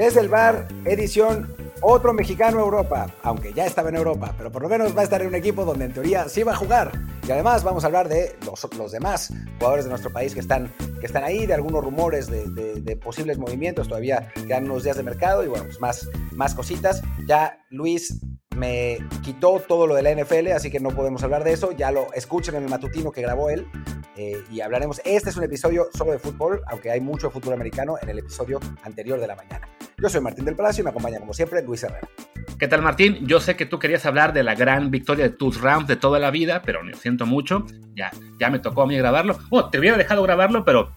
Desde 0.00 0.20
el 0.20 0.30
bar, 0.30 0.66
edición 0.86 1.54
otro 1.82 2.14
mexicano 2.14 2.58
Europa, 2.58 3.14
aunque 3.22 3.52
ya 3.52 3.66
estaba 3.66 3.90
en 3.90 3.96
Europa, 3.96 4.34
pero 4.34 4.50
por 4.50 4.62
lo 4.62 4.68
menos 4.70 4.96
va 4.96 5.02
a 5.02 5.04
estar 5.04 5.20
en 5.20 5.28
un 5.28 5.34
equipo 5.34 5.66
donde 5.66 5.84
en 5.84 5.92
teoría 5.92 6.26
sí 6.26 6.42
va 6.42 6.52
a 6.52 6.56
jugar. 6.56 6.90
Y 7.28 7.30
además 7.30 7.62
vamos 7.62 7.84
a 7.84 7.88
hablar 7.88 8.08
de 8.08 8.34
los, 8.46 8.66
los 8.78 8.92
demás 8.92 9.30
jugadores 9.58 9.84
de 9.84 9.90
nuestro 9.90 10.10
país 10.10 10.32
que 10.32 10.40
están, 10.40 10.72
que 11.00 11.04
están 11.04 11.22
ahí, 11.22 11.44
de 11.44 11.52
algunos 11.52 11.84
rumores 11.84 12.28
de, 12.28 12.96
posibles 12.96 13.36
movimientos, 13.36 13.88
todavía 13.88 14.32
quedan 14.46 14.64
unos 14.64 14.84
días 14.84 14.96
de 14.96 15.02
mercado 15.02 15.44
y 15.44 15.48
bueno, 15.48 15.64
pues 15.66 15.78
más, 15.82 16.08
más 16.32 16.54
cositas. 16.54 17.02
Ya 17.26 17.62
Luis 17.68 18.22
me 18.56 19.00
quitó 19.22 19.60
todo 19.60 19.86
lo 19.86 19.94
de 19.94 20.02
la 20.02 20.14
NFL, 20.14 20.52
así 20.52 20.70
que 20.70 20.80
no 20.80 20.92
podemos 20.92 21.22
hablar 21.24 21.44
de 21.44 21.52
eso. 21.52 21.72
Ya 21.72 21.90
lo 21.90 22.10
escuchen 22.14 22.54
en 22.54 22.62
el 22.62 22.70
matutino 22.70 23.12
que 23.12 23.20
grabó 23.20 23.50
él 23.50 23.66
eh, 24.16 24.42
y 24.50 24.60
hablaremos. 24.60 25.00
Este 25.04 25.30
es 25.30 25.36
un 25.36 25.44
episodio 25.44 25.88
solo 25.94 26.12
de 26.12 26.18
fútbol, 26.18 26.62
aunque 26.66 26.90
hay 26.90 27.00
mucho 27.00 27.30
fútbol 27.30 27.54
americano 27.54 27.96
en 28.02 28.08
el 28.08 28.18
episodio 28.18 28.60
anterior 28.82 29.20
de 29.20 29.26
la 29.26 29.36
mañana. 29.36 29.68
Yo 29.98 30.08
soy 30.08 30.20
Martín 30.20 30.44
del 30.44 30.56
Palacio 30.56 30.82
y 30.82 30.84
me 30.84 30.90
acompaña 30.90 31.18
como 31.18 31.32
siempre 31.32 31.62
Luis 31.62 31.82
Herrera. 31.82 32.08
¿Qué 32.58 32.68
tal 32.68 32.82
Martín? 32.82 33.26
Yo 33.26 33.40
sé 33.40 33.56
que 33.56 33.66
tú 33.66 33.78
querías 33.78 34.04
hablar 34.06 34.32
de 34.32 34.42
la 34.42 34.54
gran 34.54 34.90
victoria 34.90 35.24
de 35.28 35.36
tus 35.36 35.60
Rams 35.60 35.86
de 35.86 35.96
toda 35.96 36.18
la 36.18 36.30
vida, 36.30 36.62
pero 36.62 36.82
lo 36.82 36.96
siento 36.96 37.26
mucho, 37.26 37.66
ya, 37.94 38.10
ya 38.38 38.50
me 38.50 38.58
tocó 38.58 38.82
a 38.82 38.86
mí 38.86 38.96
grabarlo. 38.96 39.38
Bueno, 39.48 39.70
te 39.70 39.78
hubiera 39.78 39.96
dejado 39.96 40.22
grabarlo, 40.22 40.64
pero 40.64 40.92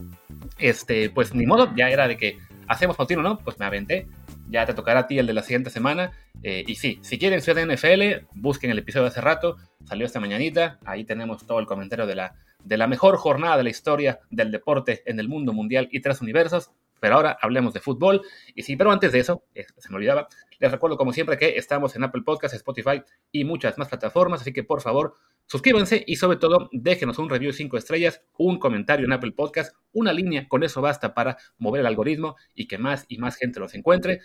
este, 0.58 1.10
pues 1.10 1.34
ni 1.34 1.46
modo, 1.46 1.74
ya 1.76 1.90
era 1.90 2.08
de 2.08 2.18
que 2.18 2.38
hacemos 2.68 2.96
continuo, 2.96 3.24
¿no? 3.24 3.38
Pues 3.40 3.60
me 3.60 3.66
aventé. 3.66 4.08
Ya 4.50 4.66
te 4.66 4.74
tocará 4.74 5.02
a 5.02 5.08
ti 5.08 5.18
el 5.20 5.28
de 5.28 5.34
la 5.34 5.42
siguiente 5.42 5.70
semana. 5.70 6.12
Eh, 6.44 6.64
y 6.68 6.76
sí, 6.76 7.00
si 7.02 7.18
quieren 7.18 7.42
ser 7.42 7.56
de 7.56 7.66
NFL, 7.66 8.28
busquen 8.36 8.72
el 8.72 8.80
episodio 8.80 9.04
de 9.04 9.10
hace 9.10 9.22
rato. 9.22 9.58
Salió 9.86 10.06
esta 10.06 10.20
mañanita. 10.20 10.80
Ahí 10.86 11.06
tenemos 11.06 11.46
todo 11.46 11.60
el 11.60 11.66
comentario 11.66 12.06
de 12.06 12.16
la, 12.16 12.36
de 12.64 12.78
la 12.78 12.88
mejor 12.88 13.18
jornada 13.18 13.58
de 13.58 13.64
la 13.64 13.70
historia 13.70 14.20
del 14.30 14.52
deporte 14.52 15.04
en 15.06 15.20
el 15.20 15.30
mundo 15.30 15.54
mundial 15.54 15.88
y 15.92 16.02
tres 16.02 16.22
universos 16.22 16.72
pero 17.04 17.16
ahora 17.16 17.38
hablemos 17.42 17.74
de 17.74 17.82
fútbol. 17.82 18.22
Y 18.56 18.62
sí, 18.62 18.78
pero 18.78 18.90
antes 18.90 19.12
de 19.12 19.20
eso, 19.20 19.44
se 19.54 19.90
me 19.90 19.98
olvidaba, 19.98 20.30
les 20.58 20.72
recuerdo 20.72 20.96
como 20.96 21.12
siempre 21.12 21.38
que 21.38 21.58
estamos 21.58 21.98
en 21.98 22.06
Apple 22.06 22.22
Podcasts, 22.26 22.56
Spotify 22.56 23.04
y 23.30 23.44
muchas 23.44 23.78
más 23.78 23.90
plataformas, 23.90 24.40
así 24.40 24.54
que 24.54 24.64
por 24.64 24.80
favor 24.80 25.16
suscríbanse 25.46 26.02
y 26.08 26.16
sobre 26.16 26.38
todo 26.38 26.70
déjenos 26.72 27.20
un 27.20 27.30
review 27.30 27.52
de 27.52 27.58
5 27.58 27.76
estrellas, 27.76 28.22
un 28.38 28.58
comentario 28.58 29.06
en 29.06 29.12
Apple 29.12 29.34
Podcasts, 29.34 29.76
una 29.92 30.14
línea, 30.14 30.48
con 30.48 30.64
eso 30.64 30.80
basta 30.80 31.14
para 31.14 31.36
mover 31.58 31.82
el 31.82 31.88
algoritmo 31.88 32.38
y 32.56 32.68
que 32.70 32.78
más 32.78 33.04
y 33.10 33.18
más 33.18 33.36
gente 33.36 33.60
los 33.60 33.76
encuentre. 33.76 34.22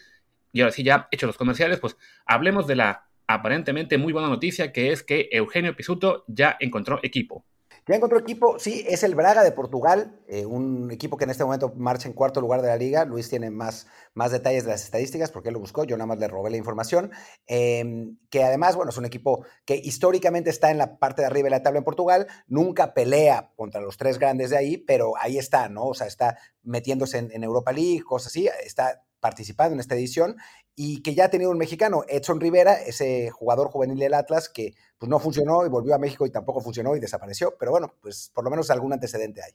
Y 0.52 0.60
ahora 0.60 0.70
sí, 0.70 0.84
ya 0.84 1.08
hecho 1.10 1.26
los 1.26 1.36
comerciales, 1.36 1.80
pues 1.80 1.96
hablemos 2.26 2.68
de 2.68 2.76
la 2.76 3.08
aparentemente 3.26 3.98
muy 3.98 4.12
buena 4.12 4.28
noticia 4.28 4.70
que 4.70 4.92
es 4.92 5.02
que 5.02 5.28
Eugenio 5.32 5.74
Pisuto 5.74 6.22
ya 6.28 6.56
encontró 6.60 7.00
equipo. 7.02 7.44
Ya 7.89 7.97
encontró 7.97 8.19
equipo, 8.19 8.58
sí, 8.58 8.84
es 8.86 9.03
el 9.03 9.14
Braga 9.14 9.42
de 9.42 9.50
Portugal, 9.50 10.20
eh, 10.28 10.44
un 10.44 10.91
equipo 10.91 11.17
que 11.17 11.25
en 11.25 11.31
este 11.31 11.42
momento 11.42 11.72
marcha 11.75 12.06
en 12.06 12.12
cuarto 12.12 12.39
lugar 12.42 12.61
de 12.61 12.69
la 12.69 12.77
liga. 12.77 13.06
Luis 13.06 13.31
tiene 13.31 13.48
más, 13.48 13.86
más 14.12 14.31
detalles 14.31 14.64
de 14.64 14.72
las 14.72 14.84
estadísticas 14.84 15.31
porque 15.31 15.48
él 15.48 15.55
lo 15.55 15.61
buscó, 15.61 15.84
yo 15.84 15.97
nada 15.97 16.05
más 16.05 16.19
le 16.19 16.28
robé 16.28 16.50
la 16.50 16.59
información. 16.59 17.11
Em, 17.47 18.19
que 18.28 18.44
además, 18.44 18.77
bueno, 18.77 18.91
es 18.91 18.98
un 18.98 19.06
equipo 19.06 19.47
que 19.64 19.77
históricamente 19.77 20.50
está 20.50 20.70
en 20.70 20.77
la 20.77 20.98
parte 20.98 21.22
de 21.22 21.28
arriba 21.28 21.47
de 21.47 21.50
la 21.50 21.62
tabla 21.62 21.78
en 21.78 21.84
Portugal, 21.84 22.27
nunca 22.47 22.92
pelea 22.92 23.53
contra 23.56 23.81
los 23.81 23.97
tres 23.97 24.19
grandes 24.19 24.50
de 24.50 24.59
ahí, 24.59 24.77
pero 24.77 25.14
ahí 25.19 25.39
está, 25.39 25.70
¿no? 25.70 25.86
O 25.86 25.94
sea, 25.94 26.09
está 26.09 26.36
metiéndose 26.62 27.16
en, 27.16 27.33
en 27.33 27.42
Europa 27.42 27.72
League, 27.72 28.03
cosas 28.03 28.27
así, 28.33 28.50
está 28.66 29.03
participando 29.20 29.75
en 29.75 29.81
esta 29.81 29.94
edición 29.94 30.36
y 30.80 31.02
que 31.02 31.12
ya 31.12 31.24
ha 31.24 31.28
tenido 31.28 31.50
un 31.50 31.58
mexicano, 31.58 32.04
Edson 32.06 32.38
Rivera, 32.38 32.74
ese 32.74 33.30
jugador 33.30 33.68
juvenil 33.68 33.98
del 33.98 34.14
Atlas 34.14 34.48
que 34.48 34.74
pues 34.96 35.10
no 35.10 35.18
funcionó 35.18 35.66
y 35.66 35.68
volvió 35.68 35.92
a 35.92 35.98
México 35.98 36.24
y 36.24 36.30
tampoco 36.30 36.60
funcionó 36.60 36.94
y 36.94 37.00
desapareció, 37.00 37.56
pero 37.58 37.72
bueno, 37.72 37.92
pues 38.00 38.30
por 38.32 38.44
lo 38.44 38.50
menos 38.50 38.70
algún 38.70 38.92
antecedente 38.92 39.42
hay. 39.42 39.50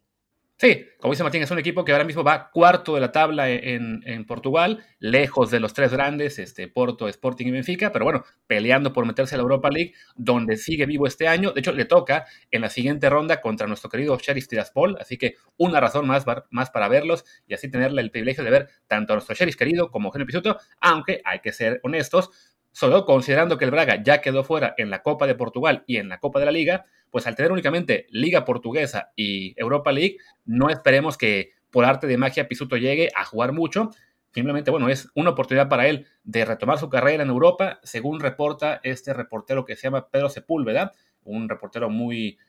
Sí, 0.58 0.86
como 1.00 1.12
dice 1.14 1.24
Martín, 1.24 1.42
es 1.42 1.52
un 1.52 1.60
equipo 1.60 1.84
que 1.84 1.92
ahora 1.92 2.04
mismo 2.04 2.24
va 2.24 2.50
cuarto 2.52 2.94
de 2.94 3.02
la 3.02 3.12
tabla 3.12 3.50
en, 3.50 4.26
Portugal, 4.26 4.86
lejos 5.00 5.50
de 5.52 5.60
los 5.60 5.74
tres 5.74 5.92
grandes, 5.92 6.40
este, 6.40 6.68
Porto, 6.68 7.08
Sporting 7.08 7.48
y 7.48 7.52
Benfica, 7.52 7.92
pero 7.92 8.06
bueno, 8.06 8.24
peleando 8.48 8.94
por 8.94 9.06
meterse 9.06 9.36
a 9.36 9.40
la 9.40 9.42
Europa 9.42 9.70
League, 9.70 9.94
donde 10.16 10.56
sigue 10.56 10.86
vivo 10.86 11.08
este 11.08 11.28
año. 11.28 11.52
De 11.52 11.60
hecho, 11.60 11.74
le 11.74 11.86
toca 11.86 12.28
en 12.52 12.62
la 12.62 12.70
siguiente 12.70 13.10
ronda 13.10 13.42
contra 13.42 13.68
nuestro 13.68 13.90
querido 13.90 14.18
Sheriff 14.18 14.48
Tiraspol, 14.48 14.96
así 15.02 15.18
que 15.18 15.36
una 15.58 15.80
razón 15.82 16.08
más, 16.08 16.24
más 16.52 16.70
para 16.70 16.88
verlos 16.88 17.26
y 17.48 17.56
así 17.56 17.70
tenerle 17.70 18.02
el 18.02 18.12
privilegio 18.12 18.44
de 18.44 18.52
ver 18.52 18.70
tanto 18.88 19.14
a 19.14 19.16
nuestro 19.18 19.36
Sheriff 19.36 19.58
querido 19.58 19.90
como 19.92 20.08
a 20.08 20.10
Eugenio 20.10 20.28
Pisuto, 20.28 20.58
aunque 20.80 21.22
hay 21.26 21.40
que 21.40 21.52
ser 21.52 21.82
honestos, 21.84 22.30
solo 22.72 23.06
considerando 23.06 23.58
que 23.58 23.66
el 23.66 23.72
Braga 23.72 24.02
ya 24.02 24.22
quedó 24.22 24.44
fuera 24.44 24.76
en 24.78 24.90
la 24.92 25.02
Copa 25.02 25.28
de 25.28 25.36
Portugal 25.36 25.84
y 25.88 25.98
en 25.98 26.10
la 26.10 26.20
Copa 26.20 26.40
de 26.40 26.46
la 26.46 26.52
Liga, 26.52 26.86
pues 27.14 27.28
al 27.28 27.36
tener 27.36 27.52
únicamente 27.52 28.08
Liga 28.10 28.44
Portuguesa 28.44 29.12
y 29.16 29.54
Europa 29.56 29.92
League, 29.92 30.18
no 30.46 30.72
esperemos 30.72 31.16
que 31.16 31.52
por 31.70 31.86
arte 31.86 32.08
de 32.08 32.18
magia 32.18 32.48
Pisuto 32.48 32.76
llegue 32.76 33.10
a 33.16 33.24
jugar 33.24 33.52
mucho. 33.52 33.92
Simplemente, 34.32 34.72
bueno, 34.72 34.90
es 34.90 35.12
una 35.14 35.30
oportunidad 35.30 35.70
para 35.70 35.86
él 35.86 36.08
de 36.24 36.44
retomar 36.44 36.80
su 36.80 36.90
carrera 36.90 37.22
en 37.22 37.30
Europa, 37.30 37.80
según 37.84 38.20
reporta 38.20 38.80
este 38.82 39.14
reportero 39.14 39.64
que 39.64 39.76
se 39.76 39.84
llama 39.84 40.10
Pedro 40.10 40.28
Sepúlveda, 40.28 40.92
un 41.24 41.48
reportero 41.48 41.88
muy, 41.88 42.40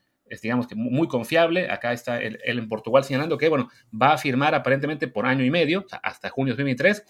digamos 0.41 0.65
que 0.65 0.73
muy 0.73 1.07
confiable. 1.07 1.69
Acá 1.69 1.93
está 1.93 2.19
él, 2.19 2.39
en 2.43 2.67
Portugal 2.67 3.03
señalando 3.03 3.37
que, 3.37 3.49
bueno, 3.49 3.69
va 3.93 4.13
a 4.13 4.17
firmar 4.17 4.55
aparentemente 4.55 5.07
por 5.07 5.27
año 5.27 5.45
y 5.45 5.51
medio, 5.51 5.85
hasta 6.01 6.29
junio 6.29 6.55
de 6.55 6.63
2023 6.63 7.05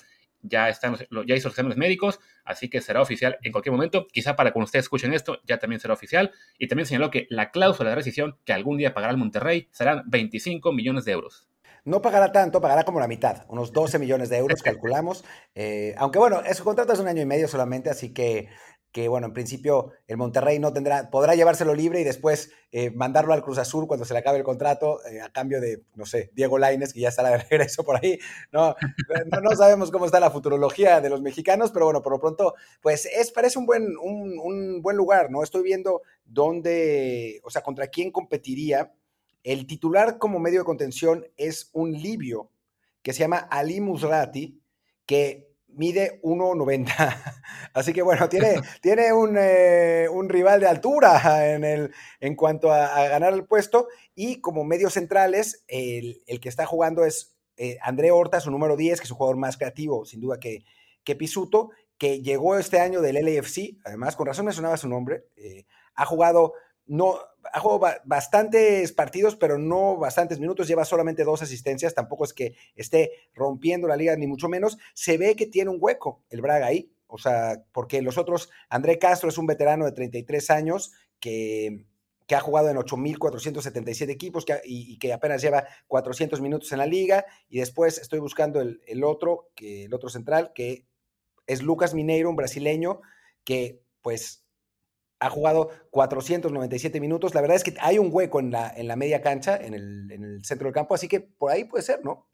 ya, 0.48 0.70
están, 0.70 0.96
ya 0.96 1.36
hizo 1.36 1.48
los 1.48 1.54
exámenes 1.54 1.78
médicos, 1.78 2.20
así 2.44 2.70
que 2.70 2.82
será 2.82 3.02
oficial 3.02 3.38
en 3.44 3.52
cualquier 3.52 3.74
momento. 3.74 4.08
Quizá 4.12 4.36
para 4.36 4.52
cuando 4.52 4.66
ustedes 4.66 4.86
escuchen 4.86 5.14
esto, 5.14 5.40
ya 5.46 5.60
también 5.60 5.80
será 5.80 5.94
oficial. 5.94 6.32
Y 6.58 6.68
también 6.68 6.86
señaló 6.86 7.12
que 7.12 7.28
la 7.30 7.52
cláusula 7.52 7.90
de 7.90 7.96
rescisión 7.96 8.38
que 8.46 8.54
algún 8.54 8.78
día 8.78 8.94
pagará 8.94 9.12
el 9.12 9.18
Monterrey 9.18 9.70
serán 9.72 10.04
25 10.08 10.72
millones 10.72 11.06
de 11.06 11.12
euros. 11.14 11.48
No 11.86 12.02
pagará 12.02 12.32
tanto, 12.32 12.62
pagará 12.62 12.84
como 12.84 13.00
la 13.00 13.08
mitad, 13.08 13.46
unos 13.48 13.72
12 13.72 14.00
millones 14.00 14.30
de 14.30 14.38
euros, 14.38 14.62
calculamos. 14.64 15.24
Eh, 15.54 15.94
aunque 15.98 16.18
bueno, 16.18 16.42
su 16.54 16.64
contrato 16.64 16.94
es 16.94 17.00
un 17.00 17.08
año 17.08 17.22
y 17.22 17.28
medio 17.28 17.48
solamente, 17.48 17.92
así 17.92 18.12
que 18.12 18.50
que 18.96 19.10
bueno, 19.10 19.28
en 19.28 19.34
principio 19.34 19.92
el 20.08 20.16
Monterrey 20.16 20.58
no 20.58 20.72
tendrá, 20.72 21.10
podrá 21.10 21.36
llevárselo 21.36 21.76
libre 21.76 22.00
y 22.00 22.06
después 22.06 22.52
eh, 22.72 22.92
mandarlo 22.92 23.34
al 23.34 23.42
Cruz 23.42 23.58
Azul 23.58 23.88
cuando 23.88 24.06
se 24.06 24.14
le 24.14 24.20
acabe 24.20 24.38
el 24.38 24.46
contrato 24.46 25.06
eh, 25.06 25.20
a 25.20 25.28
cambio 25.34 25.60
de, 25.60 25.84
no 25.96 26.06
sé, 26.06 26.32
Diego 26.34 26.58
Laines, 26.58 26.94
que 26.94 27.02
ya 27.02 27.10
estará 27.10 27.32
de 27.32 27.38
regreso 27.50 27.84
por 27.84 27.98
ahí. 27.98 28.18
No, 28.54 28.74
no, 29.44 29.52
sabemos 29.58 29.92
cómo 29.92 30.06
está 30.06 30.22
la 30.22 30.32
futurología 30.32 31.02
de 31.02 31.10
los 31.10 31.22
mexicanos, 31.22 31.72
pero 31.72 31.84
bueno, 31.84 32.02
por 32.02 32.14
lo 32.14 32.22
pronto, 32.22 32.54
pues 32.82 33.06
es, 33.06 33.32
parece 33.32 33.60
un 33.60 33.66
buen, 33.66 33.98
un, 33.98 34.82
buen 34.82 34.96
lugar, 34.96 35.30
¿no? 35.30 35.44
Estoy 35.44 35.64
viendo 35.64 36.02
dónde, 36.24 37.42
o 37.44 37.50
sea, 37.50 37.64
contra 37.64 37.88
quién 37.88 38.14
competiría. 38.14 38.94
El 39.44 39.68
titular 39.68 40.20
como 40.20 40.40
medio 40.40 40.60
de 40.60 40.66
contención 40.66 41.28
es 41.36 41.70
un 41.74 41.92
libio 41.92 42.50
que 43.02 43.12
se 43.12 43.20
llama 43.20 43.40
Ali 43.40 43.82
Musrati, 43.82 44.58
que 45.06 45.54
mide 45.76 46.20
1,90. 46.24 47.42
Así 47.74 47.94
que 47.94 48.02
bueno, 48.02 48.30
tiene, 48.30 48.56
tiene 48.82 49.08
eh, 49.08 50.10
un, 50.10 50.30
rival 50.30 50.60
de 50.60 50.68
altura 50.68 51.50
en, 51.54 51.64
el, 51.64 51.94
en 52.20 52.36
cuanto 52.36 52.72
a, 52.72 53.08
ganar 53.08 53.34
el 53.34 53.46
puesto. 53.46 53.88
Y 54.16 54.42
como 54.42 54.64
medios 54.64 54.94
centrales, 54.94 55.64
el, 55.68 56.22
que 56.42 56.50
está 56.50 56.66
jugando 56.66 57.06
es 57.06 57.36
eh, 57.58 57.78
André 57.82 58.12
Horta, 58.12 58.40
su 58.40 58.52
número 58.52 58.76
10, 58.76 59.00
que 59.00 59.06
es 59.06 59.12
un 59.12 59.18
jugador 59.18 59.38
más 59.38 59.58
creativo, 59.58 60.06
sin 60.06 60.22
duda, 60.22 60.40
que, 60.40 60.64
que 61.04 61.16
Pisuto, 61.16 61.70
que 61.98 62.22
llegó 62.22 62.58
este 62.58 62.80
año 62.80 63.02
del 63.02 63.16
LAFC. 63.16 63.78
Además, 63.86 64.16
con 64.16 64.28
razón 64.28 64.46
me 64.46 64.54
sonaba 64.54 64.78
su 64.78 64.90
nombre. 64.90 65.26
Eh, 65.36 65.66
ha 65.96 66.06
jugado 66.06 66.54
no, 66.88 67.20
ha 67.52 67.60
jugado 67.60 68.00
bastantes 68.06 68.92
partidos, 68.92 69.36
pero 69.36 69.58
no 69.58 69.98
bastantes 69.98 70.40
minutos, 70.40 70.68
lleva 70.68 70.86
solamente 70.86 71.24
dos 71.24 71.42
asistencias, 71.42 71.94
tampoco 71.94 72.26
es 72.26 72.34
que 72.34 72.56
esté 72.76 73.12
rompiendo 73.34 73.88
la 73.88 73.96
liga, 73.96 74.16
ni 74.16 74.28
mucho 74.28 74.50
menos. 74.50 74.78
Se 74.94 75.18
ve 75.18 75.36
que 75.36 75.48
tiene 75.48 75.70
un 75.70 75.78
hueco 75.80 76.24
el 76.30 76.42
Braga 76.42 76.68
ahí, 76.68 76.92
o 77.08 77.18
sea, 77.18 77.64
porque 77.72 78.02
los 78.02 78.18
otros, 78.18 78.50
André 78.70 79.00
Castro 79.00 79.30
es 79.30 79.38
un 79.38 79.48
veterano 79.48 79.86
de 79.86 79.92
33 79.92 80.50
años 80.50 80.92
que, 81.20 81.86
que 82.28 82.36
ha 82.36 82.40
jugado 82.40 82.70
en 82.70 82.78
8.477 82.78 84.10
equipos 84.10 84.46
y, 84.64 84.98
que 84.98 85.14
apenas 85.14 85.42
lleva 85.42 85.66
400 85.88 86.42
minutos 86.42 86.72
en 86.72 86.80
la 86.80 86.88
liga. 86.88 87.26
Y 87.48 87.60
después 87.60 88.00
estoy 88.00 88.20
buscando 88.20 88.62
el, 88.62 88.82
el 88.88 89.04
otro, 89.04 89.50
que, 89.56 89.86
el 89.86 89.94
otro 89.94 90.10
central, 90.10 90.52
que 90.54 90.86
es 91.48 91.62
Lucas 91.62 91.94
Mineiro, 91.94 92.30
un 92.30 92.36
brasileño, 92.36 93.02
que 93.44 93.82
pues 94.02 94.45
ha 95.20 95.30
jugado 95.30 95.70
497 95.92 97.00
minutos. 97.00 97.34
La 97.36 97.42
verdad 97.42 97.56
es 97.58 97.64
que 97.64 97.74
hay 97.80 97.98
un 97.98 98.10
hueco 98.12 98.40
en 98.40 98.52
la, 98.52 98.72
en 98.76 98.88
la 98.88 98.96
media 98.96 99.22
cancha, 99.22 99.58
en 99.58 99.74
el, 99.74 100.40
centro 100.44 100.66
del 100.66 100.74
campo, 100.74 100.96
así 100.96 101.08
que 101.08 101.22
por 101.22 101.52
ahí 101.52 101.64
puede 101.64 101.84
ser, 101.84 102.04
¿no? 102.04 102.28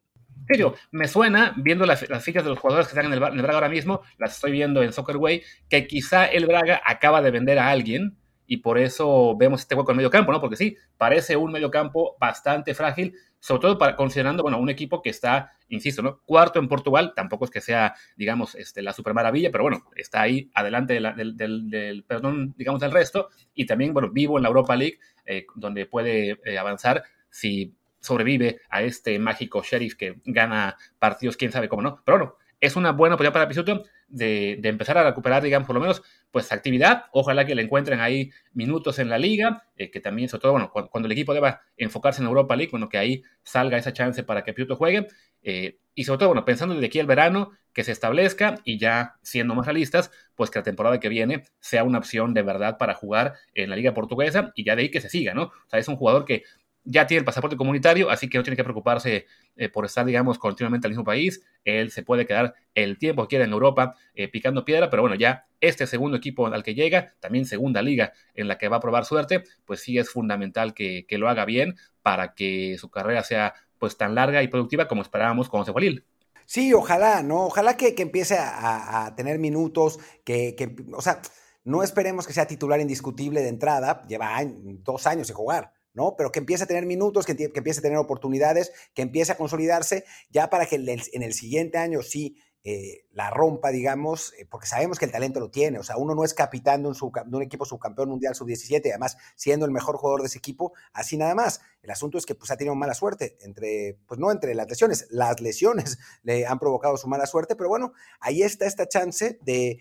serio, 0.48 0.74
me 0.92 1.07
suena, 1.07 1.54
viendo 1.57 1.86
las, 1.86 2.00
fichas 2.24 2.44
de 2.44 2.50
los 2.50 2.60
jugadores 2.60 2.88
que 2.88 2.92
están 2.92 3.06
en 3.06 3.13
el, 3.13 3.19
Braga 3.19 3.54
ahora 3.54 3.69
mismo, 3.69 4.01
las 4.18 4.36
estoy 4.36 4.51
viendo 4.51 4.81
en 4.81 4.92
Soccerway, 4.92 5.44
que 5.69 5.88
quizá 5.88 6.25
el 6.25 6.45
Braga 6.45 6.81
acaba 6.83 7.22
de 7.22 7.31
vender 7.31 7.60
a 7.60 7.69
alguien 7.69 8.18
y 8.48 8.57
por 8.57 8.78
eso 8.78 9.38
vemos 9.38 9.62
este 9.62 9.75
hueco 9.75 9.92
en 9.92 9.98
medio 9.98 10.10
campo, 10.10 10.31
¿no? 10.31 10.42
Porque 10.42 10.57
sí, 10.57 10.75
parece 10.98 11.38
un 11.38 11.51
medio 11.54 11.72
campo 11.72 12.18
bastante 12.19 12.74
frágil, 12.74 13.16
sobre 13.41 13.61
todo 13.61 13.77
para, 13.77 13.95
considerando, 13.95 14.43
bueno, 14.43 14.59
un 14.59 14.69
equipo 14.69 15.01
que 15.01 15.09
está, 15.09 15.51
insisto, 15.67 16.01
¿no? 16.01 16.21
Cuarto 16.25 16.59
en 16.59 16.69
Portugal, 16.69 17.11
tampoco 17.15 17.45
es 17.45 17.51
que 17.51 17.59
sea, 17.59 17.95
digamos, 18.15 18.55
este, 18.55 18.81
la 18.81 18.93
super 18.93 19.13
maravilla, 19.13 19.51
pero 19.51 19.63
bueno, 19.63 19.83
está 19.95 20.21
ahí 20.21 20.49
adelante 20.53 20.93
del, 20.93 22.05
perdón, 22.07 22.53
digamos, 22.55 22.79
del 22.79 22.91
resto, 22.91 23.29
y 23.53 23.65
también, 23.65 23.93
bueno, 23.93 24.09
vivo 24.11 24.38
en 24.38 24.43
la 24.43 24.49
Europa 24.49 24.75
League, 24.75 24.99
eh, 25.25 25.45
donde 25.55 25.88
puede 25.88 26.39
eh, 26.45 26.57
avanzar 26.57 27.03
si 27.29 27.73
sobrevive 27.99 28.61
a 28.69 28.83
este 28.83 29.17
mágico 29.19 29.63
sheriff 29.63 29.95
que 29.95 30.21
gana 30.25 30.77
partidos, 30.99 31.35
quién 31.35 31.51
sabe 31.51 31.67
cómo 31.67 31.81
no. 31.81 32.01
Pero 32.05 32.17
bueno, 32.17 32.35
es 32.62 32.75
una 32.75 32.92
buena 32.92 33.16
oportunidad 33.16 33.34
para 33.34 33.48
Pisuto 33.48 33.84
de, 34.08 34.60
empezar 34.63 34.98
a 34.98 35.04
recuperar, 35.04 35.42
digamos, 35.42 35.66
por 35.66 35.74
lo 35.75 35.81
menos, 35.81 36.04
pues 36.30 36.52
actividad. 36.52 37.06
Ojalá 37.12 37.46
que 37.46 37.56
le 37.56 37.63
encuentren 37.63 38.00
ahí 38.00 38.31
minutos 38.54 39.00
en 39.00 39.10
la 39.10 39.18
liga, 39.18 39.63
eh, 39.75 39.90
que 39.90 40.00
también, 40.00 40.30
sobre 40.30 40.44
todo, 40.44 40.52
bueno, 40.54 40.72
cuando, 40.72 41.08
el 41.08 41.12
equipo 41.12 41.34
deba 41.34 41.62
enfocarse 41.75 42.22
en 42.22 42.28
Europa 42.28 42.56
League, 42.56 42.69
bueno, 42.72 42.88
que 42.88 43.00
ahí 43.00 43.24
salga 43.44 43.78
esa 43.78 43.94
chance 43.94 44.24
para 44.24 44.44
que 44.44 44.54
Pisuto 44.54 44.75
juegue. 44.75 45.08
Eh, 45.42 45.80
y 45.96 46.04
sobre 46.04 46.19
todo, 46.19 46.30
bueno, 46.30 46.46
pensando 46.46 46.75
desde 46.75 46.88
aquí 46.88 47.00
al 47.00 47.08
verano, 47.08 47.52
que 47.74 47.84
se 47.84 47.92
establezca 47.92 48.56
y 48.63 48.78
ya 48.78 49.16
siendo 49.24 49.56
más 49.56 49.66
realistas, 49.66 50.12
pues 50.36 50.50
que 50.50 50.60
la 50.60 50.63
temporada 50.63 51.00
que 51.00 51.10
viene 51.10 51.44
sea 51.60 51.84
una 51.84 51.98
opción 51.98 52.34
de 52.34 52.44
verdad 52.44 52.78
para 52.78 52.94
jugar 52.94 53.34
en 53.54 53.69
la 53.69 53.75
liga 53.75 53.94
portuguesa 53.94 54.52
y 54.56 54.66
ya 54.66 54.75
de 54.75 54.84
ahí 54.84 54.92
que 54.92 55.02
se 55.02 55.10
siga, 55.10 55.34
¿no? 55.34 55.44
O 55.44 55.69
sea, 55.69 55.80
es 55.80 55.88
un 55.88 55.96
jugador 55.96 56.25
que 56.25 56.44
ya 56.83 57.06
tiene 57.06 57.19
el 57.19 57.25
pasaporte 57.25 57.57
comunitario, 57.57 58.10
así 58.10 58.28
que 58.28 58.38
no 58.38 58.44
tiene 58.44 58.57
que 58.57 58.63
preocuparse 58.63 59.28
eh, 59.56 59.69
por 59.69 59.86
estar, 59.86 60.06
digamos, 60.06 60.39
continuamente 60.39 60.88
en 60.88 60.92
el 60.92 60.98
mismo 60.98 61.04
país. 61.04 61.44
Él 61.63 61.92
se 61.92 62.04
puede 62.04 62.25
quedar 62.25 62.56
el 62.74 62.98
tiempo 62.98 63.24
que 63.24 63.30
quiera 63.30 63.45
en 63.45 63.51
Europa 63.51 63.95
eh, 64.16 64.28
picando 64.28 64.66
piedra, 64.66 64.89
pero 64.89 65.04
bueno, 65.04 65.16
ya 65.16 65.45
este 65.60 65.86
segundo 65.86 66.18
equipo 66.18 66.48
al 66.48 66.63
que 66.63 66.74
llega, 66.74 67.13
también 67.19 67.45
segunda 67.45 67.81
liga 67.81 68.13
en 68.33 68.48
la 68.48 68.57
que 68.57 68.68
va 68.68 68.78
a 68.78 68.80
probar 68.80 69.06
suerte, 69.06 69.44
pues 69.66 69.81
sí 69.81 69.98
es 69.98 70.10
fundamental 70.10 70.74
que, 70.74 71.06
lo 71.12 71.30
haga 71.30 71.45
bien 71.45 71.75
para 72.01 72.33
que 72.33 72.78
su 72.80 72.89
carrera 72.89 73.24
sea 73.24 73.54
pues 73.77 73.95
tan 73.98 74.16
larga 74.16 74.42
y 74.42 74.48
productiva 74.48 74.88
como 74.88 75.04
esperábamos 75.04 75.50
con 75.50 75.66
se 75.66 75.72
Sí, 76.48 76.74
ojalá, 76.74 77.22
¿no? 77.22 77.45
Ojalá 77.45 77.77
que, 77.77 77.94
empiece 77.98 78.38
a, 78.39 79.13
tener 79.16 79.38
minutos, 79.38 80.00
que, 80.24 80.56
que, 80.56 80.75
o 80.94 81.01
sea, 81.01 81.22
no 81.63 81.84
esperemos 81.84 82.25
que 82.25 82.34
sea 82.34 82.48
titular 82.48 82.80
indiscutible 82.80 83.42
de 83.42 83.50
entrada, 83.50 84.06
lleva 84.07 84.39
dos 84.84 85.06
años 85.06 85.27
de 85.27 85.34
jugar 85.36 85.72
¿no? 85.93 86.15
Pero 86.17 86.31
que 86.31 86.39
empiece 86.39 86.63
a 86.63 86.67
tener 86.67 86.85
minutos, 86.85 87.25
que, 87.25 87.31
empiece 87.31 87.79
a 87.79 87.83
tener 87.83 87.97
oportunidades, 87.97 88.71
que 88.93 89.01
empiece 89.01 89.31
a 89.31 89.38
consolidarse, 89.38 90.05
ya 90.29 90.49
para 90.49 90.65
que 90.65 90.75
en 90.75 91.23
el, 91.23 91.33
siguiente 91.33 91.77
año 91.77 92.01
sí 92.01 92.38
eh, 92.63 93.05
la 93.11 93.31
rompa, 93.31 93.71
digamos, 93.71 94.33
eh, 94.38 94.45
porque 94.49 94.67
sabemos 94.67 94.99
que 94.99 95.05
el 95.05 95.11
talento 95.11 95.39
lo 95.39 95.49
tiene. 95.49 95.79
O 95.79 95.83
sea, 95.83 95.97
uno 95.97 96.13
no 96.13 96.23
es 96.23 96.33
capitán 96.33 96.83
de 96.83 96.89
un, 96.89 97.41
equipo 97.41 97.65
subcampeón 97.65 98.09
mundial 98.09 98.35
sub-17, 98.35 98.81
además 98.89 99.17
siendo 99.35 99.65
el 99.65 99.71
mejor 99.71 99.97
jugador 99.97 100.21
de 100.21 100.27
ese 100.27 100.38
equipo, 100.38 100.73
así 100.93 101.17
nada 101.17 101.33
más. 101.33 101.61
El 101.81 101.89
asunto 101.89 102.17
es 102.17 102.25
que 102.25 102.35
pues 102.35 102.51
ha 102.51 102.57
tenido 102.57 102.75
mala 102.75 102.93
suerte, 102.93 103.38
entre, 103.41 103.97
pues 104.05 104.19
no 104.19 104.31
entre 104.31 104.53
las 104.53 104.69
lesiones, 104.69 105.07
las 105.09 105.41
lesiones 105.41 105.97
le 106.23 106.45
han 106.45 106.59
provocado 106.59 106.97
su 106.97 107.07
mala 107.07 107.25
suerte, 107.25 107.55
pero 107.55 107.69
bueno, 107.69 107.93
ahí 108.19 108.43
está 108.43 108.67
esta 108.67 108.88
chance 108.88 109.39
de, 109.41 109.79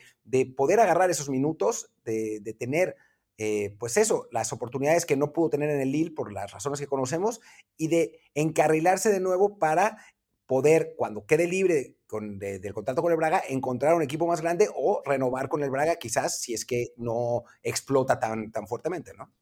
poder 0.56 0.80
agarrar 0.80 1.10
esos 1.10 1.28
minutos, 1.28 1.92
de, 2.04 2.40
de 2.40 2.54
tener 2.54 2.96
eh, 3.42 3.74
pues 3.78 3.96
eso, 3.96 4.28
las 4.32 4.52
oportunidades 4.52 5.06
que 5.06 5.16
no 5.16 5.32
pudo 5.32 5.48
tener 5.48 5.70
en 5.70 5.80
el 5.80 5.90
Lille 5.90 6.10
por 6.10 6.30
las 6.30 6.52
razones 6.52 6.78
que 6.78 6.86
conocemos 6.86 7.40
y 7.78 7.88
de 7.88 8.20
encarrilarse 8.34 9.08
de 9.08 9.18
nuevo 9.18 9.58
para 9.58 9.96
poder, 10.44 10.92
cuando 10.94 11.24
quede 11.24 11.46
libre 11.46 11.96
con, 12.06 12.38
del 12.38 12.74
contrato 12.74 13.00
con 13.00 13.12
el 13.12 13.16
Braga, 13.16 13.42
encontrar 13.48 13.94
un 13.94 14.02
equipo 14.02 14.26
más 14.26 14.42
grande 14.42 14.68
o 14.74 15.00
renovar 15.06 15.48
con 15.48 15.62
el 15.62 15.70
Braga, 15.70 15.96
quizás 15.96 16.38
si 16.38 16.52
es 16.52 16.66
que 16.66 16.88
no 16.98 17.44
explota 17.62 18.20
tan, 18.20 18.52
tan 18.52 18.66
fuertemente, 18.66 19.14
¿no? 19.16 19.32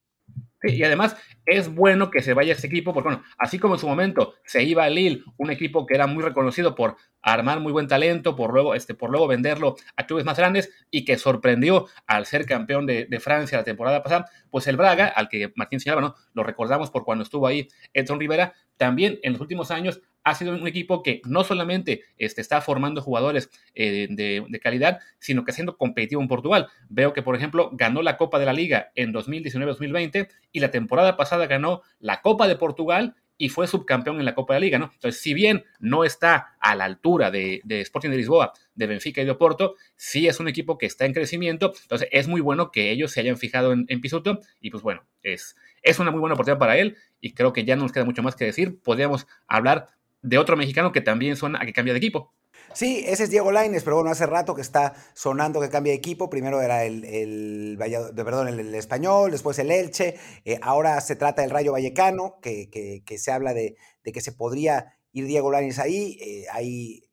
Y 0.62 0.82
además 0.82 1.16
es 1.46 1.72
bueno 1.72 2.10
que 2.10 2.20
se 2.20 2.34
vaya 2.34 2.52
ese 2.52 2.66
equipo, 2.66 2.92
porque 2.92 3.08
bueno, 3.08 3.24
así 3.38 3.58
como 3.58 3.74
en 3.74 3.80
su 3.80 3.88
momento 3.88 4.34
se 4.44 4.62
iba 4.64 4.84
a 4.84 4.90
Lille, 4.90 5.22
un 5.36 5.50
equipo 5.50 5.86
que 5.86 5.94
era 5.94 6.06
muy 6.06 6.22
reconocido 6.22 6.74
por 6.74 6.96
armar 7.22 7.60
muy 7.60 7.72
buen 7.72 7.88
talento, 7.88 8.36
por 8.36 8.52
luego, 8.52 8.74
este, 8.74 8.94
por 8.94 9.10
luego 9.10 9.26
venderlo 9.26 9.76
a 9.96 10.06
clubes 10.06 10.24
más 10.24 10.36
grandes 10.36 10.70
y 10.90 11.04
que 11.04 11.18
sorprendió 11.18 11.86
al 12.06 12.26
ser 12.26 12.46
campeón 12.46 12.86
de, 12.86 13.06
Francia 13.20 13.58
la 13.58 13.64
temporada 13.64 14.02
pasada, 14.02 14.30
pues 14.50 14.66
el 14.68 14.76
Braga, 14.76 15.06
al 15.06 15.28
que 15.28 15.52
Martín 15.56 15.80
señalaba, 15.80 16.08
¿no? 16.08 16.14
lo 16.34 16.44
recordamos 16.44 16.90
por 16.90 17.04
cuando 17.04 17.24
estuvo 17.24 17.46
ahí 17.46 17.68
Edson 17.92 18.20
Rivera, 18.20 18.54
también 18.76 19.18
en 19.22 19.32
los 19.32 19.40
últimos 19.40 19.70
años 19.70 20.00
ha 20.24 20.34
sido 20.34 20.52
un 20.52 20.66
equipo 20.66 21.02
que 21.02 21.22
no 21.24 21.44
solamente 21.44 22.02
este, 22.16 22.40
está 22.40 22.60
formando 22.60 23.00
jugadores 23.00 23.50
eh, 23.74 24.08
de, 24.10 24.60
calidad, 24.60 25.00
sino 25.18 25.44
que 25.44 25.52
siendo 25.52 25.76
competitivo 25.76 26.20
en 26.20 26.28
Portugal. 26.28 26.68
Veo 26.88 27.12
que, 27.12 27.22
por 27.22 27.36
ejemplo, 27.36 27.70
ganó 27.72 28.02
la 28.02 28.16
Copa 28.16 28.38
de 28.38 28.46
la 28.46 28.52
Liga 28.52 28.90
en 28.94 29.12
2019-2020 29.12 30.28
y 30.52 30.60
la 30.60 30.70
temporada 30.70 31.16
pasada 31.16 31.46
ganó 31.46 31.82
la 31.98 32.20
Copa 32.20 32.48
de 32.48 32.56
Portugal 32.56 33.14
y 33.40 33.50
fue 33.50 33.68
subcampeón 33.68 34.18
en 34.18 34.24
la 34.24 34.34
Copa 34.34 34.54
de 34.54 34.60
la 34.60 34.64
Liga, 34.64 34.78
¿no? 34.80 34.90
Entonces, 34.92 35.20
si 35.20 35.32
bien 35.32 35.64
no 35.78 36.04
está 36.04 36.56
a 36.60 36.74
la 36.74 36.84
altura 36.84 37.30
de, 37.30 37.62
Sporting 37.68 38.10
de 38.10 38.16
Lisboa, 38.16 38.52
de 38.74 38.86
Benfica 38.88 39.22
y 39.22 39.24
de 39.24 39.30
Oporto, 39.30 39.76
sí 39.94 40.26
es 40.26 40.40
un 40.40 40.48
equipo 40.48 40.76
que 40.76 40.86
está 40.86 41.06
en 41.06 41.14
crecimiento, 41.14 41.72
entonces 41.82 42.08
es 42.10 42.26
muy 42.26 42.40
bueno 42.40 42.72
que 42.72 42.90
ellos 42.90 43.12
se 43.12 43.20
hayan 43.20 43.36
fijado 43.36 43.72
en, 43.72 43.86
en 43.88 44.00
Pisuto 44.00 44.40
y 44.60 44.70
pues 44.70 44.82
bueno, 44.82 45.06
es, 45.22 45.54
es 45.82 46.00
una 46.00 46.10
muy 46.10 46.20
buena 46.20 46.34
oportunidad 46.34 46.58
para 46.58 46.76
él 46.78 46.96
y 47.20 47.32
creo 47.32 47.52
que 47.52 47.64
ya 47.64 47.76
no 47.76 47.82
nos 47.82 47.92
queda 47.92 48.04
mucho 48.04 48.22
más 48.22 48.34
que 48.34 48.44
decir. 48.44 48.80
Podríamos 48.82 49.26
hablar 49.46 49.88
de 50.22 50.38
otro 50.38 50.56
mexicano 50.56 50.92
que 50.92 51.00
también 51.00 51.36
suena 51.36 51.60
a 51.60 51.66
que 51.66 51.72
cambia 51.72 51.94
de 51.94 51.98
equipo. 51.98 52.34
Sí, 52.74 53.02
ese 53.06 53.24
es 53.24 53.30
Diego 53.30 53.50
Laines, 53.50 53.82
pero 53.82 53.96
bueno, 53.96 54.10
hace 54.10 54.26
rato 54.26 54.54
que 54.54 54.60
está 54.60 54.94
sonando 55.14 55.60
que 55.60 55.70
cambia 55.70 55.92
de 55.92 55.98
equipo. 55.98 56.28
Primero 56.28 56.60
era 56.60 56.84
el, 56.84 57.04
el, 57.04 57.78
perdón, 57.78 58.48
el, 58.48 58.74
español, 58.74 59.30
después 59.30 59.58
el 59.58 59.70
Elche. 59.70 60.16
Eh, 60.44 60.58
ahora 60.62 61.00
se 61.00 61.16
trata 61.16 61.42
del 61.42 61.50
Rayo 61.50 61.72
Vallecano, 61.72 62.38
que, 62.42 62.68
que, 62.70 63.18
se 63.18 63.32
habla 63.32 63.54
de, 63.54 63.76
de, 64.04 64.12
que 64.12 64.20
se 64.20 64.32
podría 64.32 64.98
ir 65.12 65.26
Diego 65.26 65.50
Laines 65.50 65.78
ahí. 65.78 66.18
Eh, 66.20 66.44
hay 66.52 67.08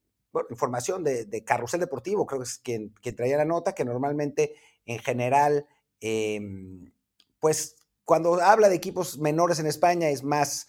información 0.49 1.03
de, 1.03 1.25
de, 1.25 1.43
Carrusel 1.43 1.79
Deportivo, 1.79 2.25
creo 2.25 2.41
que 2.41 2.47
es 2.47 2.59
quien, 2.59 2.93
traía 3.15 3.37
la 3.37 3.45
nota, 3.45 3.73
que 3.73 3.85
normalmente 3.85 4.55
en 4.85 4.99
general, 4.99 5.67
em, 6.01 6.91
pues 7.39 7.77
cuando 8.03 8.41
habla 8.41 8.69
de 8.69 8.75
equipos 8.75 9.17
menores 9.17 9.59
en 9.59 9.67
España 9.67 10.09
es 10.09 10.23
más 10.23 10.67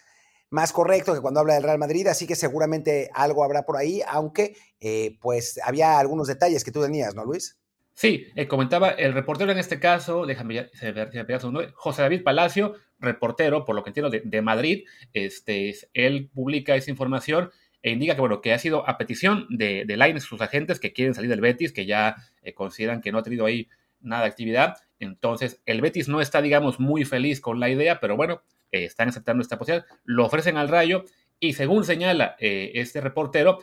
más 0.50 0.72
correcto 0.72 1.14
que 1.14 1.20
cuando 1.20 1.40
habla 1.40 1.54
del 1.54 1.62
Real 1.62 1.78
Madrid, 1.78 2.06
así 2.06 2.26
que 2.26 2.37
seguramente 2.37 3.10
algo 3.14 3.44
habrá 3.44 3.64
por 3.64 3.76
ahí, 3.76 4.02
aunque 4.06 4.56
eh, 4.81 5.16
pues 5.20 5.60
había 5.64 5.98
algunos 5.98 6.28
detalles 6.28 6.64
que 6.64 6.72
tú 6.72 6.82
tenías, 6.82 7.14
¿no, 7.14 7.25
Luis? 7.25 7.58
Sí, 7.94 8.26
eh, 8.37 8.46
comentaba 8.46 8.90
el 8.90 9.14
reportero 9.14 9.50
en 9.52 9.58
este 9.58 9.81
caso, 9.81 10.26
déjame 10.26 10.69
ver 10.82 11.10
si 11.10 11.48
me 11.48 11.72
José 11.75 12.02
David 12.02 12.22
Palacio, 12.22 12.75
reportero, 12.98 13.64
por 13.64 13.75
lo 13.75 13.82
que 13.82 13.90
entiendo, 13.90 14.10
de, 14.10 14.43
Madrid, 14.43 14.84
este, 15.12 15.75
él 15.94 16.31
publica 16.34 16.76
esa 16.76 16.90
información 16.90 17.50
e 17.82 17.93
indica 17.93 18.14
que, 18.14 18.20
bueno, 18.20 18.40
que 18.40 18.52
ha 18.52 18.58
sido 18.58 18.88
a 18.88 18.98
petición 18.98 19.46
de, 19.48 19.84
de 19.87 20.20
sus 20.20 20.40
agentes 20.40 20.81
que 20.81 20.93
quieren 20.93 21.14
salir 21.14 21.31
del 21.31 21.40
Betis, 21.40 21.72
que 21.72 21.87
ya 21.87 22.16
eh, 22.43 22.52
consideran 22.52 23.00
que 23.00 23.12
no 23.12 23.19
ha 23.19 23.22
tenido 23.22 23.46
ahí 23.46 23.69
nada 24.00 24.22
de 24.22 24.29
actividad. 24.29 24.76
Entonces, 24.98 25.60
el 25.67 25.81
Betis 25.81 26.08
no 26.08 26.20
está, 26.20 26.43
digamos, 26.43 26.81
muy 26.81 27.05
feliz 27.05 27.41
con 27.41 27.60
la 27.60 27.69
idea, 27.69 28.00
pero 28.00 28.17
bueno, 28.17 28.43
eh, 28.72 28.84
están 28.84 29.08
aceptando 29.08 29.43
esta 29.43 29.58
posibilidad, 29.58 29.86
lo 30.05 30.24
ofrecen 30.24 30.56
al 30.56 30.69
Rayo 30.69 31.05
y 31.38 31.53
según 31.53 31.84
señala 31.84 32.36
eh, 32.38 32.72
este 32.74 33.00
reportero, 33.00 33.58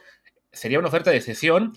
sería 0.52 0.80
una 0.80 0.88
oferta 0.88 1.12
de 1.12 1.22
sesión, 1.22 1.74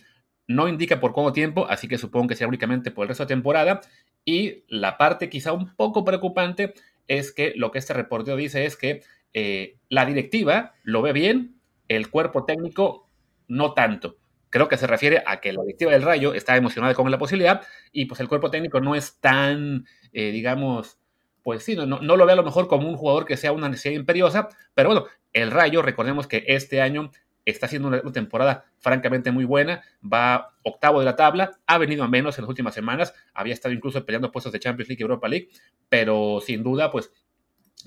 no 0.46 0.68
indica 0.68 1.00
por 1.00 1.12
cuánto 1.12 1.32
tiempo, 1.32 1.66
así 1.68 1.88
que 1.88 1.98
supongo 1.98 2.28
que 2.28 2.36
sea 2.36 2.46
únicamente 2.48 2.90
por 2.90 3.04
el 3.04 3.08
resto 3.08 3.24
de 3.24 3.28
temporada. 3.28 3.80
Y 4.24 4.64
la 4.68 4.98
parte 4.98 5.28
quizá 5.28 5.52
un 5.52 5.74
poco 5.74 6.04
preocupante 6.04 6.74
es 7.08 7.32
que 7.32 7.52
lo 7.56 7.70
que 7.70 7.78
este 7.78 7.94
reportero 7.94 8.36
dice 8.36 8.64
es 8.64 8.76
que 8.76 9.02
eh, 9.32 9.78
la 9.88 10.06
directiva 10.06 10.74
lo 10.82 11.02
ve 11.02 11.12
bien, 11.12 11.60
el 11.88 12.10
cuerpo 12.10 12.44
técnico 12.44 13.08
no 13.48 13.74
tanto. 13.74 14.16
Creo 14.50 14.68
que 14.68 14.76
se 14.76 14.86
refiere 14.86 15.22
a 15.26 15.40
que 15.40 15.52
la 15.52 15.62
directiva 15.62 15.92
del 15.92 16.02
Rayo 16.02 16.34
está 16.34 16.56
emocionada 16.56 16.94
con 16.94 17.10
la 17.10 17.18
posibilidad 17.18 17.62
y 17.92 18.06
pues 18.06 18.20
el 18.20 18.28
cuerpo 18.28 18.50
técnico 18.50 18.80
no 18.80 18.94
es 18.94 19.18
tan, 19.20 19.84
digamos, 20.12 20.98
pues 21.42 21.62
sí, 21.62 21.76
no, 21.76 21.86
no, 21.86 22.16
lo 22.16 22.26
ve 22.26 22.32
a 22.32 22.36
lo 22.36 22.42
mejor 22.42 22.66
como 22.66 22.88
un 22.88 22.96
jugador 22.96 23.24
que 23.24 23.36
sea 23.36 23.52
una 23.52 23.68
necesidad 23.68 23.94
imperiosa, 23.94 24.48
pero 24.74 24.88
bueno, 24.88 25.06
el 25.32 25.50
Rayo, 25.50 25.82
recordemos 25.82 26.26
que 26.26 26.44
este 26.48 26.80
año 26.80 27.10
está 27.46 27.66
haciendo 27.66 27.88
una, 27.88 28.02
temporada 28.12 28.64
francamente 28.78 29.30
muy 29.30 29.44
buena, 29.44 29.82
va 30.02 30.54
octavo 30.64 30.98
de 30.98 31.04
la 31.04 31.16
tabla, 31.16 31.58
ha 31.66 31.78
venido 31.78 32.02
a 32.02 32.08
menos 32.08 32.36
en 32.36 32.42
las 32.42 32.48
últimas 32.48 32.74
semanas, 32.74 33.14
había 33.32 33.54
estado 33.54 33.72
incluso 33.72 34.04
peleando 34.04 34.32
puestos 34.32 34.52
de 34.52 34.58
Champions 34.58 34.88
League 34.88 35.00
y 35.00 35.02
Europa 35.02 35.28
League, 35.28 35.48
pero 35.88 36.40
sin 36.44 36.62
duda, 36.62 36.90
pues 36.90 37.12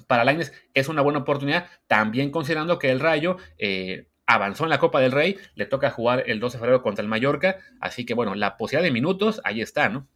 para 0.07 0.23
Lainez 0.23 0.53
es 0.73 0.87
una 0.87 1.01
buena 1.01 1.19
oportunidad, 1.19 1.67
también 1.87 2.31
considerando 2.31 2.79
que 2.79 2.89
el 2.89 3.01
Rayo 3.01 3.35
eh, 3.57 4.07
avanzó 4.29 4.63
en 4.63 4.69
la 4.69 4.79
Copa 4.79 5.01
del 5.01 5.11
Rey, 5.11 5.37
le 5.55 5.65
toca 5.65 5.89
jugar 5.89 6.23
el 6.27 6.39
12 6.39 6.57
de 6.57 6.59
febrero 6.59 6.83
contra 6.83 7.01
el 7.01 7.09
Mallorca, 7.09 7.57
así 7.81 8.05
que 8.05 8.13
bueno, 8.13 8.35
la 8.35 8.57
posibilidad 8.57 8.87
de 8.87 8.91
minutos 8.91 9.41
ahí 9.43 9.59
está, 9.59 9.89
¿no? 9.89 10.07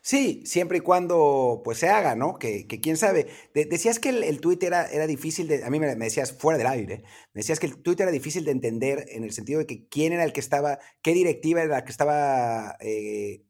Sí, 0.00 0.42
siempre 0.44 0.78
y 0.78 0.80
cuando 0.80 1.62
pues 1.64 1.78
se 1.78 1.88
haga, 1.88 2.16
¿no? 2.16 2.36
Que, 2.36 2.66
quién 2.66 2.96
sabe. 2.96 3.28
decías 3.54 4.00
que 4.00 4.08
el, 4.08 4.24
el 4.24 4.40
era, 4.62 4.86
era, 4.86 5.06
difícil 5.06 5.46
de, 5.46 5.62
a 5.62 5.70
mí 5.70 5.78
me, 5.78 5.94
decías 5.94 6.32
fuera 6.32 6.58
del 6.58 6.66
aire, 6.66 7.04
me 7.34 7.38
decías 7.38 7.60
que 7.60 7.66
el 7.66 7.80
tweet 7.80 7.98
era 8.00 8.10
difícil 8.10 8.44
de 8.44 8.50
entender 8.50 9.06
en 9.10 9.22
el 9.22 9.30
sentido 9.30 9.60
de 9.60 9.66
que 9.66 9.86
quién 9.86 10.12
era 10.12 10.24
el 10.24 10.32
que 10.32 10.40
estaba, 10.40 10.80
qué 11.00 11.12
directiva 11.12 11.62
era 11.62 11.76
la 11.76 11.84
que 11.84 11.92
estaba 11.92 12.76
eh, 12.80 13.44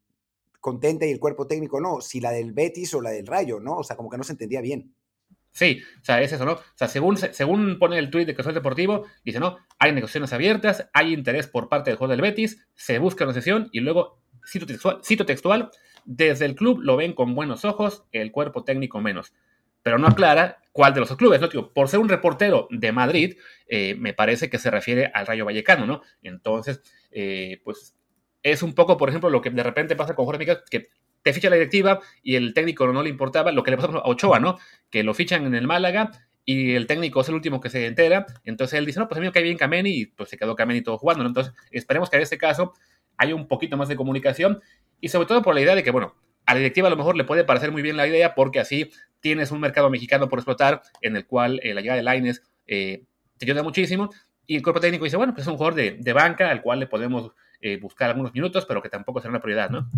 contenta 0.60 1.06
y 1.06 1.10
el 1.10 1.20
cuerpo 1.20 1.46
técnico 1.46 1.80
no, 1.80 2.02
si 2.02 2.20
la 2.20 2.32
del 2.32 2.52
Betis 2.52 2.92
o 2.92 3.00
la 3.00 3.10
del 3.10 3.26
Rayo, 3.26 3.60
¿no? 3.60 3.78
O 3.78 3.82
sea, 3.82 3.96
como 3.96 4.10
que 4.10 4.18
no 4.18 4.24
se 4.24 4.32
entendía 4.32 4.60
bien. 4.60 4.94
Sí, 5.52 5.82
o 6.00 6.04
sea, 6.04 6.22
es 6.22 6.32
eso, 6.32 6.46
¿no? 6.46 6.52
O 6.52 6.62
sea, 6.74 6.88
según, 6.88 7.18
según 7.18 7.78
pone 7.78 7.98
el 7.98 8.10
tuit 8.10 8.26
de 8.26 8.34
Casual 8.34 8.54
Deportivo, 8.54 9.06
dice, 9.22 9.38
¿no? 9.38 9.58
Hay 9.78 9.92
negociaciones 9.92 10.32
abiertas, 10.32 10.88
hay 10.94 11.12
interés 11.12 11.46
por 11.46 11.68
parte 11.68 11.90
del 11.90 11.98
juego 11.98 12.10
del 12.10 12.22
Betis, 12.22 12.66
se 12.74 12.98
busca 12.98 13.24
una 13.24 13.34
sesión 13.34 13.68
y 13.70 13.80
luego, 13.80 14.22
cito 14.46 15.26
textual, 15.26 15.70
desde 16.06 16.46
el 16.46 16.54
club 16.54 16.80
lo 16.82 16.96
ven 16.96 17.12
con 17.12 17.34
buenos 17.34 17.66
ojos, 17.66 18.04
el 18.12 18.32
cuerpo 18.32 18.64
técnico 18.64 19.00
menos. 19.02 19.34
Pero 19.82 19.98
no 19.98 20.06
aclara 20.06 20.58
cuál 20.72 20.94
de 20.94 21.00
los 21.00 21.14
clubes, 21.16 21.40
¿no? 21.40 21.72
por 21.74 21.88
ser 21.88 22.00
un 22.00 22.08
reportero 22.08 22.66
de 22.70 22.92
Madrid, 22.92 23.36
eh, 23.66 23.94
me 23.98 24.14
parece 24.14 24.48
que 24.48 24.58
se 24.58 24.70
refiere 24.70 25.10
al 25.12 25.26
Rayo 25.26 25.44
Vallecano, 25.44 25.86
¿no? 25.86 26.00
Entonces, 26.22 26.80
eh, 27.10 27.60
pues 27.62 27.94
es 28.42 28.62
un 28.62 28.74
poco, 28.74 28.96
por 28.96 29.10
ejemplo, 29.10 29.28
lo 29.28 29.42
que 29.42 29.50
de 29.50 29.62
repente 29.62 29.96
pasa 29.96 30.14
con 30.14 30.24
Jorge 30.24 30.38
Miguel, 30.38 30.58
que 30.70 30.88
te 31.22 31.32
ficha 31.32 31.50
la 31.50 31.56
directiva 31.56 32.00
y 32.22 32.36
el 32.36 32.54
técnico 32.54 32.86
no 32.92 33.02
le 33.02 33.08
importaba, 33.08 33.52
lo 33.52 33.62
que 33.62 33.70
le 33.70 33.76
pasó 33.76 33.98
a 33.98 34.08
Ochoa, 34.08 34.40
¿no? 34.40 34.58
Que 34.90 35.02
lo 35.02 35.14
fichan 35.14 35.46
en 35.46 35.54
el 35.54 35.66
Málaga 35.66 36.10
y 36.44 36.74
el 36.74 36.86
técnico 36.86 37.20
es 37.20 37.28
el 37.28 37.34
último 37.36 37.60
que 37.60 37.70
se 37.70 37.86
entera, 37.86 38.26
entonces 38.44 38.78
él 38.78 38.86
dice, 38.86 38.98
no, 38.98 39.08
pues 39.08 39.18
a 39.18 39.20
mí 39.20 39.26
me 39.26 39.32
cae 39.32 39.42
bien 39.42 39.56
Kameni 39.56 39.90
y 39.90 40.06
pues 40.06 40.28
se 40.28 40.36
quedó 40.36 40.56
Kameni 40.56 40.82
todo 40.82 40.98
jugando, 40.98 41.22
¿no? 41.22 41.28
Entonces 41.28 41.54
esperemos 41.70 42.10
que 42.10 42.16
en 42.16 42.22
este 42.22 42.38
caso 42.38 42.72
haya 43.16 43.34
un 43.34 43.46
poquito 43.46 43.76
más 43.76 43.88
de 43.88 43.96
comunicación 43.96 44.60
y 45.00 45.08
sobre 45.08 45.26
todo 45.26 45.42
por 45.42 45.54
la 45.54 45.60
idea 45.60 45.74
de 45.74 45.82
que, 45.82 45.90
bueno, 45.90 46.14
a 46.46 46.54
la 46.54 46.58
directiva 46.58 46.88
a 46.88 46.90
lo 46.90 46.96
mejor 46.96 47.16
le 47.16 47.24
puede 47.24 47.44
parecer 47.44 47.70
muy 47.70 47.82
bien 47.82 47.96
la 47.96 48.06
idea 48.06 48.34
porque 48.34 48.58
así 48.58 48.90
tienes 49.20 49.50
un 49.52 49.60
mercado 49.60 49.90
mexicano 49.90 50.28
por 50.28 50.40
explotar 50.40 50.82
en 51.00 51.16
el 51.16 51.26
cual 51.26 51.60
eh, 51.62 51.74
la 51.74 51.80
llegada 51.80 51.96
de 51.96 52.02
Laines 52.02 52.42
eh, 52.66 53.04
te 53.38 53.46
ayuda 53.46 53.62
muchísimo 53.62 54.10
y 54.46 54.56
el 54.56 54.62
cuerpo 54.62 54.80
técnico 54.80 55.04
dice, 55.04 55.16
bueno, 55.16 55.32
pues 55.34 55.46
es 55.46 55.50
un 55.50 55.56
jugador 55.56 55.74
de, 55.74 56.12
banca 56.12 56.50
al 56.50 56.62
cual 56.62 56.80
le 56.80 56.86
podemos 56.86 57.30
eh, 57.60 57.78
buscar 57.80 58.10
algunos 58.10 58.34
minutos, 58.34 58.66
pero 58.66 58.82
que 58.82 58.88
tampoco 58.88 59.20
será 59.20 59.30
una 59.30 59.40
prioridad, 59.40 59.70
¿no? 59.70 59.88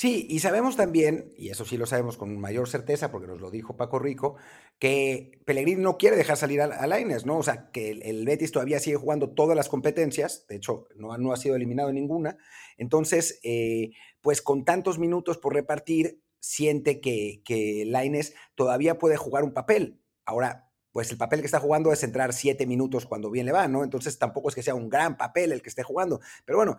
Sí, 0.00 0.26
y 0.30 0.38
sabemos 0.38 0.76
también, 0.76 1.30
y 1.36 1.50
eso 1.50 1.66
sí 1.66 1.76
lo 1.76 1.84
sabemos 1.84 2.16
con 2.16 2.40
mayor 2.40 2.70
certeza, 2.70 3.10
porque 3.10 3.26
nos 3.26 3.42
lo 3.42 3.50
dijo 3.50 3.76
Paco 3.76 3.98
Rico, 3.98 4.36
que 4.78 5.42
Pellegrini 5.44 5.82
no 5.82 5.98
quiere 5.98 6.16
dejar 6.16 6.38
salir 6.38 6.62
a, 6.62 6.86
Laines, 6.86 7.26
¿no? 7.26 7.36
O 7.36 7.42
sea, 7.42 7.70
que 7.70 7.90
el, 7.90 8.24
Betis 8.24 8.50
todavía 8.50 8.80
sigue 8.80 8.96
jugando 8.96 9.34
todas 9.34 9.54
las 9.54 9.68
competencias, 9.68 10.46
de 10.48 10.56
hecho, 10.56 10.88
no, 10.96 11.18
no 11.18 11.34
ha 11.34 11.36
sido 11.36 11.54
eliminado 11.54 11.92
ninguna. 11.92 12.38
Entonces, 12.78 13.40
eh, 13.42 13.90
pues 14.22 14.40
con 14.40 14.64
tantos 14.64 14.98
minutos 14.98 15.36
por 15.36 15.52
repartir, 15.52 16.22
siente 16.38 17.02
que, 17.02 17.42
que 17.44 17.86
todavía 18.54 18.98
puede 18.98 19.18
jugar 19.18 19.44
un 19.44 19.52
papel. 19.52 20.00
Ahora, 20.24 20.70
pues 20.92 21.10
el 21.10 21.18
papel 21.18 21.40
que 21.40 21.46
está 21.46 21.60
jugando 21.60 21.92
es 21.92 22.02
entrar 22.02 22.32
siete 22.32 22.66
minutos 22.66 23.06
cuando 23.06 23.30
bien 23.30 23.46
le 23.46 23.52
va, 23.52 23.68
¿no? 23.68 23.84
Entonces 23.84 24.18
tampoco 24.18 24.48
es 24.48 24.54
que 24.54 24.62
sea 24.62 24.74
un 24.74 24.88
gran 24.88 25.16
papel 25.16 25.52
el 25.52 25.62
que 25.62 25.68
esté 25.68 25.82
jugando. 25.82 26.20
Pero 26.44 26.56
bueno, 26.56 26.78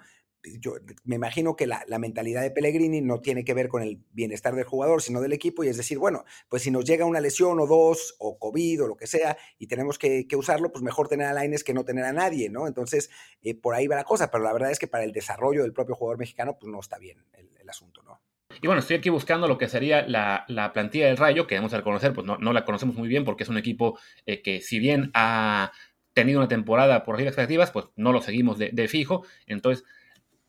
yo 0.60 0.76
me 1.04 1.16
imagino 1.16 1.56
que 1.56 1.68
la, 1.68 1.86
mentalidad 2.00 2.42
de 2.42 2.52
Pellegrini 2.52 3.02
no 3.02 3.20
tiene 3.20 3.44
que 3.44 3.54
ver 3.54 3.68
con 3.68 3.84
el 3.84 4.00
bienestar 4.12 4.56
del 4.56 4.66
jugador, 4.66 5.02
sino 5.02 5.22
del 5.22 5.34
equipo, 5.34 5.64
y 5.64 5.68
es 5.68 5.78
decir, 5.78 6.00
bueno, 6.00 6.24
pues 6.50 6.64
si 6.64 6.72
nos 6.72 6.86
llega 6.86 7.06
una 7.06 7.20
lesión 7.20 7.60
o 7.60 7.68
dos, 7.68 8.16
o 8.20 8.40
COVID 8.40 8.84
o 8.84 8.88
lo 8.88 8.96
que 8.96 9.08
sea, 9.08 9.38
y 9.58 9.68
tenemos 9.68 10.00
que, 10.00 10.26
usarlo, 10.36 10.72
pues 10.72 10.84
mejor 10.84 11.08
tener 11.08 11.28
a 11.28 11.34
Laines 11.34 11.64
que 11.64 11.74
no 11.74 11.86
tener 11.86 12.06
a 12.06 12.14
nadie, 12.14 12.50
¿no? 12.50 12.68
Entonces, 12.68 13.12
eh, 13.44 13.54
por 13.54 13.76
ahí 13.76 13.88
va 13.88 13.96
la 13.96 14.04
cosa, 14.04 14.32
pero 14.32 14.44
la 14.44 14.54
verdad 14.54 14.72
es 14.72 14.80
que 14.80 14.88
para 14.88 15.04
el 15.04 15.12
desarrollo 15.12 15.62
del 15.62 15.74
propio 15.74 15.96
jugador 15.96 16.18
mexicano, 16.18 16.58
pues 16.60 16.72
no 16.72 16.80
está 16.80 16.98
bien 16.98 17.24
el, 17.34 17.50
asunto, 17.70 18.04
¿no? 18.04 18.20
Y 18.62 18.68
bueno, 18.68 18.82
estoy 18.82 18.98
aquí 18.98 19.10
buscando 19.10 19.48
lo 19.48 19.58
que 19.58 19.70
sería 19.70 20.06
la, 20.06 20.72
plantilla 20.74 21.08
del 21.08 21.16
Rayo, 21.16 21.48
que 21.48 21.56
debemos 21.56 21.72
reconocer, 21.72 22.12
pues 22.12 22.28
no, 22.28 22.38
la 22.54 22.66
conocemos 22.66 22.98
muy 22.98 23.08
bien 23.08 23.24
porque 23.24 23.44
es 23.44 23.50
un 23.50 23.58
equipo 23.58 23.98
eh, 24.26 24.42
que 24.42 24.60
si 24.60 24.78
bien 24.78 25.10
ha 25.14 25.72
tenido 26.14 26.40
una 26.40 26.50
temporada 26.50 27.06
por 27.06 27.16
arriba 27.16 27.30
expectativas, 27.30 27.72
pues 27.72 27.86
no 27.96 28.12
lo 28.12 28.20
seguimos 28.22 28.58
de 28.58 28.88
fijo. 28.90 29.24
Entonces, 29.46 29.86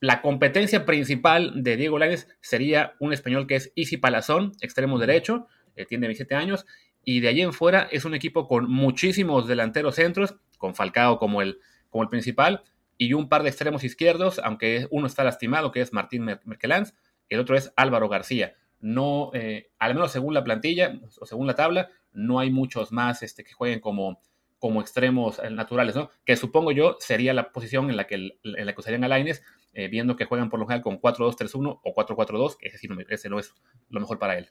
la 0.02 0.20
competencia 0.20 0.84
principal 0.84 1.62
de 1.62 1.76
Diego 1.76 1.96
Lainez 1.96 2.26
sería 2.40 2.96
un 2.98 3.12
español 3.12 3.46
que 3.46 3.54
es 3.54 3.70
Isi 3.76 3.98
Palazón, 3.98 4.50
extremo 4.60 4.98
derecho, 4.98 5.46
eh, 5.76 5.86
tiene 5.86 6.08
27 6.08 6.34
años, 6.34 6.66
y 7.04 7.20
de 7.20 7.28
allí 7.28 7.40
en 7.40 7.52
fuera 7.52 7.86
es 7.92 8.04
un 8.04 8.12
equipo 8.12 8.48
con 8.48 8.68
muchísimos 8.68 9.46
delanteros 9.46 9.94
centros, 9.94 10.34
con 10.58 10.74
Falcao 10.74 11.20
como 11.20 11.40
el, 11.40 11.60
como 11.88 12.02
el 12.02 12.08
principal, 12.08 12.64
y 12.98 13.12
un 13.12 13.28
par 13.28 13.44
de 13.44 13.50
extremos 13.50 13.84
izquierdos, 13.84 14.40
aunque 14.42 14.88
uno 14.90 15.06
está 15.06 15.22
lastimado, 15.22 15.70
que 15.70 15.80
es 15.80 15.92
Martín 15.92 16.24
Merkelans, 16.24 16.94
el 17.28 17.38
otro 17.38 17.56
es 17.56 17.72
Álvaro 17.76 18.08
García. 18.08 18.56
No, 18.80 19.30
eh, 19.34 19.70
al 19.78 19.94
menos 19.94 20.10
según 20.10 20.34
la 20.34 20.42
plantilla 20.42 20.98
o 21.20 21.26
según 21.26 21.46
la 21.46 21.54
tabla, 21.54 21.90
no 22.12 22.40
hay 22.40 22.50
muchos 22.50 22.90
más 22.90 23.22
este, 23.22 23.44
que 23.44 23.52
jueguen 23.52 23.78
como, 23.78 24.20
como 24.58 24.80
extremos 24.80 25.38
eh, 25.38 25.48
naturales, 25.50 25.94
¿no? 25.94 26.10
Que 26.24 26.34
supongo 26.34 26.72
yo 26.72 26.96
sería 26.98 27.32
la 27.34 27.52
posición 27.52 27.88
en 27.88 27.96
la 27.96 28.08
que, 28.08 28.16
en 28.16 28.66
la 28.66 28.72
que 28.72 28.80
usarían 28.80 29.04
a 29.04 29.08
Lainez, 29.08 29.42
eh, 29.72 29.88
viendo 29.88 30.16
que 30.16 30.24
juegan 30.24 30.50
por 30.50 30.60
lo 30.60 30.66
general 30.66 30.82
con 30.82 31.00
4-2-3-1 31.00 31.80
o 31.82 31.94
4-4-2, 31.94 32.56
que 32.56 32.68
ese, 32.68 32.88
ese 33.08 33.28
no 33.28 33.38
es 33.38 33.54
lo 33.88 34.00
mejor 34.00 34.18
para 34.18 34.38
él. 34.38 34.50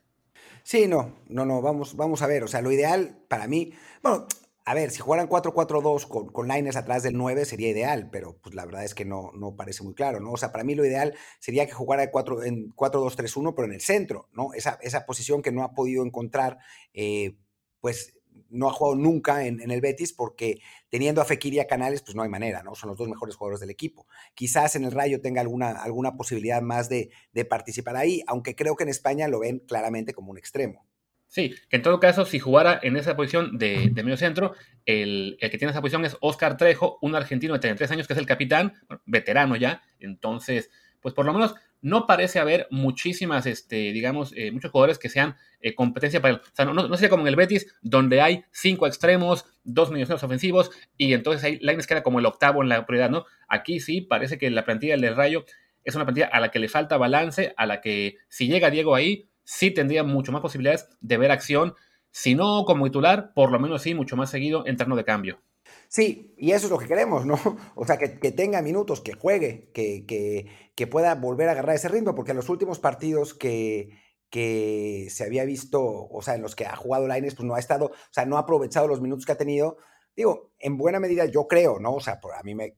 Sí, 0.64 0.88
no, 0.88 1.16
no, 1.28 1.46
no, 1.46 1.62
vamos, 1.62 1.96
vamos 1.96 2.22
a 2.22 2.28
ver. 2.28 2.44
O 2.44 2.48
sea, 2.48 2.62
lo 2.62 2.72
ideal 2.72 3.24
para 3.28 3.48
mí, 3.48 3.74
bueno, 4.02 4.28
a 4.64 4.74
ver, 4.74 4.92
si 4.92 5.00
jugaran 5.00 5.28
4-4-2 5.28 6.08
con, 6.08 6.28
con 6.30 6.48
lines 6.48 6.76
atrás 6.76 7.04
del 7.04 7.18
9 7.18 7.46
sería 7.46 7.70
ideal, 7.70 8.10
pero 8.12 8.38
pues 8.42 8.54
la 8.54 8.66
verdad 8.66 8.84
es 8.84 8.94
que 8.94 9.06
no, 9.06 9.32
no 9.34 9.56
parece 9.56 9.84
muy 9.84 9.96
claro, 9.96 10.20
¿no? 10.20 10.32
O 10.32 10.38
sea, 10.38 10.52
para 10.52 10.64
mí 10.64 10.76
lo 10.76 10.86
ideal 10.86 11.16
sería 11.40 11.66
que 11.66 11.74
jugara 11.74 12.12
4, 12.12 12.44
en 12.44 12.70
4-2-3-1, 12.76 13.54
pero 13.56 13.66
en 13.66 13.74
el 13.74 13.82
centro, 13.82 14.30
¿no? 14.34 14.54
Esa, 14.54 14.78
esa 14.82 15.06
posición 15.06 15.42
que 15.42 15.52
no 15.52 15.64
ha 15.64 15.74
podido 15.74 16.06
encontrar, 16.06 16.60
eh, 16.94 17.38
pues 17.80 18.21
no 18.50 18.70
ha 18.70 18.74
jugado 18.74 18.96
nunca 18.96 19.46
en, 19.46 19.72
el 19.72 19.82
Betis 19.82 20.14
porque 20.14 20.62
teniendo 20.90 21.22
a 21.22 21.26
Fekir 21.26 21.54
y 21.54 21.60
a 21.60 21.68
Canales, 21.68 22.02
pues 22.02 22.16
no 22.16 22.22
hay 22.22 22.30
manera, 22.30 22.62
¿no? 22.64 22.76
Son 22.76 22.90
los 22.90 22.98
dos 22.98 23.08
mejores 23.08 23.36
jugadores 23.36 23.62
del 23.62 23.70
equipo. 23.70 24.08
Quizás 24.36 24.76
en 24.76 24.84
el 24.84 24.92
Rayo 24.92 25.22
tenga 25.22 25.42
alguna, 25.42 25.72
alguna 25.72 26.16
posibilidad 26.16 26.62
más 26.62 26.90
de, 26.90 27.10
participar 27.50 27.96
ahí, 27.96 28.22
aunque 28.28 28.56
creo 28.56 28.76
que 28.76 28.84
en 28.84 28.90
España 28.90 29.28
lo 29.28 29.40
ven 29.40 29.60
claramente 29.60 30.14
como 30.14 30.32
un 30.32 30.38
extremo. 30.38 30.86
Sí, 31.28 31.56
que 31.70 31.78
en 31.78 31.82
todo 31.82 32.02
caso, 32.02 32.26
si 32.26 32.40
jugara 32.40 32.78
en 32.84 32.98
esa 32.98 33.16
posición 33.16 33.58
de, 33.58 33.90
medio 33.96 34.18
centro, 34.18 34.54
el, 34.86 35.38
el, 35.40 35.50
que 35.50 35.58
tiene 35.58 35.72
esa 35.72 35.80
posición 35.80 36.04
es 36.04 36.18
Oscar 36.20 36.58
Trejo, 36.58 37.00
un 37.02 37.16
argentino 37.16 37.54
de 37.54 37.60
33 37.60 37.92
años 37.92 38.08
que 38.08 38.14
es 38.14 38.20
el 38.20 38.26
capitán, 38.26 38.74
veterano 39.06 39.56
ya, 39.56 39.82
entonces 40.00 40.70
pues 41.02 41.14
por 41.14 41.26
lo 41.26 41.34
menos 41.34 41.56
no 41.82 42.06
parece 42.06 42.40
haber 42.40 42.68
muchísimas, 42.70 43.46
este, 43.46 43.92
digamos, 43.92 44.34
eh, 44.36 44.52
muchos 44.52 44.72
jugadores 44.72 45.00
que 45.00 45.10
sean 45.10 45.36
eh, 45.60 45.76
competencia 45.76 46.22
para 46.22 46.36
él. 46.36 46.42
O 46.42 46.56
sea, 46.56 46.66
no, 46.66 46.74
no, 46.74 46.96
sería 46.96 47.10
como 47.10 47.24
en 47.24 47.28
el 47.28 47.36
Betis, 47.36 47.74
donde 47.82 48.22
hay 48.22 48.46
cinco 48.52 48.88
extremos, 48.88 49.46
dos 49.64 49.92
medios 49.92 50.10
ofensivos, 50.10 50.72
y 50.98 51.14
entonces 51.14 51.44
ahí 51.44 51.60
Lainez 51.62 51.88
queda 51.88 52.04
como 52.04 52.20
el 52.20 52.26
octavo 52.26 52.62
en 52.62 52.70
la 52.70 52.86
prioridad, 52.86 53.10
¿no? 53.10 53.26
Aquí 53.48 53.80
sí 53.80 54.02
parece 54.02 54.38
que 54.38 54.50
la 54.50 54.64
plantilla 54.66 54.96
del 54.96 55.16
Rayo 55.16 55.46
es 55.84 55.96
una 55.96 56.06
plantilla 56.06 56.28
a 56.28 56.40
la 56.40 56.52
que 56.52 56.60
le 56.60 56.70
falta 56.70 56.98
balance, 56.98 57.54
a 57.58 57.66
la 57.66 57.82
que 57.82 58.18
si 58.30 58.48
llega 58.48 58.70
Diego 58.70 58.96
ahí, 58.96 59.30
sí 59.44 59.72
tendría 59.72 60.04
mucho 60.04 60.32
más 60.32 60.42
posibilidades 60.42 60.88
de 61.00 61.18
ver 61.18 61.32
acción, 61.32 61.74
si 62.12 62.36
no 62.36 62.66
como 62.66 62.86
titular, 62.86 63.34
por 63.34 63.52
lo 63.52 63.60
menos 63.60 63.82
sí 63.82 63.96
mucho 63.96 64.16
más 64.16 64.30
seguido 64.30 64.66
en 64.68 64.78
terreno 64.78 64.96
de 64.96 65.06
cambio. 65.06 65.42
Sí, 65.92 66.34
y 66.38 66.54
eso 66.54 66.68
es 66.68 66.72
lo 66.72 66.78
que 66.78 66.88
queremos, 66.88 67.26
¿no? 67.26 67.36
O 67.76 67.86
sea, 67.86 67.98
que, 67.98 68.08
tenga 68.32 68.62
minutos, 68.62 69.02
que 69.02 69.12
juegue, 69.12 69.72
que, 69.74 70.06
que, 70.06 70.88
pueda 70.88 71.16
volver 71.16 71.50
a 71.50 71.52
agarrar 71.52 71.76
ese 71.76 71.90
ritmo, 71.90 72.16
porque 72.16 72.32
en 72.32 72.38
los 72.38 72.48
últimos 72.48 72.80
partidos 72.80 73.34
que, 73.34 74.00
que 74.30 75.08
se 75.10 75.26
había 75.26 75.44
visto, 75.44 75.82
o 75.84 76.22
sea, 76.22 76.36
en 76.36 76.44
los 76.44 76.56
que 76.56 76.66
ha 76.66 76.78
jugado 76.78 77.08
Laines, 77.08 77.36
pues 77.36 77.46
no 77.46 77.56
ha 77.56 77.60
estado, 77.60 77.88
o 77.88 78.14
sea, 78.14 78.26
no 78.26 78.38
ha 78.38 78.42
aprovechado 78.42 78.88
los 78.88 79.02
minutos 79.02 79.26
que 79.26 79.34
ha 79.34 79.38
tenido. 79.38 79.80
Digo, 80.16 80.54
en 80.60 80.78
buena 80.78 81.02
medida 81.02 81.26
yo 81.26 81.46
creo, 81.48 81.78
¿no? 81.80 81.96
O 81.96 82.00
sea, 82.00 82.22
por, 82.22 82.36
a 82.36 82.44
mí 82.44 82.56
me, 82.56 82.78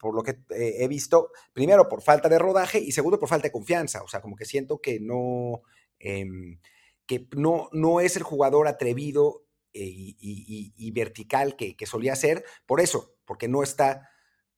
por 0.00 0.12
lo 0.12 0.24
que 0.24 0.40
he 0.50 0.88
visto, 0.88 1.30
primero 1.52 1.88
por 1.88 2.02
falta 2.02 2.28
de 2.28 2.40
rodaje 2.40 2.80
y 2.80 2.90
segundo 2.90 3.20
por 3.20 3.28
falta 3.28 3.46
de 3.46 3.52
confianza. 3.52 4.02
O 4.02 4.08
sea, 4.08 4.20
como 4.20 4.34
que 4.34 4.46
siento 4.46 4.80
que 4.80 4.98
no, 4.98 5.62
em, 6.00 6.58
que 7.06 7.28
no, 7.36 7.68
no 7.72 8.00
es 8.00 8.16
el 8.16 8.24
jugador 8.24 8.66
atrevido 8.66 9.44
eh, 9.74 10.14
y, 10.18 10.90
vertical 10.92 11.56
que, 11.56 11.76
solía 11.86 12.14
ser, 12.16 12.44
por 12.66 12.80
eso, 12.80 13.14
porque 13.24 13.48
no 13.48 13.62
está, 13.62 14.10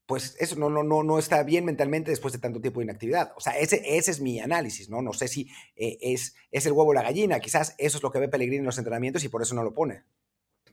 pues 0.06 0.36
eso 0.40 0.56
no, 0.56 0.68
no, 0.68 0.82
no, 0.82 1.02
no 1.02 1.18
está 1.18 1.42
bien 1.42 1.64
mentalmente 1.64 2.10
después 2.10 2.32
de 2.32 2.40
tanto 2.40 2.60
tiempo 2.60 2.80
de 2.80 2.84
inactividad. 2.84 3.32
O 3.36 3.40
sea, 3.40 3.58
ese, 3.58 3.82
ese 3.96 4.10
es 4.10 4.20
mi 4.20 4.40
análisis, 4.40 4.88
¿no? 4.88 5.02
No 5.02 5.12
sé 5.12 5.28
si 5.28 5.48
eh, 5.76 5.98
es, 6.00 6.34
es 6.50 6.66
el 6.66 6.72
huevo 6.72 6.90
o 6.90 6.94
la 6.94 7.02
gallina, 7.02 7.40
quizás 7.40 7.74
eso 7.78 7.98
es 7.98 8.02
lo 8.02 8.10
que 8.10 8.18
ve 8.18 8.28
Pellegrini 8.28 8.58
en 8.58 8.64
los 8.64 8.78
entrenamientos 8.78 9.24
y 9.24 9.28
por 9.28 9.42
eso 9.42 9.54
no 9.54 9.62
lo 9.62 9.72
pone. 9.72 10.04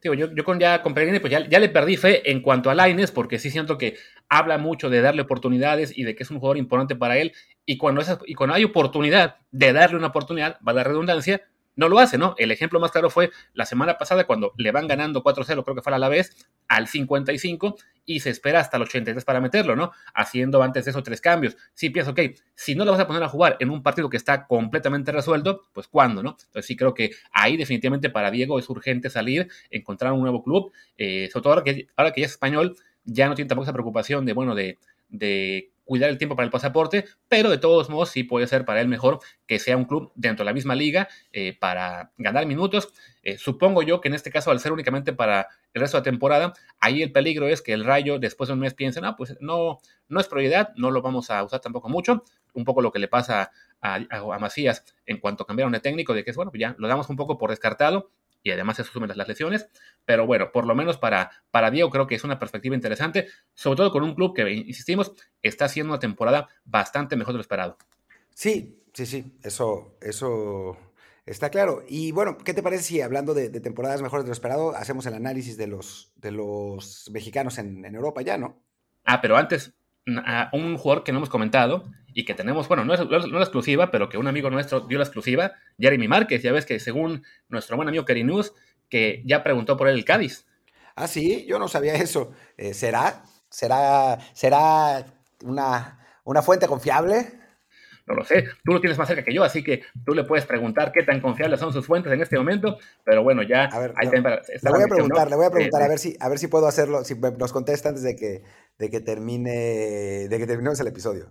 Digo, 0.02 0.16
yo, 0.16 0.34
yo 0.34 0.44
con, 0.44 0.60
ya 0.60 0.82
con 0.82 0.96
Pellegrini 0.96 1.20
pues 1.20 1.32
ya, 1.32 1.48
ya, 1.48 1.60
le 1.60 1.70
perdí 1.70 1.96
fe 1.96 2.32
en 2.32 2.42
cuanto 2.42 2.72
a 2.72 2.76
Laines, 2.76 3.12
porque 3.12 3.38
sí 3.38 3.52
siento 3.52 3.78
que 3.78 3.98
habla 4.30 4.58
mucho 4.58 4.90
de 4.90 5.02
darle 5.02 5.22
oportunidades 5.22 5.96
y 5.96 6.04
de 6.04 6.16
que 6.16 6.24
es 6.24 6.32
un 6.32 6.40
jugador 6.40 6.58
importante 6.58 6.96
para 6.96 7.18
él. 7.20 7.34
Y 7.66 7.78
cuando, 7.78 8.02
y 8.26 8.34
cuando 8.34 8.56
hay 8.56 8.64
oportunidad 8.64 9.36
de 9.52 9.74
darle 9.74 9.98
una 9.98 10.08
oportunidad, 10.08 10.58
va 10.68 10.72
a 10.72 10.76
la 10.76 10.84
redundancia, 10.84 11.48
no 11.82 11.90
lo 11.90 12.00
hace, 12.00 12.18
¿no? 12.18 12.36
El 12.38 12.52
ejemplo 12.52 12.80
más 12.80 12.92
claro 12.92 13.10
fue 13.10 13.32
la 13.54 13.66
semana 13.66 13.98
pasada 13.98 14.26
cuando 14.26 14.54
le 14.58 14.72
van 14.72 14.88
ganando 14.88 15.24
4-0, 15.24 15.64
creo 15.64 15.76
que 15.76 15.82
fue 15.82 15.94
a 15.94 16.00
la 16.00 16.08
vez, 16.10 16.48
al 16.68 16.88
55 16.88 17.76
y 18.06 18.20
se 18.22 18.30
espera 18.30 18.60
hasta 18.60 18.78
el 18.78 18.84
83 18.84 19.26
para 19.26 19.42
meterlo, 19.42 19.76
¿no? 19.76 19.92
Haciendo 20.14 20.62
antes 20.62 20.86
de 20.86 20.92
eso 20.92 21.02
tres 21.04 21.20
cambios. 21.20 21.58
Sí 21.74 21.90
pienso, 21.90 22.12
ok, 22.12 22.20
si 22.56 22.76
no 22.76 22.86
lo 22.86 22.92
vas 22.92 23.02
a 23.02 23.08
poner 23.08 23.24
a 23.24 23.28
jugar 23.28 23.58
en 23.60 23.72
un 23.72 23.82
partido 23.82 24.10
que 24.10 24.18
está 24.18 24.46
completamente 24.46 25.12
resuelto, 25.12 25.64
pues 25.74 25.88
¿cuándo, 25.88 26.22
no? 26.22 26.38
Entonces 26.40 26.66
sí 26.66 26.76
creo 26.76 26.94
que 26.94 27.12
ahí 27.32 27.58
definitivamente 27.58 28.10
para 28.10 28.30
Diego 28.30 28.60
es 28.60 28.70
urgente 28.70 29.10
salir, 29.10 29.50
encontrar 29.72 30.14
un 30.14 30.22
nuevo 30.22 30.44
club, 30.44 30.72
eh, 30.98 31.30
sobre 31.34 31.44
todo 31.44 31.54
ahora 31.54 31.64
que, 31.64 31.88
ahora 31.98 32.12
que 32.12 32.22
ya 32.22 32.28
es 32.28 32.34
español, 32.34 32.76
ya 33.04 33.28
no 33.28 33.34
tiene 33.34 33.50
tampoco 33.50 33.64
esa 33.64 33.74
preocupación 33.74 34.26
de, 34.26 34.34
bueno, 34.34 34.54
de, 34.54 34.78
de 35.10 35.72
cuidar 35.92 36.10
el 36.10 36.18
tiempo 36.18 36.38
para 36.38 36.46
el 36.46 36.52
pasaporte, 36.52 37.04
pero 37.28 37.50
de 37.50 37.58
todos 37.58 37.90
modos 37.90 38.12
sí 38.12 38.24
puede 38.24 38.48
ser 38.48 38.64
para 38.64 38.80
él 38.80 38.88
mejor 38.88 39.20
que 39.46 39.60
sea 39.60 39.76
un 39.76 39.84
club 39.84 40.14
dentro 40.16 40.46
de 40.46 40.46
la 40.46 40.54
misma 40.54 40.74
liga 40.74 41.10
eh, 41.34 41.58
para 41.60 42.14
ganar 42.18 42.46
minutos. 42.46 42.94
Eh, 43.24 43.38
supongo 43.38 43.84
yo 43.84 44.00
que 44.00 44.08
en 44.08 44.14
este 44.14 44.32
caso, 44.32 44.52
al 44.52 44.62
ser 44.62 44.72
únicamente 44.72 45.12
para 45.12 45.50
el 45.74 45.82
resto 45.82 45.98
de 45.98 46.00
la 46.00 46.04
temporada, 46.04 46.54
ahí 46.80 47.04
el 47.04 47.12
peligro 47.12 47.50
es 47.50 47.62
que 47.62 47.74
el 47.74 47.84
Rayo 47.84 48.20
después 48.20 48.48
de 48.48 48.54
un 48.54 48.62
mes 48.62 48.74
piense, 48.74 49.02
no, 49.02 49.18
pues 49.18 49.36
no, 49.42 49.80
no 50.08 50.22
es 50.22 50.30
prioridad, 50.30 50.70
no 50.78 50.92
lo 50.92 51.02
vamos 51.02 51.30
a 51.30 51.44
usar 51.44 51.60
tampoco 51.60 51.90
mucho. 51.90 52.24
Un 52.54 52.64
poco 52.64 52.82
lo 52.82 52.94
que 52.94 53.00
le 53.00 53.10
pasa 53.10 53.52
a, 53.82 53.96
a, 53.96 54.40
Macías 54.40 54.86
en 55.06 55.18
cuanto 55.18 55.46
cambiaron 55.46 55.74
de 55.74 55.82
técnico, 55.82 56.14
de 56.14 56.24
que 56.24 56.32
es 56.32 56.38
bueno, 56.38 56.54
ya 56.54 56.74
lo 56.78 56.88
damos 56.88 57.10
un 57.10 57.18
poco 57.18 57.38
por 57.38 57.50
descartado 57.50 58.12
y 58.44 58.52
además 58.52 58.78
se 58.78 58.84
asumen 58.84 59.12
las 59.16 59.28
lesiones. 59.28 59.68
Pero 60.06 60.26
bueno, 60.26 60.52
por 60.52 60.66
lo 60.66 60.76
menos 60.76 60.98
para, 60.98 61.32
para 61.52 61.72
Diego 61.72 61.90
creo 61.90 62.08
que 62.08 62.16
es 62.16 62.24
una 62.24 62.40
perspectiva 62.40 62.76
interesante, 62.76 63.28
sobre 63.54 63.78
todo 63.78 63.92
con 63.92 64.04
un 64.04 64.16
club 64.16 64.36
que, 64.36 64.50
insistimos, 64.52 65.14
está 65.42 65.66
haciendo 65.66 65.94
una 65.94 66.00
temporada 66.00 66.50
bastante 66.66 67.16
mejor 67.16 67.34
de 67.34 67.38
lo 67.38 67.42
esperado. 67.42 67.78
Sí, 68.34 68.82
sí, 68.94 69.06
sí, 69.06 69.38
eso, 69.44 69.98
eso 70.02 70.78
está 71.26 71.50
claro. 71.50 71.84
Y 71.88 72.12
bueno, 72.12 72.38
¿qué 72.38 72.54
te 72.54 72.64
parece 72.64 72.84
si 72.84 73.02
hablando 73.02 73.34
de, 73.34 73.50
temporadas 73.60 74.02
mejores 74.02 74.26
de 74.26 74.30
lo 74.30 74.34
esperado, 74.34 74.76
hacemos 74.76 75.06
el 75.06 75.14
análisis 75.14 75.58
de 75.58 75.68
los, 75.68 76.12
de 76.16 76.32
los 76.32 77.10
mexicanos 77.12 77.58
en, 77.58 77.86
en 77.86 77.96
Europa 77.96 78.22
ya, 78.22 78.38
¿no? 78.38 78.62
Ah, 79.04 79.20
pero 79.22 79.36
antes, 79.36 79.74
un 80.06 80.78
jugador 80.78 81.04
que 81.04 81.12
no 81.12 81.20
hemos 81.20 81.30
comentado 81.30 81.92
y 82.14 82.26
que 82.26 82.34
tenemos, 82.34 82.68
bueno, 82.68 82.84
no 82.84 82.94
es, 82.94 83.00
no 83.00 83.20
la 83.20 83.44
exclusiva, 83.44 83.92
pero 83.92 84.10
que 84.10 84.18
un 84.18 84.28
amigo 84.28 84.50
nuestro 84.50 84.82
dio 84.82 84.98
la 84.98 85.06
exclusiva, 85.06 85.54
Jeremy 85.80 86.08
Márquez. 86.08 86.42
Ya 86.42 86.52
ves 86.52 86.66
que 86.66 86.80
según 86.80 87.24
nuestro 87.50 87.76
buen 87.78 87.88
amigo 87.88 88.06
News, 88.08 88.54
que 88.90 89.22
ya 89.26 89.44
preguntó 89.44 89.78
por 89.78 89.88
él 89.88 89.96
el 89.98 90.06
Cádiz. 90.06 90.46
Ah, 90.96 91.08
sí, 91.08 91.46
yo 91.48 91.58
no 91.60 91.68
sabía 91.68 91.96
eso. 91.96 92.32
Eh, 92.58 92.74
¿Será? 92.74 93.24
¿Será, 93.50 94.18
será 94.34 95.06
una, 95.44 96.00
una 96.24 96.42
fuente 96.42 96.68
confiable? 96.68 97.42
No 98.08 98.16
lo 98.16 98.26
sé, 98.26 98.46
tú 98.66 98.74
lo 98.74 98.82
tienes 98.82 98.98
más 98.98 99.08
cerca 99.08 99.24
que 99.24 99.34
yo, 99.34 99.44
así 99.44 99.64
que 99.64 99.84
tú 100.06 100.14
le 100.14 100.24
puedes 100.24 100.46
preguntar 100.46 100.92
qué 100.92 101.04
tan 101.04 101.22
confiables 101.22 101.60
son 101.60 101.72
sus 101.72 101.86
fuentes 101.86 102.12
en 102.12 102.22
este 102.22 102.38
momento, 102.38 102.78
pero 103.04 103.24
bueno, 103.24 103.44
ya... 103.44 103.66
A 103.66 103.80
ver, 103.80 103.94
le 104.02 104.70
voy 104.70 104.82
a 104.82 104.88
preguntar, 104.88 105.30
le 105.30 105.36
voy 105.36 105.46
a 105.46 105.52
preguntar, 105.52 105.84
a, 105.84 105.88
ver 105.88 106.00
si, 106.00 106.18
a 106.20 106.28
ver 106.28 106.40
si 106.40 106.48
puedo 106.48 106.68
hacerlo, 106.68 107.04
si 107.04 107.16
nos 107.16 107.54
contesta 107.54 107.90
antes 107.90 108.04
de 108.04 108.16
que, 108.16 108.44
de 108.78 108.90
que 108.90 109.00
termine, 109.00 110.28
de 110.28 110.38
que 110.38 110.48
terminemos 110.48 110.80
el 110.80 110.88
episodio. 110.88 111.30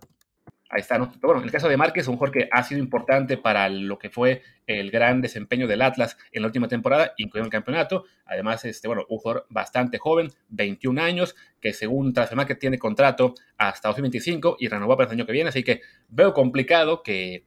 Ahí 0.73 0.83
está, 0.83 0.99
¿no? 0.99 1.13
bueno, 1.21 1.41
en 1.41 1.47
el 1.47 1.51
caso 1.51 1.69
de 1.69 1.77
Márquez, 1.77 2.07
un 2.07 2.17
jugador 2.17 2.33
que 2.33 2.49
ha 2.53 2.63
sido 2.63 2.81
importante 2.81 3.37
para 3.37 3.69
lo 3.69 3.99
que 3.99 4.09
fue 4.09 4.43
el 4.69 4.93
gran 4.93 5.21
desempeño 5.21 5.67
del 5.67 5.83
Atlas 5.83 6.17
en 6.31 6.43
la 6.43 6.47
última 6.47 6.69
temporada, 6.69 7.13
incluyendo 7.17 7.47
el 7.47 7.51
campeonato. 7.51 8.05
Además, 8.25 8.65
este, 8.65 8.87
bueno, 8.87 9.05
un 9.09 9.19
jugador 9.19 9.47
bastante 9.51 9.99
joven, 9.99 10.31
21 10.51 11.03
años, 11.03 11.35
que 11.61 11.73
según 11.73 12.13
Transfermarkt 12.13 12.61
tiene 12.61 12.79
contrato 12.79 13.35
hasta 13.59 13.89
2025 13.89 14.59
y 14.61 14.69
renovó 14.69 14.97
para 14.97 15.09
el 15.09 15.19
año 15.19 15.27
que 15.27 15.33
viene. 15.33 15.49
Así 15.49 15.65
que 15.65 15.81
veo 16.09 16.33
complicado 16.33 17.03
que, 17.03 17.47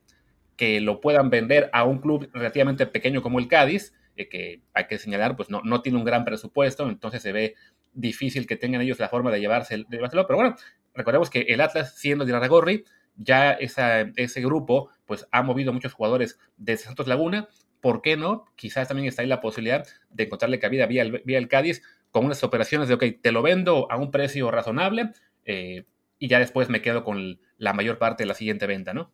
que 0.58 0.82
lo 0.82 1.00
puedan 1.00 1.30
vender 1.30 1.70
a 1.72 1.86
un 1.86 2.00
club 2.00 2.30
relativamente 2.34 2.88
pequeño 2.88 3.22
como 3.22 3.40
el 3.40 3.48
Cádiz, 3.48 3.94
eh, 4.18 4.28
que 4.28 4.64
hay 4.74 4.88
que 4.88 4.98
señalar, 4.98 5.38
pues 5.38 5.50
no, 5.50 5.62
no 5.64 5.82
tiene 5.82 5.98
un 5.98 6.04
gran 6.04 6.26
presupuesto, 6.26 6.90
entonces 6.90 7.22
se 7.22 7.32
ve 7.32 7.56
difícil 7.94 8.48
que 8.48 8.56
tengan 8.56 8.82
ellos 8.82 9.00
la 9.00 9.10
forma 9.10 9.32
de, 9.32 9.40
llevarse, 9.40 9.78
de 9.78 9.86
llevárselo. 9.90 10.28
Pero 10.28 10.38
bueno, 10.38 10.56
recordemos 10.94 11.30
que 11.30 11.42
el 11.42 11.62
Atlas, 11.62 11.96
siendo 11.98 12.26
de 12.26 12.48
Gorri, 12.48 12.86
ya 13.16 13.52
ese 13.54 14.42
grupo 14.42 14.90
pues 15.06 15.28
ha 15.32 15.44
movido 15.44 15.74
muchos 15.74 15.94
jugadores 15.94 16.40
de 16.58 16.78
Santos 16.78 17.08
Laguna. 17.08 17.48
¿Por 17.82 18.02
qué 18.02 18.16
no? 18.16 18.46
Quizás 18.56 18.88
también 18.88 19.08
está 19.08 19.22
ahí 19.22 19.28
la 19.28 19.42
posibilidad 19.42 19.86
de 20.10 20.24
encontrarle 20.24 20.60
cabida 20.60 20.86
vía 20.86 21.02
el, 21.02 21.22
vía 21.26 21.38
el 21.38 21.50
Cádiz 21.50 21.82
con 22.12 22.26
unas 22.26 22.44
operaciones 22.44 22.88
de, 22.88 22.94
ok, 22.94 23.04
te 23.22 23.32
lo 23.32 23.42
vendo 23.42 23.92
a 23.92 23.98
un 23.98 24.12
precio 24.12 24.50
razonable 24.52 25.12
eh, 25.46 25.86
y 26.20 26.28
ya 26.28 26.40
después 26.40 26.70
me 26.70 26.82
quedo 26.82 27.04
con 27.04 27.40
la 27.58 27.74
mayor 27.74 27.98
parte 27.98 28.24
de 28.24 28.28
la 28.28 28.36
siguiente 28.36 28.68
venta, 28.68 28.94
¿no? 28.94 29.12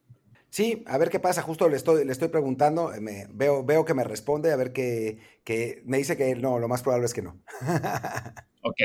Sí, 0.49 0.83
a 0.87 0.97
ver 0.97 1.09
qué 1.09 1.19
pasa. 1.19 1.41
Justo 1.41 1.69
le 1.69 1.77
estoy, 1.77 2.05
le 2.05 2.11
estoy 2.11 2.27
preguntando, 2.29 2.91
me, 2.99 3.27
veo, 3.31 3.63
veo 3.63 3.85
que 3.85 3.93
me 3.93 4.03
responde, 4.03 4.51
a 4.51 4.55
ver 4.55 4.73
qué, 4.73 5.19
que 5.43 5.81
me 5.85 5.97
dice 5.97 6.17
que 6.17 6.35
no, 6.35 6.59
lo 6.59 6.67
más 6.67 6.81
probable 6.81 7.05
es 7.05 7.13
que 7.13 7.21
no. 7.21 7.39
ok. 8.61 8.81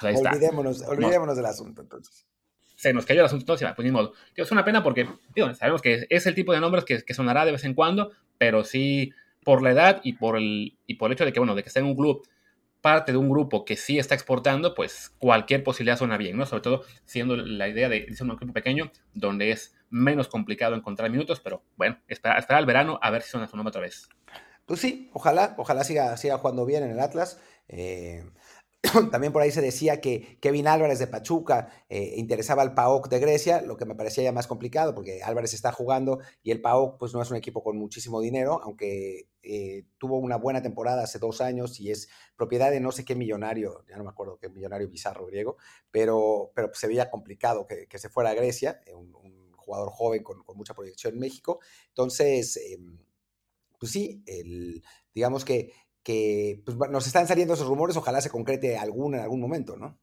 Pues 0.00 0.20
olvidémonos, 0.20 0.82
olvidémonos 0.82 1.36
del 1.36 1.46
asunto, 1.46 1.82
entonces 1.82 2.26
se 2.76 2.92
nos 2.92 3.06
cayó 3.06 3.20
el 3.20 3.26
asunto, 3.26 3.56
pues 3.56 3.78
ni 3.78 3.90
modo. 3.90 4.12
es 4.36 4.52
una 4.52 4.64
pena 4.64 4.82
porque 4.82 5.08
sabemos 5.58 5.80
que 5.80 6.06
es 6.10 6.26
el 6.26 6.34
tipo 6.34 6.52
de 6.52 6.60
nombres 6.60 6.84
que, 6.84 7.02
que, 7.02 7.14
sonará 7.14 7.46
de 7.46 7.52
vez 7.52 7.64
en 7.64 7.72
cuando, 7.72 8.10
pero 8.36 8.62
sí 8.62 9.12
por 9.42 9.62
la 9.62 9.70
edad 9.70 10.00
y 10.02 10.14
por 10.14 10.36
el, 10.36 10.76
y 10.86 10.94
por 10.94 11.10
el 11.10 11.14
hecho 11.14 11.24
de 11.24 11.32
que, 11.32 11.40
bueno, 11.40 11.54
de 11.54 11.62
que 11.62 11.68
esté 11.68 11.80
en 11.80 11.86
un 11.86 11.96
club, 11.96 12.26
parte 12.80 13.12
de 13.12 13.18
un 13.18 13.30
grupo 13.30 13.64
que 13.64 13.76
sí 13.76 13.98
está 13.98 14.14
exportando, 14.14 14.74
pues 14.74 15.10
cualquier 15.18 15.64
posibilidad 15.64 15.96
suena 15.96 16.18
bien, 16.18 16.36
¿no? 16.36 16.44
Sobre 16.44 16.62
todo 16.62 16.82
siendo 17.06 17.36
la 17.36 17.68
idea 17.68 17.88
de, 17.88 18.14
ser 18.14 18.26
un 18.26 18.32
equipo 18.32 18.52
pequeño 18.52 18.90
donde 19.14 19.52
es 19.52 19.74
menos 19.88 20.28
complicado 20.28 20.74
encontrar 20.74 21.10
minutos, 21.10 21.40
pero 21.40 21.62
bueno, 21.76 21.98
esperar, 22.08 22.38
esperar 22.38 22.58
al 22.58 22.66
verano 22.66 22.98
a 23.00 23.10
ver 23.10 23.22
si 23.22 23.30
suena 23.30 23.46
su 23.46 23.56
nombre 23.56 23.70
otra 23.70 23.80
vez. 23.80 24.10
Pues 24.66 24.80
sí, 24.80 25.08
ojalá, 25.14 25.54
ojalá 25.56 25.84
siga, 25.84 26.14
siga 26.18 26.36
jugando 26.36 26.66
bien 26.66 26.82
en 26.82 26.90
el 26.90 27.00
Atlas. 27.00 27.40
Eh, 27.68 28.24
También 29.10 29.32
por 29.32 29.42
ahí 29.42 29.50
se 29.50 29.60
decía 29.60 30.00
que 30.00 30.38
Kevin 30.40 30.66
Álvarez 30.66 30.98
de 30.98 31.06
Pachuca 31.06 31.68
eh, 31.88 32.14
interesaba 32.16 32.62
al 32.62 32.74
PAOK 32.74 33.08
de 33.08 33.18
Grecia, 33.18 33.62
lo 33.62 33.76
que 33.76 33.86
me 33.86 33.94
parecía 33.94 34.24
ya 34.24 34.32
más 34.32 34.46
complicado 34.46 34.94
porque 34.94 35.22
Álvarez 35.22 35.54
está 35.54 35.72
jugando 35.72 36.18
y 36.42 36.50
el 36.50 36.60
PAOK 36.60 36.98
pues 36.98 37.14
no 37.14 37.22
es 37.22 37.30
un 37.30 37.36
equipo 37.36 37.62
con 37.62 37.78
muchísimo 37.78 38.20
dinero, 38.20 38.60
aunque 38.62 39.28
eh, 39.42 39.84
tuvo 39.98 40.18
una 40.18 40.36
buena 40.36 40.62
temporada 40.62 41.04
hace 41.04 41.18
dos 41.18 41.40
años 41.40 41.80
y 41.80 41.90
es 41.90 42.08
propiedad 42.36 42.70
de 42.70 42.80
no 42.80 42.92
sé 42.92 43.04
qué 43.04 43.14
millonario, 43.14 43.84
ya 43.88 43.96
no 43.96 44.04
me 44.04 44.10
acuerdo 44.10 44.38
qué 44.38 44.48
millonario 44.48 44.88
bizarro 44.88 45.26
griego, 45.26 45.56
pero, 45.90 46.50
pero 46.54 46.68
pues, 46.68 46.78
se 46.78 46.86
veía 46.86 47.10
complicado 47.10 47.66
que, 47.66 47.98
se 47.98 48.08
fuera 48.08 48.30
a 48.30 48.34
Grecia, 48.34 48.80
eh, 48.86 48.94
un, 48.94 49.12
jugador 49.56 49.88
joven 49.88 50.22
con, 50.22 50.44
con, 50.44 50.58
mucha 50.58 50.74
proyección 50.74 51.14
en 51.14 51.20
México. 51.20 51.58
Entonces, 51.88 52.58
em, 52.58 52.98
pues 53.78 53.92
sí, 53.92 54.22
el, 54.26 54.82
digamos 55.14 55.44
que 55.44 55.72
que 56.04 56.60
pues, 56.64 56.76
nos 56.90 57.06
están 57.06 57.26
saliendo 57.26 57.54
esos 57.54 57.66
rumores, 57.66 57.96
ojalá 57.96 58.20
se 58.20 58.30
concrete 58.30 58.78
alguno 58.78 59.16
en 59.16 59.22
algún 59.22 59.40
momento, 59.40 59.76
¿no? 59.76 59.98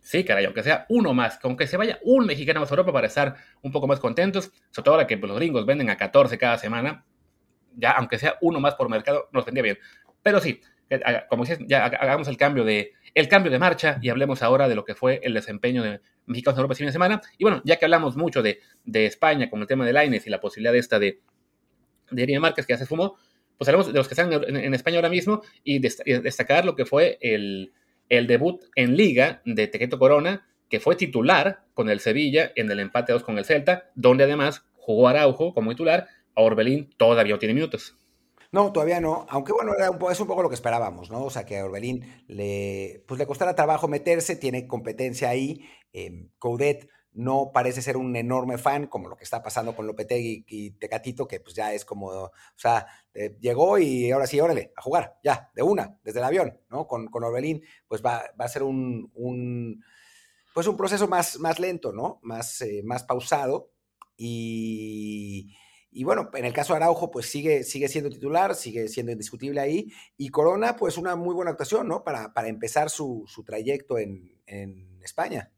Sí, 0.00 0.24
caray, 0.24 0.44
aunque 0.44 0.62
sea 0.62 0.86
uno 0.88 1.12
más, 1.12 1.40
aunque 1.42 1.66
se 1.66 1.76
vaya 1.76 1.98
un 2.04 2.26
mexicano 2.26 2.60
más 2.60 2.70
a 2.70 2.74
Europa 2.74 2.92
para 2.92 3.08
estar 3.08 3.34
un 3.62 3.72
poco 3.72 3.88
más 3.88 3.98
contentos, 3.98 4.52
sobre 4.70 4.84
todo 4.84 4.94
ahora 4.94 5.06
que 5.08 5.18
pues, 5.18 5.28
los 5.28 5.36
gringos 5.36 5.66
venden 5.66 5.90
a 5.90 5.96
14 5.96 6.38
cada 6.38 6.56
semana, 6.58 7.04
ya 7.74 7.90
aunque 7.90 8.16
sea 8.16 8.36
uno 8.40 8.60
más 8.60 8.76
por 8.76 8.88
mercado, 8.88 9.28
nos 9.32 9.44
vendría 9.44 9.64
bien. 9.64 9.78
Pero 10.22 10.40
sí, 10.40 10.60
como 11.28 11.44
dices, 11.44 11.58
ya 11.66 11.84
hagamos 11.84 12.28
el 12.28 12.36
cambio 12.36 12.64
de 12.64 12.92
el 13.14 13.28
cambio 13.28 13.50
de 13.50 13.58
marcha 13.58 13.98
y 14.02 14.10
hablemos 14.10 14.42
ahora 14.42 14.68
de 14.68 14.74
lo 14.74 14.84
que 14.84 14.94
fue 14.94 15.20
el 15.22 15.34
desempeño 15.34 15.82
de 15.82 16.00
mexicanos 16.26 16.56
en 16.56 16.60
Europa 16.60 16.72
este 16.74 16.84
fin 16.84 16.88
de 16.88 16.92
semana. 16.92 17.20
Y 17.38 17.44
bueno, 17.44 17.62
ya 17.64 17.76
que 17.76 17.86
hablamos 17.86 18.16
mucho 18.16 18.42
de, 18.42 18.60
de 18.84 19.06
España 19.06 19.48
con 19.48 19.60
el 19.60 19.66
tema 19.66 19.86
de 19.86 19.92
Laines 19.92 20.26
y 20.26 20.30
la 20.30 20.38
posibilidad 20.38 20.76
esta 20.76 20.98
de, 20.98 21.20
de 22.10 22.38
Márquez 22.38 22.66
que 22.66 22.74
ya 22.74 22.78
se 22.78 22.86
fumó, 22.86 23.16
pues 23.58 23.68
hablemos 23.68 23.86
de 23.86 23.92
los 23.94 24.08
que 24.08 24.14
están 24.14 24.32
en, 24.32 24.74
España 24.74 24.96
ahora 24.96 25.08
mismo 25.08 25.42
y 25.64 25.78
destacar 25.78 26.64
lo 26.64 26.74
que 26.74 26.84
fue 26.84 27.18
el, 27.20 27.72
debut 28.08 28.62
en 28.74 28.96
Liga 28.96 29.42
de 29.44 29.66
Tequeto 29.66 29.98
Corona, 29.98 30.46
que 30.68 30.80
fue 30.80 30.96
titular 30.96 31.64
con 31.74 31.88
el 31.88 32.00
Sevilla 32.00 32.52
en 32.56 32.70
el 32.70 32.80
empate 32.80 33.12
2 33.12 33.22
con 33.22 33.38
el 33.38 33.44
Celta, 33.44 33.90
donde 33.94 34.24
además 34.24 34.64
jugó 34.74 35.08
Araujo 35.08 35.54
como 35.54 35.70
titular, 35.70 36.08
a 36.34 36.42
Orbelín 36.42 36.90
todavía 36.96 37.34
no 37.34 37.38
tiene 37.38 37.54
minutos. 37.54 37.96
No, 38.52 38.72
todavía 38.72 39.00
no, 39.00 39.26
aunque 39.28 39.52
bueno, 39.52 39.72
era 39.76 39.90
un 39.90 40.10
es 40.10 40.20
un 40.20 40.26
poco 40.26 40.42
lo 40.42 40.48
que 40.48 40.54
esperábamos, 40.54 41.10
¿no? 41.10 41.24
O 41.24 41.30
sea, 41.30 41.44
que 41.44 41.58
a 41.58 41.64
Orbelín 41.64 42.24
le, 42.28 43.02
pues 43.06 43.18
le 43.18 43.26
costara 43.26 43.54
trabajo 43.54 43.88
meterse, 43.88 44.36
tiene 44.36 44.66
competencia 44.66 45.28
ahí. 45.28 45.66
Eh, 45.92 46.28
Coudet 46.38 46.88
no 47.16 47.50
parece 47.52 47.80
ser 47.80 47.96
un 47.96 48.14
enorme 48.14 48.58
fan, 48.58 48.86
como 48.88 49.08
lo 49.08 49.16
que 49.16 49.24
está 49.24 49.42
pasando 49.42 49.74
con 49.74 49.86
Lopetegui 49.86 50.44
y 50.46 50.72
Tecatito, 50.72 51.26
que 51.26 51.40
pues 51.40 51.54
ya 51.54 51.72
es 51.72 51.86
como, 51.86 52.08
o 52.08 52.32
sea, 52.56 52.86
eh, 53.14 53.34
llegó 53.40 53.78
y 53.78 54.10
ahora 54.10 54.26
sí, 54.26 54.38
órale, 54.38 54.72
a 54.76 54.82
jugar, 54.82 55.18
ya, 55.24 55.50
de 55.54 55.62
una, 55.62 55.98
desde 56.04 56.18
el 56.18 56.26
avión, 56.26 56.60
¿no? 56.68 56.86
Con, 56.86 57.06
con 57.06 57.24
Orbelín, 57.24 57.62
pues 57.88 58.04
va, 58.04 58.22
a 58.38 58.48
ser 58.48 58.62
un, 58.62 59.82
pues 60.52 60.66
un 60.66 60.76
proceso 60.76 61.08
más, 61.08 61.38
más 61.40 61.58
lento, 61.58 61.90
¿no? 61.90 62.20
Más, 62.22 62.60
eh, 62.60 62.82
más 62.84 63.04
pausado. 63.04 63.70
Y, 64.18 65.56
y, 65.90 66.04
bueno, 66.04 66.28
en 66.34 66.44
el 66.44 66.52
caso 66.52 66.74
de 66.74 66.78
Araujo, 66.78 67.10
pues 67.10 67.30
sigue, 67.30 67.64
sigue 67.64 67.88
siendo 67.88 68.10
titular, 68.10 68.54
sigue 68.54 68.88
siendo 68.88 69.12
indiscutible 69.12 69.60
ahí. 69.60 69.90
Y 70.18 70.28
Corona, 70.28 70.76
pues 70.76 70.98
una 70.98 71.16
muy 71.16 71.34
buena 71.34 71.52
actuación, 71.52 71.88
¿no? 71.88 72.04
Para, 72.04 72.34
para 72.34 72.48
empezar 72.48 72.90
su, 72.90 73.24
su 73.26 73.42
trayecto 73.42 73.96
en, 73.96 74.38
en 74.46 75.02
España. 75.02 75.50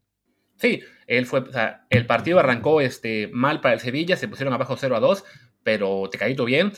Sí, 0.59 0.81
él 1.07 1.25
fue, 1.25 1.39
o 1.39 1.51
sea, 1.51 1.85
el 1.89 2.05
partido 2.05 2.39
arrancó 2.39 2.81
este, 2.81 3.29
mal 3.31 3.61
para 3.61 3.75
el 3.75 3.79
Sevilla, 3.79 4.17
se 4.17 4.27
pusieron 4.27 4.53
abajo 4.53 4.75
0 4.77 4.95
a 4.95 4.99
2, 4.99 5.23
pero 5.63 6.09
te 6.11 6.17
caído 6.17 6.45
bien. 6.45 6.73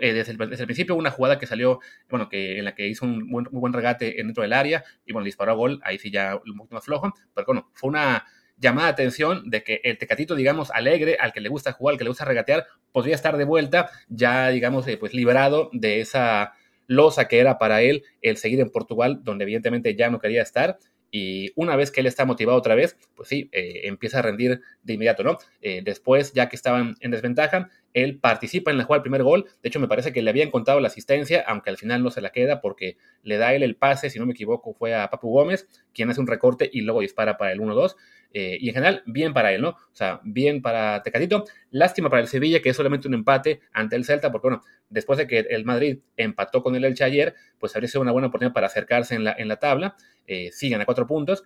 Eh, 0.00 0.12
desde, 0.12 0.32
el, 0.32 0.38
principio 0.38 0.94
una 0.94 1.10
jugada 1.10 1.38
que 1.38 1.46
salió, 1.46 1.80
bueno, 2.08 2.28
que 2.28 2.58
en 2.58 2.64
la 2.64 2.74
que 2.74 2.86
hizo 2.86 3.04
un 3.04 3.26
muy 3.26 3.44
buen 3.50 3.72
regate 3.72 4.14
dentro 4.16 4.42
del 4.42 4.52
área 4.52 4.84
y 5.04 5.12
bueno, 5.12 5.24
disparó 5.24 5.52
a 5.52 5.54
gol, 5.54 5.80
ahí 5.82 5.98
sí 5.98 6.10
ya 6.10 6.36
un 6.36 6.56
poquito 6.56 6.76
más 6.76 6.84
flojo, 6.84 7.12
pero 7.34 7.46
bueno, 7.46 7.70
fue 7.74 7.88
una 7.88 8.24
llamada 8.58 8.88
de 8.88 8.92
atención 8.92 9.50
de 9.50 9.64
que 9.64 9.80
el 9.82 9.98
Tecatito, 9.98 10.36
digamos, 10.36 10.70
alegre, 10.70 11.16
al 11.18 11.32
que 11.32 11.40
le 11.40 11.48
gusta 11.48 11.72
jugar, 11.72 11.94
al 11.94 11.98
que 11.98 12.04
le 12.04 12.10
gusta 12.10 12.24
regatear, 12.24 12.66
podría 12.92 13.16
estar 13.16 13.36
de 13.36 13.44
vuelta, 13.44 13.90
ya, 14.08 14.50
digamos, 14.50 14.86
eh, 14.86 14.98
pues 14.98 15.14
liberado 15.14 15.70
de 15.72 16.00
esa 16.00 16.52
losa 16.86 17.26
que 17.26 17.40
era 17.40 17.58
para 17.58 17.82
él 17.82 18.04
el 18.20 18.36
seguir 18.36 18.60
en 18.60 18.70
Portugal, 18.70 19.20
donde 19.24 19.44
evidentemente 19.44 19.96
ya 19.96 20.10
no 20.10 20.20
quería 20.20 20.42
estar 20.42 20.78
y 21.12 21.52
una 21.54 21.76
vez 21.76 21.92
que 21.92 22.00
él 22.00 22.06
está 22.06 22.24
motivado 22.24 22.58
otra 22.58 22.74
vez, 22.74 22.96
pues 23.14 23.28
sí, 23.28 23.48
eh, 23.52 23.82
empieza 23.84 24.18
a 24.18 24.22
rendir 24.22 24.62
de 24.82 24.94
inmediato, 24.94 25.22
¿no? 25.22 25.38
Eh, 25.60 25.82
después, 25.84 26.32
ya 26.32 26.48
que 26.48 26.56
estaban 26.56 26.96
en 27.00 27.10
desventaja, 27.12 27.70
él 27.94 28.18
participa 28.18 28.70
en 28.70 28.78
la 28.78 28.84
jugada 28.84 28.98
del 28.98 29.02
primer 29.02 29.22
gol. 29.22 29.46
De 29.62 29.68
hecho, 29.68 29.80
me 29.80 29.88
parece 29.88 30.12
que 30.12 30.22
le 30.22 30.30
habían 30.30 30.50
contado 30.50 30.80
la 30.80 30.88
asistencia, 30.88 31.44
aunque 31.46 31.70
al 31.70 31.76
final 31.76 32.02
no 32.02 32.10
se 32.10 32.20
la 32.20 32.30
queda 32.30 32.60
porque 32.60 32.96
le 33.22 33.36
da 33.36 33.54
él 33.54 33.62
el 33.62 33.76
pase, 33.76 34.10
si 34.10 34.18
no 34.18 34.26
me 34.26 34.32
equivoco, 34.32 34.74
fue 34.74 34.94
a 34.94 35.08
Papu 35.10 35.30
Gómez, 35.30 35.68
quien 35.92 36.10
hace 36.10 36.20
un 36.20 36.26
recorte 36.26 36.68
y 36.72 36.82
luego 36.82 37.00
dispara 37.00 37.36
para 37.36 37.52
el 37.52 37.60
1-2. 37.60 37.96
Eh, 38.34 38.56
y 38.60 38.68
en 38.68 38.74
general, 38.74 39.02
bien 39.06 39.34
para 39.34 39.52
él, 39.52 39.60
¿no? 39.60 39.70
O 39.70 39.94
sea, 39.94 40.20
bien 40.24 40.62
para 40.62 41.02
Tecatito. 41.02 41.44
Lástima 41.70 42.08
para 42.08 42.22
el 42.22 42.28
Sevilla, 42.28 42.62
que 42.62 42.70
es 42.70 42.76
solamente 42.76 43.08
un 43.08 43.14
empate 43.14 43.60
ante 43.72 43.96
el 43.96 44.04
Celta, 44.04 44.32
porque 44.32 44.48
bueno, 44.48 44.62
después 44.88 45.18
de 45.18 45.26
que 45.26 45.40
el 45.40 45.64
Madrid 45.64 45.98
empató 46.16 46.62
con 46.62 46.74
el 46.74 46.84
Elche 46.84 47.04
ayer, 47.04 47.34
pues 47.58 47.74
habría 47.76 47.88
sido 47.88 48.00
una 48.00 48.12
buena 48.12 48.28
oportunidad 48.28 48.54
para 48.54 48.68
acercarse 48.68 49.14
en 49.14 49.24
la, 49.24 49.34
en 49.36 49.48
la 49.48 49.56
tabla. 49.56 49.96
Eh, 50.26 50.50
siguen 50.52 50.80
a 50.80 50.86
cuatro 50.86 51.06
puntos. 51.06 51.44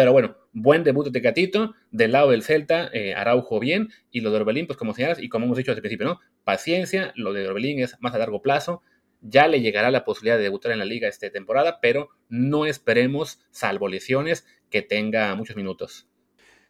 Pero 0.00 0.12
bueno, 0.12 0.38
buen 0.54 0.82
debut 0.82 1.04
de 1.04 1.10
Tecatito, 1.10 1.74
del 1.90 2.12
lado 2.12 2.30
del 2.30 2.42
Celta, 2.42 2.88
eh, 2.94 3.12
Araujo 3.12 3.60
bien, 3.60 3.90
y 4.10 4.22
lo 4.22 4.30
de 4.30 4.38
Orbelín, 4.38 4.66
pues 4.66 4.78
como 4.78 4.94
señalas, 4.94 5.22
y 5.22 5.28
como 5.28 5.44
hemos 5.44 5.58
dicho 5.58 5.72
desde 5.72 5.80
el 5.80 5.82
principio, 5.82 6.06
¿no? 6.06 6.20
Paciencia, 6.42 7.12
lo 7.16 7.34
de 7.34 7.46
Orbelín 7.46 7.80
es 7.80 7.98
más 8.00 8.14
a 8.14 8.18
largo 8.18 8.40
plazo, 8.40 8.80
ya 9.20 9.46
le 9.46 9.60
llegará 9.60 9.90
la 9.90 10.06
posibilidad 10.06 10.38
de 10.38 10.44
debutar 10.44 10.72
en 10.72 10.78
la 10.78 10.86
liga 10.86 11.06
esta 11.06 11.28
temporada, 11.28 11.80
pero 11.82 12.08
no 12.30 12.64
esperemos, 12.64 13.40
salvo 13.50 13.88
lesiones, 13.88 14.46
que 14.70 14.80
tenga 14.80 15.34
muchos 15.34 15.54
minutos. 15.54 16.08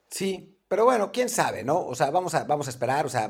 Sí, 0.08 0.56
pero 0.70 0.84
bueno, 0.84 1.10
quién 1.10 1.28
sabe, 1.28 1.64
¿no? 1.64 1.84
O 1.84 1.96
sea, 1.96 2.12
vamos 2.12 2.32
a, 2.36 2.44
vamos 2.44 2.68
a 2.68 2.70
esperar, 2.70 3.04
o 3.04 3.08
sea, 3.08 3.24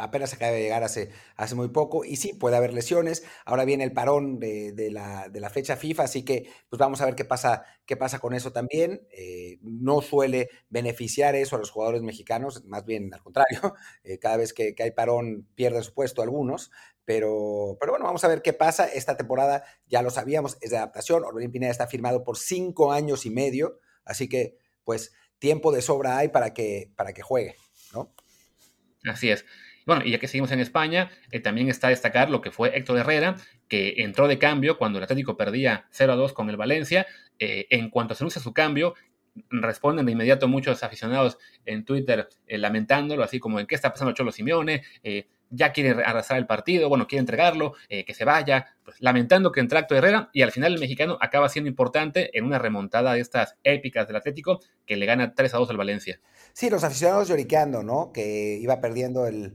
apenas 0.00 0.34
acaba 0.34 0.50
de 0.50 0.60
llegar 0.60 0.82
hace, 0.82 1.10
hace 1.36 1.54
muy 1.54 1.68
poco 1.68 2.04
y 2.04 2.16
sí, 2.16 2.32
puede 2.32 2.56
haber 2.56 2.74
lesiones. 2.74 3.22
Ahora 3.44 3.64
viene 3.64 3.84
el 3.84 3.92
parón 3.92 4.40
de, 4.40 4.90
la, 4.90 5.50
fecha 5.50 5.76
FIFA, 5.76 6.02
así 6.02 6.24
que 6.24 6.50
pues 6.68 6.80
vamos 6.80 7.00
a 7.00 7.04
ver 7.04 7.14
qué 7.14 7.24
pasa, 7.24 7.62
qué 7.86 7.96
pasa 7.96 8.18
con 8.18 8.34
eso 8.34 8.50
también. 8.50 9.06
Eh, 9.12 9.58
no 9.62 10.02
suele 10.02 10.48
beneficiar 10.68 11.36
eso 11.36 11.54
a 11.54 11.60
los 11.60 11.70
jugadores 11.70 12.02
mexicanos, 12.02 12.64
más 12.64 12.84
bien 12.84 13.14
al 13.14 13.22
contrario, 13.22 13.60
eh, 14.02 14.18
cada 14.18 14.38
vez 14.38 14.52
que, 14.52 14.74
hay 14.76 14.90
parón 14.90 15.46
pierden 15.54 15.84
su 15.84 15.94
puesto 15.94 16.22
algunos, 16.22 16.72
pero, 17.04 17.76
pero 17.78 17.92
bueno, 17.92 18.04
vamos 18.04 18.24
a 18.24 18.28
ver 18.28 18.42
qué 18.42 18.52
pasa. 18.52 18.88
Esta 18.88 19.16
temporada, 19.16 19.62
ya 19.86 20.02
lo 20.02 20.10
sabíamos, 20.10 20.58
es 20.60 20.70
de 20.70 20.78
adaptación. 20.78 21.22
Orbelín 21.22 21.52
Pineda 21.52 21.70
está 21.70 21.86
firmado 21.86 22.24
por 22.24 22.36
cinco 22.36 22.90
años 22.90 23.26
y 23.26 23.30
medio, 23.30 23.78
así 24.04 24.28
que 24.28 24.56
pues 24.82 25.12
tiempo 25.40 25.72
de 25.72 25.82
sobra 25.82 26.18
hay 26.18 26.28
para 26.28 26.54
que, 26.54 26.90
para 26.94 27.12
que 27.12 27.22
juegue, 27.22 27.56
¿no? 27.92 28.14
Así 29.04 29.30
es. 29.30 29.44
Bueno, 29.86 30.02
y 30.04 30.12
ya 30.12 30.18
que 30.18 30.28
seguimos 30.28 30.52
en 30.52 30.60
España, 30.60 31.10
eh, 31.32 31.40
también 31.40 31.68
está 31.68 31.88
a 31.88 31.90
destacar 31.90 32.30
lo 32.30 32.40
que 32.40 32.52
fue 32.52 32.76
Héctor 32.76 32.98
Herrera, 32.98 33.36
que 33.66 33.94
entró 33.98 34.28
de 34.28 34.38
cambio 34.38 34.78
cuando 34.78 34.98
el 34.98 35.04
Atlético 35.04 35.36
perdía 35.36 35.88
0 35.90 36.12
a 36.12 36.16
2 36.16 36.32
con 36.32 36.48
el 36.50 36.56
Valencia. 36.56 37.06
Eh, 37.38 37.66
en 37.70 37.90
cuanto 37.90 38.14
se 38.14 38.22
anuncia 38.22 38.40
su 38.42 38.52
cambio, 38.52 38.94
responden 39.50 40.06
de 40.06 40.12
inmediato 40.12 40.48
muchos 40.48 40.82
aficionados 40.82 41.38
en 41.64 41.84
Twitter 41.84 42.28
eh, 42.46 42.58
lamentándolo, 42.58 43.22
así 43.22 43.38
como 43.38 43.60
en 43.60 43.66
qué 43.66 43.74
está 43.74 43.92
pasando 43.92 44.12
Cholo 44.12 44.32
Simeone, 44.32 44.82
ya 45.50 45.72
quiere 45.72 46.02
arrastrar 46.04 46.38
el 46.38 46.46
partido, 46.46 46.88
bueno, 46.88 47.06
quiere 47.06 47.20
entregarlo, 47.20 47.74
eh, 47.88 48.04
que 48.04 48.14
se 48.14 48.24
vaya, 48.24 48.76
pues, 48.84 48.96
lamentando 49.00 49.52
que 49.52 49.60
entre 49.60 49.78
Acto 49.78 49.96
Herrera 49.96 50.30
y 50.32 50.42
al 50.42 50.52
final 50.52 50.72
el 50.72 50.80
mexicano 50.80 51.18
acaba 51.20 51.48
siendo 51.48 51.68
importante 51.68 52.36
en 52.38 52.44
una 52.44 52.58
remontada 52.58 53.14
de 53.14 53.20
estas 53.20 53.56
épicas 53.64 54.06
del 54.06 54.16
Atlético 54.16 54.60
que 54.86 54.96
le 54.96 55.06
gana 55.06 55.34
3 55.34 55.54
a 55.54 55.58
2 55.58 55.70
al 55.70 55.76
Valencia. 55.76 56.20
Sí, 56.52 56.70
los 56.70 56.84
aficionados 56.84 57.28
lloriqueando, 57.28 57.82
¿no? 57.82 58.12
Que 58.12 58.58
iba 58.60 58.80
perdiendo 58.80 59.26
el, 59.26 59.54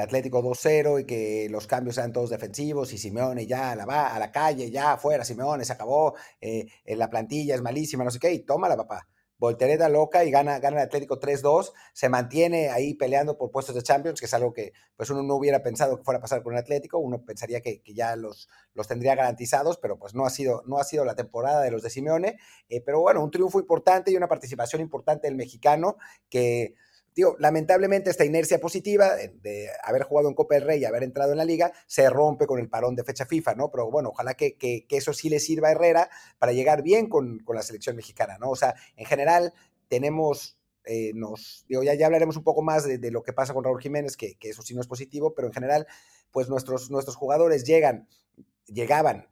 Atlético 0.00 0.42
2-0 0.42 1.02
y 1.02 1.04
que 1.04 1.46
los 1.50 1.66
cambios 1.66 1.98
eran 1.98 2.10
todos 2.10 2.30
defensivos 2.30 2.94
y 2.94 2.98
Simeone 2.98 3.46
ya 3.46 3.72
a 3.72 3.76
la, 3.76 3.84
a 3.84 4.18
la 4.18 4.32
calle, 4.32 4.70
ya 4.70 4.94
afuera, 4.94 5.26
Simeone 5.26 5.66
se 5.66 5.74
acabó, 5.74 6.14
eh, 6.40 6.66
la 6.86 7.10
plantilla 7.10 7.54
es 7.54 7.60
malísima, 7.60 8.02
no 8.02 8.10
sé 8.10 8.18
qué, 8.18 8.32
y 8.32 8.38
tómala, 8.38 8.78
papá 8.78 9.06
voltereta 9.38 9.88
loca 9.88 10.24
y 10.24 10.30
gana, 10.30 10.58
gana 10.58 10.78
el 10.78 10.86
Atlético 10.86 11.20
3-2, 11.20 11.72
se 11.92 12.08
mantiene 12.08 12.70
ahí 12.70 12.94
peleando 12.94 13.36
por 13.36 13.50
puestos 13.50 13.74
de 13.74 13.82
Champions, 13.82 14.20
que 14.20 14.26
es 14.26 14.34
algo 14.34 14.52
que 14.52 14.72
pues 14.96 15.10
uno 15.10 15.22
no 15.22 15.34
hubiera 15.34 15.62
pensado 15.62 15.96
que 15.96 16.04
fuera 16.04 16.18
a 16.18 16.20
pasar 16.20 16.42
con 16.42 16.54
el 16.54 16.58
Atlético, 16.58 16.98
uno 16.98 17.24
pensaría 17.24 17.60
que, 17.60 17.82
ya 17.86 18.16
los, 18.16 18.48
los 18.74 18.88
tendría 18.88 19.14
garantizados, 19.14 19.78
pero 19.78 19.98
pues 19.98 20.14
no 20.14 20.24
ha 20.24 20.30
sido, 20.30 20.62
no 20.66 20.78
ha 20.78 20.84
sido 20.84 21.04
la 21.04 21.14
temporada 21.14 21.62
de 21.62 21.70
los 21.70 21.82
de 21.82 21.90
Simeone, 21.90 22.38
eh, 22.68 22.80
pero 22.80 23.00
bueno, 23.00 23.22
un 23.22 23.30
triunfo 23.30 23.58
importante 23.60 24.10
y 24.10 24.16
una 24.16 24.28
participación 24.28 24.80
importante 24.80 25.26
del 25.26 25.36
mexicano 25.36 25.96
que 26.28 26.74
Digo, 27.14 27.36
lamentablemente 27.38 28.10
esta 28.10 28.24
inercia 28.24 28.58
positiva 28.58 29.14
de, 29.14 29.68
haber 29.84 30.02
jugado 30.02 30.28
en 30.28 30.34
Copa 30.34 30.56
del 30.56 30.64
Rey 30.64 30.80
y 30.80 30.84
haber 30.84 31.04
entrado 31.04 31.30
en 31.30 31.38
la 31.38 31.44
liga 31.44 31.72
se 31.86 32.10
rompe 32.10 32.46
con 32.46 32.58
el 32.58 32.68
parón 32.68 32.96
de 32.96 33.04
fecha 33.04 33.24
FIFA, 33.24 33.54
¿no? 33.54 33.70
Pero 33.70 33.88
bueno, 33.88 34.08
ojalá 34.08 34.34
que, 34.34 34.56
eso 34.90 35.12
sí 35.12 35.28
le 35.28 35.38
sirva 35.38 35.68
a 35.68 35.72
Herrera 35.72 36.10
para 36.38 36.52
llegar 36.52 36.82
bien 36.82 37.08
con, 37.08 37.44
la 37.46 37.62
selección 37.62 37.94
mexicana, 37.94 38.36
¿no? 38.38 38.50
O 38.50 38.56
sea, 38.56 38.74
en 38.96 39.06
general 39.06 39.52
tenemos 39.88 40.58
eh, 40.86 41.12
nos, 41.14 41.64
digo, 41.68 41.82
ya, 41.82 41.94
ya 41.94 42.06
hablaremos 42.06 42.36
un 42.36 42.42
poco 42.42 42.62
más 42.62 42.84
de, 42.84 43.10
lo 43.10 43.22
que 43.22 43.32
pasa 43.32 43.54
con 43.54 43.62
Raúl 43.64 43.80
Jiménez, 43.80 44.16
que, 44.16 44.36
eso 44.40 44.62
sí 44.62 44.74
no 44.74 44.80
es 44.80 44.88
positivo, 44.88 45.34
pero 45.34 45.46
en 45.46 45.54
general, 45.54 45.86
pues 46.32 46.48
nuestros, 46.48 46.90
nuestros 46.90 47.16
jugadores 47.16 47.64
llegan, 47.64 48.08
llegaban 48.66 49.28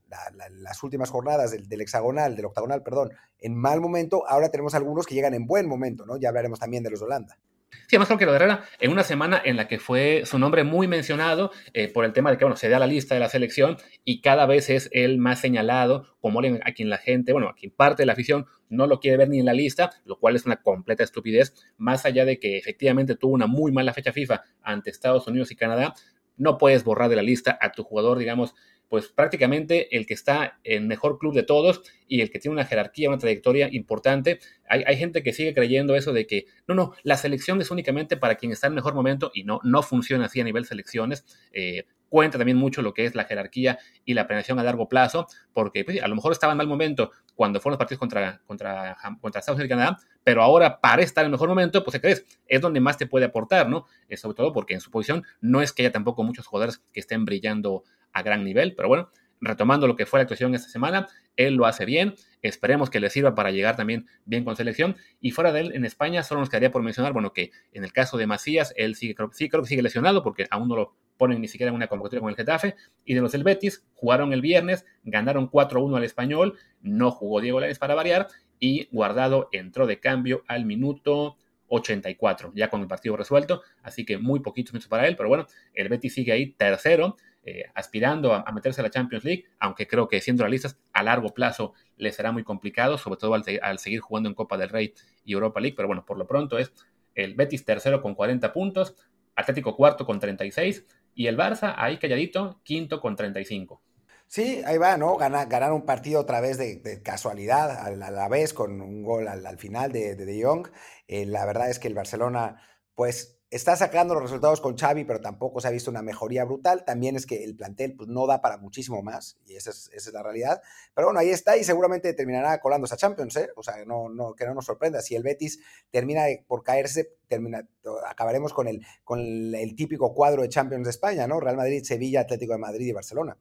las 0.53 0.83
últimas 0.85 1.11
jornadas 1.11 1.51
del, 1.51 1.69
del, 1.69 1.81
hexagonal, 1.81 2.37
del 2.37 2.47
octagonal, 2.47 2.83
perdón, 2.85 3.11
en 3.39 3.57
mal 3.57 3.81
momento, 3.81 4.27
ahora 4.29 4.51
tenemos 4.51 4.75
algunos 4.75 5.05
que 5.05 5.17
llegan 5.17 5.35
en 5.35 5.47
buen 5.47 5.67
momento, 5.67 6.07
¿no? 6.07 6.17
Ya 6.17 6.29
hablaremos 6.29 6.61
también 6.61 6.85
de 6.85 6.91
los 6.91 7.01
de 7.01 7.07
Holanda. 7.07 7.39
Sí, 7.87 7.97
además 7.97 8.09
creo 8.09 8.19
que 8.19 8.27
lo 8.27 8.33
de 8.33 8.37
Herrera, 8.37 8.65
en 8.81 8.91
una 8.91 9.03
semana 9.03 9.41
en 9.45 9.57
la 9.57 9.69
que 9.69 9.79
fue 9.79 10.23
su 10.25 10.39
nombre 10.39 10.65
muy 10.65 10.89
mencionado 10.89 11.51
eh, 11.73 11.89
por 11.89 12.05
el 12.05 12.13
tema 12.13 12.31
de 12.31 12.39
que, 12.39 12.45
bueno, 12.45 12.57
se 12.57 12.69
da 12.69 12.79
la 12.79 12.87
lista 12.87 13.15
de 13.15 13.21
la 13.21 13.29
selección 13.29 13.77
y 14.05 14.21
cada 14.21 14.47
vez 14.47 14.71
es 14.71 14.89
el 14.93 15.19
más 15.19 15.41
señalado 15.41 16.17
como 16.21 16.41
a 16.41 16.73
quien 16.73 16.89
la 16.89 16.99
gente, 16.99 17.33
bueno, 17.33 17.49
a 17.49 17.55
quien 17.55 17.71
parte 17.71 18.03
de 18.03 18.07
la 18.07 18.13
afición 18.15 18.47
no 18.69 18.87
lo 18.87 19.01
quiere 19.01 19.19
ver 19.19 19.29
ni 19.29 19.41
en 19.41 19.47
la 19.47 19.53
lista, 19.53 19.91
lo 20.05 20.19
cual 20.19 20.37
es 20.37 20.47
una 20.47 20.57
completa 20.57 21.05
estupidez, 21.05 21.55
más 21.77 22.07
allá 22.07 22.25
de 22.25 22.39
que 22.39 22.57
efectivamente 22.57 23.17
tuvo 23.17 23.35
una 23.35 23.47
muy 23.47 23.73
mala 23.73 23.93
fecha 23.93 24.13
FIFA 24.13 24.43
ante 24.63 24.91
Estados 24.91 25.27
Unidos 25.27 25.51
y 25.51 25.57
Canadá, 25.57 25.95
no 26.37 26.59
puedes 26.59 26.85
borrar 26.85 27.09
de 27.09 27.17
la 27.17 27.23
lista 27.23 27.59
a 27.61 27.73
tu 27.73 27.85
jugador, 27.85 28.19
digamos, 28.19 28.55
pues 28.93 29.09
prácticamente 29.09 29.97
el 29.97 30.05
que 30.05 30.13
está 30.13 30.59
en 30.65 30.87
mejor 30.87 31.19
club 31.19 31.33
de 31.33 31.45
todos 31.45 31.81
y 32.07 32.21
el 32.21 32.31
que 32.31 32.39
tiene 32.39 32.53
una 32.53 32.67
jerarquía, 32.67 33.09
una 33.09 33.17
trayectoria 33.17 33.71
importante. 33.73 34.39
Hay, 34.69 34.99
gente 34.99 35.23
que 35.23 35.33
sigue 35.33 35.55
creyendo 35.55 35.97
eso 35.97 36.13
de 36.13 36.27
que, 36.27 36.45
no, 36.69 36.75
no, 36.75 36.93
la 37.03 37.17
selección 37.17 37.59
es 37.63 37.71
únicamente 37.71 38.19
para 38.19 38.35
quien 38.35 38.53
está 38.53 38.67
en 38.67 38.75
mejor 38.75 38.93
momento 38.93 39.31
y 39.33 39.45
no, 39.45 39.61
no 39.65 39.83
funciona 39.83 40.27
así 40.27 40.43
a 40.43 40.45
nivel 40.45 40.67
selecciones. 40.67 41.25
Eh, 41.55 41.87
cuenta 42.11 42.37
también 42.37 42.59
mucho 42.59 42.83
lo 42.83 42.93
que 42.93 43.07
es 43.07 43.15
la 43.15 43.25
jerarquía 43.25 43.79
y 44.05 44.13
la 44.13 44.27
planeación 44.27 44.59
a 44.59 44.63
largo 44.63 44.91
plazo, 44.91 45.27
porque 45.55 45.87
pues, 45.87 46.03
a 46.03 46.07
lo 46.07 46.15
mejor 46.15 46.33
estaba 46.33 46.53
en 46.53 46.59
mal 46.59 46.67
momento 46.67 47.13
cuando 47.35 47.61
fueron 47.61 47.77
los 47.77 47.79
partidos 47.79 47.99
contra, 47.99 48.43
contra, 48.47 48.99
contra 49.23 49.39
Estados 49.39 49.57
Unidos 49.57 49.69
y 49.69 49.71
Canadá, 49.71 49.99
pero 50.23 50.43
ahora 50.43 50.83
para 50.83 51.01
estar 51.01 51.25
en 51.25 51.31
mejor 51.31 51.49
momento, 51.49 51.83
pues 51.83 51.99
crees, 51.99 52.27
es 52.47 52.61
donde 52.61 52.81
más 52.81 52.99
te 52.99 53.07
puede 53.07 53.25
aportar, 53.25 53.71
¿no? 53.71 53.87
Eh, 54.11 54.19
sobre 54.19 54.37
todo 54.37 54.53
porque 54.53 54.75
en 54.75 54.83
su 54.83 54.91
posición 54.91 55.25
no 55.41 55.63
es 55.63 55.73
que 55.73 55.81
haya 55.81 55.93
tampoco 55.93 56.23
muchos 56.25 56.47
jugadores 56.47 56.83
que 56.93 57.01
estén 57.01 57.25
brillando 57.25 57.85
a 58.13 58.23
gran 58.23 58.45
nivel, 58.45 58.75
pero 58.75 58.89
bueno, 58.89 59.11
retomando 59.41 59.87
lo 59.87 59.97
que 59.97 60.07
fue 60.07 60.21
la 60.21 60.23
actuación 60.23 60.55
esta 60.55 60.69
semana, 60.69 61.09
él 61.37 61.55
lo 61.55 61.67
hace 61.67 61.85
bien, 61.85 62.15
esperemos 62.43 62.91
que 62.91 63.01
le 63.01 63.11
sirva 63.11 63.35
para 63.35 63.51
llegar 63.51 63.77
también 63.77 64.07
bien 64.25 64.45
con 64.45 64.57
selección, 64.57 64.97
y 65.21 65.33
fuera 65.33 65.53
de 65.53 65.61
él, 65.61 65.73
en 65.75 65.85
España, 65.85 66.23
solo 66.23 66.41
nos 66.41 66.49
quedaría 66.49 66.71
por 66.71 66.83
mencionar, 66.83 67.13
bueno, 67.13 67.33
que 67.33 67.51
en 67.73 67.85
el 67.85 67.93
caso 67.93 68.17
de 68.17 68.27
Macías, 68.27 68.73
él 68.77 68.95
sigue, 68.95 69.15
creo, 69.15 69.31
que 69.31 69.67
sigue 69.67 69.83
lesionado, 69.83 70.23
porque 70.23 70.47
aún 70.51 70.69
no 70.69 70.77
lo 70.77 70.97
ponen 71.17 71.41
ni 71.41 71.49
siquiera 71.49 71.71
en 71.71 71.77
una 71.77 71.89
convocatoria 71.89 72.21
con 72.21 72.31
el 72.31 72.37
Getafe, 72.37 72.77
y 73.05 73.15
de 73.15 73.21
los 73.21 73.33
del 73.33 73.43
Betis, 73.43 73.85
jugaron 73.95 74.33
el 74.33 74.41
viernes, 74.41 74.87
ganaron 75.03 75.51
4-1 75.51 75.97
al 75.97 76.05
Español, 76.05 76.57
no 76.81 77.11
jugó 77.11 77.41
Diego 77.41 77.61
Lainez 77.61 77.79
para 77.79 77.95
variar, 77.95 78.29
y 78.61 78.89
Guardado 78.93 79.49
entró 79.51 79.89
de 79.89 79.99
cambio 79.99 80.45
al 80.47 80.65
minuto 80.65 81.37
84, 81.67 82.53
ya 82.55 82.69
con 82.69 82.83
el 82.83 82.87
partido 82.87 83.17
resuelto, 83.17 83.63
así 83.83 84.05
que 84.05 84.19
muy 84.19 84.41
poquitos 84.41 84.73
minutos 84.73 84.89
para 84.89 85.09
él, 85.09 85.17
pero 85.17 85.29
bueno, 85.29 85.47
el 85.75 85.89
Betis 85.89 86.15
sigue 86.15 86.31
ahí 86.31 86.53
tercero, 86.53 87.17
eh, 87.45 87.65
aspirando 87.75 88.35
a, 88.35 88.53
meterse 88.53 88.81
a 88.81 88.85
la 88.85 88.91
Champions 88.91 89.25
League, 89.25 89.47
aunque 89.59 89.89
creo 89.89 90.07
que 90.07 90.21
siendo 90.21 90.45
realistas 90.45 90.79
a 90.93 91.03
largo 91.03 91.35
plazo 91.35 91.75
le 91.97 92.13
será 92.13 92.31
muy 92.31 92.45
complicado, 92.45 92.99
sobre 92.99 93.19
todo 93.19 93.35
al, 93.35 93.79
seguir 93.79 94.01
jugando 94.01 94.29
en 94.29 94.37
Copa 94.37 94.57
del 94.57 94.69
Rey 94.69 94.95
y 95.25 95.33
Europa 95.33 95.61
League, 95.61 95.75
pero 95.77 95.89
bueno, 95.89 96.05
por 96.07 96.19
lo 96.19 96.27
pronto 96.27 96.57
es 96.59 96.73
el 97.17 97.35
Betis 97.35 97.65
tercero 97.65 98.01
con 98.01 98.15
40 98.15 98.53
puntos, 98.53 98.95
Atlético 99.35 99.75
cuarto 99.77 100.07
con 100.07 100.21
36 100.21 100.87
y 101.15 101.27
el 101.27 101.37
Barça 101.37 101.75
ahí 101.77 101.99
calladito, 101.99 102.61
quinto 102.63 103.01
con 103.01 103.17
35. 103.17 103.83
Sí, 104.29 104.63
ahí 104.65 104.79
va, 104.79 104.97
¿no? 104.97 105.17
Ganar, 105.17 105.73
un 105.73 105.85
partido 105.85 106.21
otra 106.21 106.41
vez 106.41 106.57
de, 106.59 107.03
casualidad, 107.03 107.71
a 107.71 107.91
la, 107.91 108.29
vez, 108.29 108.55
con 108.55 108.81
un 108.81 109.03
gol 109.03 109.29
al, 109.29 109.59
final 109.59 109.93
de 109.93 110.15
De, 110.15 110.43
Jong. 110.43 110.69
Eh, 111.07 111.27
la 111.27 111.45
verdad 111.45 111.69
es 111.69 111.79
que 111.79 111.89
el 111.89 111.95
Barcelona, 111.95 112.63
pues 112.95 113.42
está 113.53 113.77
sacando 113.77 114.15
los 114.15 114.23
resultados 114.23 114.63
con 114.63 114.79
Xavi, 114.79 115.05
pero 115.05 115.21
tampoco 115.21 115.61
se 115.61 115.69
ha 115.69 115.71
visto 115.71 115.91
una 115.91 116.01
mejoría 116.01 116.45
brutal. 116.45 116.85
También 116.87 117.17
es 117.17 117.27
que 117.27 117.45
el 117.45 117.55
plantel 117.55 117.95
pues, 117.95 118.09
no 118.09 118.27
da 118.27 118.41
para 118.41 118.57
muchísimo 118.57 119.03
más, 119.03 119.39
y 119.45 119.57
esa 119.57 119.71
es, 119.71 120.11
la 120.11 120.23
realidad. 120.23 120.63
Pero 120.95 121.09
bueno, 121.09 121.21
ahí 121.21 121.29
está 121.29 121.59
y 121.59 121.63
seguramente 121.63 122.15
terminará 122.15 122.59
colando 122.61 122.87
esa 122.87 122.97
Champions, 122.97 123.37
¿eh? 123.37 123.51
O 123.57 123.63
sea, 123.63 123.85
no, 123.85 124.09
no, 124.09 124.35
que 124.35 124.47
no 124.47 124.55
nos 124.55 124.65
sorprenda. 124.65 125.03
Si 125.03 125.15
el 125.15 125.23
Betis 125.23 125.61
termina 125.91 126.23
por 126.47 126.63
caerse, 126.63 127.13
termina, 127.29 127.69
acabaremos 128.09 128.55
con 128.55 128.69
el, 128.69 128.85
con 129.05 129.21
el, 129.21 129.77
típico 129.77 130.15
cuadro 130.15 130.41
de 130.41 130.49
Champions 130.49 130.85
de 130.85 130.91
España, 130.91 131.27
¿no? 131.27 131.39
Real 131.39 131.59
Madrid, 131.59 131.85
Sevilla, 131.85 132.23
Atlético 132.23 132.55
de 132.55 132.59
Madrid 132.59 132.87
y 132.87 132.93
Barcelona. 132.93 133.37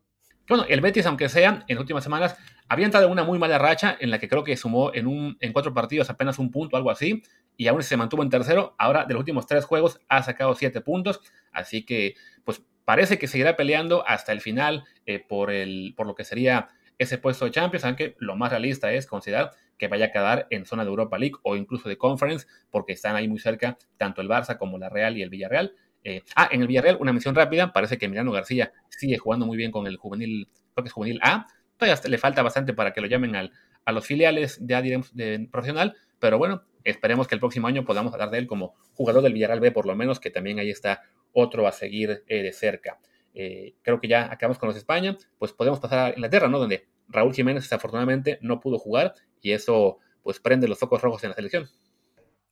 Bueno, 0.51 0.65
el 0.67 0.81
Betis, 0.81 1.05
aunque 1.05 1.29
sea, 1.29 1.63
en 1.65 1.75
las 1.77 1.79
últimas 1.79 2.03
semanas, 2.03 2.35
había 2.67 2.83
entrado 2.83 3.05
en 3.05 3.13
una 3.13 3.23
muy 3.23 3.39
mala 3.39 3.57
racha 3.57 3.95
en 3.97 4.11
la 4.11 4.19
que 4.19 4.27
creo 4.27 4.43
que 4.43 4.57
sumó 4.57 4.93
en, 4.93 5.07
un, 5.07 5.37
en 5.39 5.53
cuatro 5.53 5.73
partidos 5.73 6.09
apenas 6.09 6.39
un 6.39 6.51
punto, 6.51 6.75
algo 6.75 6.91
así, 6.91 7.23
y 7.55 7.69
aún 7.69 7.81
se 7.83 7.95
mantuvo 7.95 8.21
en 8.21 8.29
tercero. 8.29 8.75
Ahora, 8.77 9.05
de 9.05 9.13
los 9.13 9.21
últimos 9.21 9.47
tres 9.47 9.63
juegos, 9.63 10.01
ha 10.09 10.21
sacado 10.23 10.53
siete 10.53 10.81
puntos, 10.81 11.21
así 11.53 11.85
que, 11.85 12.15
pues, 12.43 12.61
parece 12.83 13.17
que 13.17 13.27
seguirá 13.27 13.55
peleando 13.55 14.05
hasta 14.05 14.33
el 14.33 14.41
final 14.41 14.83
eh, 15.05 15.19
por, 15.25 15.51
el, 15.51 15.93
por 15.95 16.05
lo 16.05 16.15
que 16.15 16.25
sería 16.25 16.67
ese 16.97 17.17
puesto 17.17 17.45
de 17.45 17.51
Champions, 17.51 17.85
aunque 17.85 18.17
lo 18.19 18.35
más 18.35 18.49
realista 18.49 18.91
es 18.91 19.07
considerar 19.07 19.51
que 19.77 19.87
vaya 19.87 20.07
a 20.07 20.11
quedar 20.11 20.47
en 20.49 20.65
zona 20.65 20.83
de 20.83 20.89
Europa 20.89 21.17
League 21.17 21.37
o 21.43 21.55
incluso 21.55 21.87
de 21.87 21.97
Conference, 21.97 22.45
porque 22.69 22.91
están 22.91 23.15
ahí 23.15 23.29
muy 23.29 23.39
cerca 23.39 23.77
tanto 23.95 24.19
el 24.21 24.27
Barça 24.27 24.57
como 24.57 24.77
la 24.77 24.89
Real 24.89 25.17
y 25.17 25.21
el 25.21 25.29
Villarreal. 25.29 25.75
Eh, 26.03 26.23
ah, 26.35 26.49
en 26.51 26.61
el 26.61 26.67
Villarreal, 26.67 26.97
una 26.99 27.13
mención 27.13 27.35
rápida, 27.35 27.73
parece 27.73 27.97
que 27.97 28.05
Emiliano 28.05 28.31
García 28.31 28.71
sigue 28.89 29.17
jugando 29.17 29.45
muy 29.45 29.57
bien 29.57 29.71
con 29.71 29.87
el 29.87 29.97
juvenil, 29.97 30.47
creo 30.73 30.83
que 30.83 30.87
es 30.87 30.93
juvenil 30.93 31.19
A, 31.23 31.47
todavía 31.77 32.01
le 32.07 32.17
falta 32.17 32.41
bastante 32.41 32.73
para 32.73 32.93
que 32.93 33.01
lo 33.01 33.07
llamen 33.07 33.35
al, 33.35 33.51
a 33.85 33.91
los 33.91 34.05
filiales 34.05 34.59
ya 34.61 34.81
diremos 34.81 35.15
de 35.15 35.47
profesional, 35.51 35.95
pero 36.19 36.37
bueno, 36.37 36.63
esperemos 36.83 37.27
que 37.27 37.35
el 37.35 37.39
próximo 37.39 37.67
año 37.67 37.85
podamos 37.85 38.13
hablar 38.13 38.31
de 38.31 38.39
él 38.39 38.47
como 38.47 38.75
jugador 38.93 39.21
del 39.23 39.33
Villarreal 39.33 39.59
B, 39.59 39.71
por 39.71 39.85
lo 39.85 39.95
menos, 39.95 40.19
que 40.19 40.29
también 40.29 40.59
ahí 40.59 40.69
está 40.69 41.01
otro 41.33 41.67
a 41.67 41.71
seguir 41.71 42.23
eh, 42.27 42.43
de 42.43 42.51
cerca. 42.51 42.99
Eh, 43.33 43.75
creo 43.81 43.99
que 43.99 44.07
ya 44.07 44.31
acabamos 44.31 44.57
con 44.57 44.67
los 44.67 44.77
España, 44.77 45.17
pues 45.37 45.53
podemos 45.53 45.79
pasar 45.79 45.99
a 45.99 46.09
Inglaterra, 46.09 46.47
¿no? 46.47 46.59
Donde 46.59 46.85
Raúl 47.07 47.33
Jiménez 47.33 47.63
desafortunadamente 47.63 48.39
no 48.41 48.59
pudo 48.59 48.77
jugar 48.77 49.13
y 49.41 49.51
eso 49.51 49.99
pues 50.21 50.39
prende 50.39 50.67
los 50.67 50.79
focos 50.79 51.01
rojos 51.01 51.23
en 51.23 51.29
la 51.29 51.35
selección. 51.35 51.69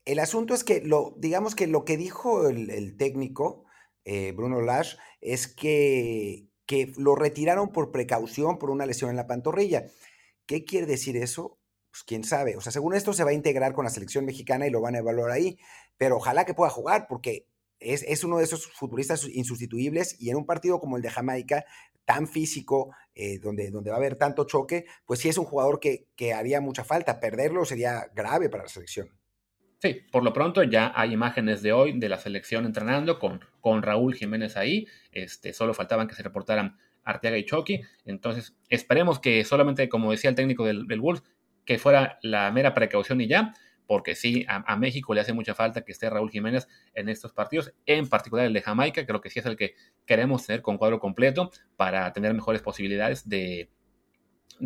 El 0.10 0.18
asunto 0.18 0.56
es 0.56 0.64
que 0.64 0.82
lo, 0.82 1.14
digamos 1.20 1.54
que 1.54 1.68
lo 1.68 1.86
que 1.86 1.96
dijo 1.96 2.48
el, 2.48 2.98
técnico, 2.98 3.66
eh, 4.06 4.32
Bruno 4.32 4.60
Lash, 4.60 4.96
es 5.22 5.46
que, 5.48 6.48
lo 6.98 7.14
retiraron 7.14 7.72
por 7.72 7.92
precaución 7.92 8.58
por 8.58 8.72
una 8.72 8.88
lesión 8.88 9.12
en 9.12 9.18
la 9.18 9.28
pantorrilla. 9.28 9.86
¿Qué 10.48 10.66
quiere 10.66 10.88
decir 10.88 11.16
eso? 11.16 11.60
Pues 11.92 12.02
quién 12.04 12.24
sabe. 12.24 12.58
O 12.58 12.62
sea, 12.62 12.72
según 12.72 12.96
esto 12.96 13.14
se 13.14 13.24
va 13.24 13.30
a 13.30 13.34
integrar 13.34 13.74
con 13.74 13.86
la 13.86 13.92
selección 13.92 14.26
mexicana 14.26 14.66
y 14.66 14.72
lo 14.72 14.82
van 14.82 14.96
a 14.96 15.00
evaluar 15.00 15.30
ahí, 15.30 15.60
pero 15.96 16.18
ojalá 16.18 16.44
que 16.44 16.56
pueda 16.56 16.72
jugar 16.72 17.06
porque 17.08 17.46
es, 17.80 18.24
uno 18.24 18.40
de 18.40 18.46
esos 18.46 18.66
futbolistas 18.66 19.28
insustituibles 19.28 20.20
y 20.20 20.32
en 20.32 20.38
un 20.38 20.48
partido 20.48 20.80
como 20.80 20.98
el 20.98 21.04
de 21.04 21.12
Jamaica, 21.12 21.66
tan 22.06 22.28
físico, 22.28 22.96
eh, 23.14 23.38
donde, 23.38 23.70
donde 23.70 23.92
va 23.92 23.98
a 23.98 24.00
haber 24.00 24.16
tanto 24.16 24.46
choque, 24.46 24.86
pues 25.06 25.20
sí 25.20 25.30
es 25.30 25.38
un 25.38 25.46
jugador 25.46 25.80
que 25.80 26.34
haría 26.34 26.62
mucha 26.62 26.84
falta. 26.84 27.20
Perderlo 27.20 27.64
sería 27.64 28.10
grave 28.16 28.50
para 28.50 28.64
la 28.64 28.70
selección. 28.70 29.19
Sí, 29.80 30.02
por 30.12 30.24
lo 30.24 30.34
pronto 30.34 30.62
ya 30.64 30.92
hay 30.96 31.14
imágenes 31.14 31.62
de 31.62 31.72
hoy 31.72 31.98
de 31.98 32.10
la 32.10 32.18
selección 32.18 32.66
entrenando 32.66 33.18
con, 33.18 33.40
con 33.62 33.82
Raúl 33.82 34.14
Jiménez 34.14 34.58
ahí. 34.58 34.88
Este, 35.12 35.54
solo 35.54 35.74
faltaban 35.74 36.08
que 36.08 36.16
se 36.16 36.24
reportaran 36.24 36.78
Arteaga 37.04 37.38
y 37.38 37.46
Chucky. 37.46 37.82
Entonces, 38.06 38.56
esperemos 38.70 39.20
que 39.20 39.44
solamente, 39.46 39.88
como 39.88 40.12
decía 40.12 40.30
el 40.30 40.36
técnico 40.36 40.66
del, 40.66 40.86
del 40.86 41.00
Wolves, 41.00 41.24
que 41.66 41.78
fuera 41.78 42.20
la 42.22 42.52
mera 42.52 42.74
precaución 42.74 43.22
y 43.22 43.28
ya 43.28 43.54
porque 43.90 44.14
sí, 44.14 44.46
a, 44.48 44.76
México 44.76 45.16
le 45.16 45.22
hace 45.22 45.34
mucha 45.34 45.56
falta 45.56 45.82
que 45.82 45.92
esté 45.92 46.12
Raúl 46.12 46.30
Jiménez 46.30 46.68
en 46.94 47.10
estos 47.10 47.34
partidos, 47.34 47.74
en 47.88 48.08
particular 48.08 48.46
el 48.46 48.54
de 48.54 48.62
Jamaica, 48.62 49.04
creo 49.04 49.20
que 49.20 49.32
sí 49.32 49.40
es 49.40 49.48
el 49.48 49.56
que 49.56 49.74
queremos 50.06 50.46
tener 50.46 50.62
con 50.62 50.78
cuadro 50.78 51.00
completo 51.00 51.50
para 51.76 52.14
tener 52.14 52.36
mejores 52.36 52.62
posibilidades 52.62 53.28
de, 53.28 53.72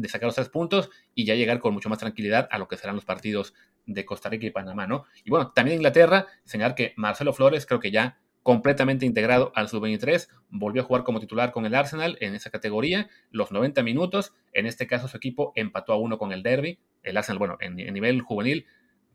sacar 0.09 0.27
los 0.27 0.35
tres 0.35 0.49
puntos 0.49 0.89
y 1.15 1.23
ya 1.23 1.35
llegar 1.35 1.59
con 1.59 1.73
mucho 1.73 1.87
más 1.87 1.99
tranquilidad 1.99 2.49
a 2.51 2.57
lo 2.57 2.67
que 2.67 2.75
serán 2.75 2.95
los 2.95 3.05
partidos 3.05 3.53
de 3.85 4.05
Costa 4.05 4.29
Rica 4.29 4.45
y 4.45 4.51
Panamá, 4.51 4.87
¿no? 4.87 5.05
Y 5.23 5.29
bueno, 5.29 5.51
también 5.51 5.77
Inglaterra, 5.77 6.27
señalar 6.45 6.75
que 6.75 6.93
Marcelo 6.95 7.33
Flores 7.33 7.65
creo 7.65 7.79
que 7.79 7.91
ya 7.91 8.19
completamente 8.43 9.05
integrado 9.05 9.53
al 9.55 9.69
sub-23, 9.69 10.27
volvió 10.49 10.81
a 10.81 10.85
jugar 10.85 11.03
como 11.03 11.21
titular 11.21 11.51
con 11.53 11.65
el 11.65 11.73
Arsenal 11.73 12.17
en 12.19 12.35
esa 12.35 12.49
categoría, 12.49 13.09
los 13.31 13.51
90 13.51 13.83
minutos, 13.83 14.33
en 14.51 14.65
este 14.65 14.85
caso 14.85 15.07
su 15.07 15.15
equipo 15.15 15.53
empató 15.55 15.93
a 15.93 15.97
uno 15.97 16.17
con 16.17 16.33
el 16.33 16.43
Derby, 16.43 16.79
el 17.03 17.15
Arsenal, 17.15 17.39
bueno, 17.39 17.57
en 17.61 17.75
nivel 17.75 18.21
juvenil 18.21 18.65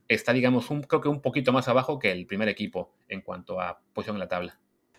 está, 0.08 0.32
digamos, 0.32 0.70
un, 0.70 0.82
creo 0.82 1.00
que 1.00 1.08
un 1.08 1.20
poquito 1.20 1.52
más 1.52 1.68
abajo 1.68 1.98
que 1.98 2.10
el 2.10 2.26
primer 2.26 2.48
equipo 2.48 2.94
en 3.08 3.20
cuanto 3.20 3.60
a 3.60 3.80
posición 3.92 4.16
en 4.16 4.20
la 4.20 4.28
tabla. 4.28 4.58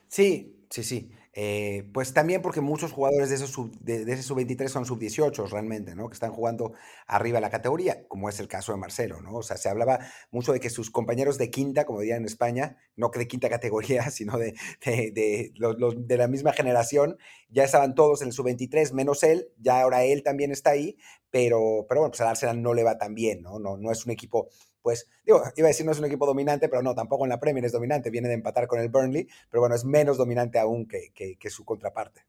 Sí, 0.09 0.65
sí, 0.69 0.83
sí. 0.83 1.11
Eh, 1.33 1.87
pues 1.93 2.13
también 2.13 2.41
porque 2.41 2.59
muchos 2.59 2.91
jugadores 2.91 3.29
de, 3.29 3.35
esos 3.35 3.55
de, 3.79 4.01
ese 4.01 4.23
sub-23 4.23 4.67
son 4.67 4.85
sub-18 4.85 5.47
realmente, 5.49 5.95
¿no? 5.95 6.09
Que 6.09 6.15
están 6.15 6.31
jugando 6.31 6.73
arriba 7.05 7.37
de 7.37 7.41
la 7.41 7.51
categoría, 7.51 8.07
como 8.07 8.27
es 8.27 8.39
el 8.39 8.47
caso 8.47 8.71
de 8.71 8.79
Marcelo, 8.79 9.21
¿no? 9.21 9.35
O 9.35 9.43
sea, 9.43 9.55
se 9.55 9.69
hablaba 9.69 9.99
mucho 10.31 10.51
de 10.51 10.59
que 10.59 10.71
sus 10.71 10.89
compañeros 10.89 11.37
de 11.37 11.51
quinta, 11.51 11.85
como 11.85 11.99
dirían 12.01 12.21
en 12.21 12.25
España, 12.25 12.77
no 12.95 13.11
que 13.11 13.19
de 13.19 13.27
quinta 13.27 13.47
categoría, 13.47 14.09
sino 14.11 14.37
de, 14.37 14.55
de, 14.83 15.51
los, 15.55 16.07
de 16.07 16.17
la 16.17 16.27
misma 16.27 16.51
generación, 16.51 17.17
ya 17.47 17.63
estaban 17.63 17.93
todos 17.93 18.21
en 18.21 18.29
el 18.29 18.33
sub-23, 18.33 18.91
menos 18.93 19.23
él, 19.23 19.49
ya 19.59 19.81
ahora 19.81 20.03
él 20.03 20.23
también 20.23 20.51
está 20.51 20.71
ahí, 20.71 20.97
pero, 21.29 21.85
pero 21.87 22.01
bueno, 22.01 22.11
pues 22.11 22.21
al 22.21 22.29
Arsenal 22.29 22.61
no 22.61 22.73
le 22.73 22.83
va 22.83 22.97
tan 22.97 23.13
bien, 23.13 23.43
¿no? 23.43 23.59
No, 23.59 23.77
no 23.77 23.91
es 23.91 24.03
un 24.05 24.11
equipo 24.11 24.49
pues, 24.81 25.09
digo, 25.25 25.41
iba 25.55 25.67
a 25.67 25.69
decir 25.69 25.85
no 25.85 25.91
es 25.91 25.99
un 25.99 26.05
equipo 26.05 26.25
dominante, 26.25 26.69
pero 26.69 26.81
no, 26.81 26.95
tampoco 26.95 27.25
en 27.25 27.29
la 27.29 27.39
Premier 27.39 27.65
es 27.65 27.71
dominante, 27.71 28.09
viene 28.09 28.27
de 28.27 28.35
empatar 28.35 28.67
con 28.67 28.79
el 28.79 28.89
Burnley, 28.89 29.27
pero 29.49 29.61
bueno, 29.61 29.75
es 29.75 29.85
menos 29.85 30.17
dominante 30.17 30.59
aún 30.59 30.87
que, 30.87 31.49
su 31.49 31.65
contraparte. 31.65 32.25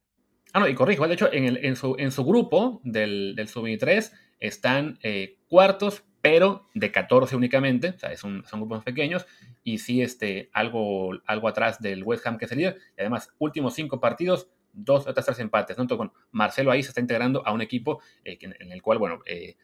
Ah, 0.53 0.61
no, 0.61 0.69
y 0.69 0.75
corrijo, 0.75 1.07
de 1.07 1.15
hecho, 1.15 1.29
en, 1.33 1.77
su, 1.77 2.25
grupo 2.25 2.81
del, 2.83 3.35
del 3.37 3.49
Sub-23 3.49 4.11
están 4.41 4.99
eh, 5.03 5.39
cuartos, 5.49 6.05
pero 6.23 6.69
de 6.75 6.91
14 6.91 7.37
únicamente, 7.37 7.91
o 7.91 7.99
sea, 7.99 8.17
son, 8.17 8.43
grupos 8.53 8.85
pequeños, 8.85 9.27
y 9.63 9.79
sí 9.79 10.03
este, 10.03 10.51
algo, 10.53 11.13
algo 11.27 11.49
atrás 11.49 11.81
del 11.81 12.03
West 12.03 12.27
Ham 12.27 12.37
que 12.37 12.47
es 12.47 12.53
el 12.53 12.59
líder, 12.59 12.79
y 12.97 13.01
además, 13.01 13.33
últimos 13.39 13.75
cinco 13.75 14.01
partidos, 14.01 14.49
dos 14.73 15.07
otras 15.07 15.27
tres 15.27 15.39
empates, 15.39 15.77
¿no? 15.77 15.83
Entonces, 15.83 16.11
Marcelo 16.31 16.71
ahí 16.71 16.83
se 16.83 16.89
está 16.89 17.01
integrando 17.01 17.47
a 17.47 17.53
un 17.53 17.61
equipo 17.61 18.01
eh, 18.25 18.39
en, 18.41 18.73
el 18.73 18.83
cual, 18.83 18.99
bueno, 18.99 19.21
eh, 19.27 19.57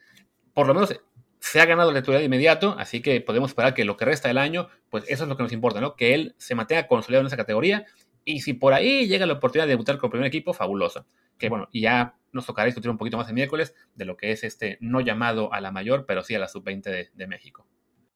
por 0.52 0.66
lo 0.66 0.74
menos 0.74 0.98
se 1.50 1.60
ha 1.60 1.64
ganado 1.64 1.92
la 1.92 2.00
titularidad 2.00 2.22
de 2.22 2.26
inmediato, 2.26 2.74
así 2.76 3.00
que 3.00 3.20
podemos 3.20 3.50
esperar 3.50 3.72
que 3.72 3.84
lo 3.84 3.96
que 3.96 4.04
resta 4.04 4.26
del 4.26 4.38
año, 4.38 4.68
pues 4.90 5.04
eso 5.06 5.22
es 5.22 5.28
lo 5.28 5.36
que 5.36 5.44
nos 5.44 5.52
importa, 5.52 5.80
¿no? 5.80 5.94
Que 5.94 6.12
él 6.12 6.34
se 6.38 6.56
mantenga 6.56 6.88
consolidado 6.88 7.20
en 7.20 7.28
esa 7.28 7.36
categoría 7.36 7.86
y 8.24 8.40
si 8.40 8.52
por 8.52 8.72
ahí 8.72 9.06
llega 9.06 9.26
la 9.26 9.34
oportunidad 9.34 9.66
de 9.66 9.74
debutar 9.74 9.96
con 9.98 10.08
el 10.08 10.10
primer 10.10 10.26
equipo, 10.26 10.52
fabuloso. 10.52 11.06
Que 11.38 11.48
bueno, 11.48 11.68
y 11.70 11.82
ya 11.82 12.16
nos 12.32 12.46
tocará 12.46 12.66
discutir 12.66 12.90
un 12.90 12.98
poquito 12.98 13.16
más 13.16 13.28
el 13.28 13.34
miércoles 13.34 13.74
de 13.94 14.04
lo 14.04 14.16
que 14.16 14.32
es 14.32 14.42
este 14.42 14.76
no 14.80 15.00
llamado 15.00 15.52
a 15.52 15.60
la 15.60 15.70
mayor, 15.70 16.04
pero 16.04 16.24
sí 16.24 16.34
a 16.34 16.40
la 16.40 16.48
sub-20 16.48 17.12
de, 17.14 17.26
México. 17.28 17.64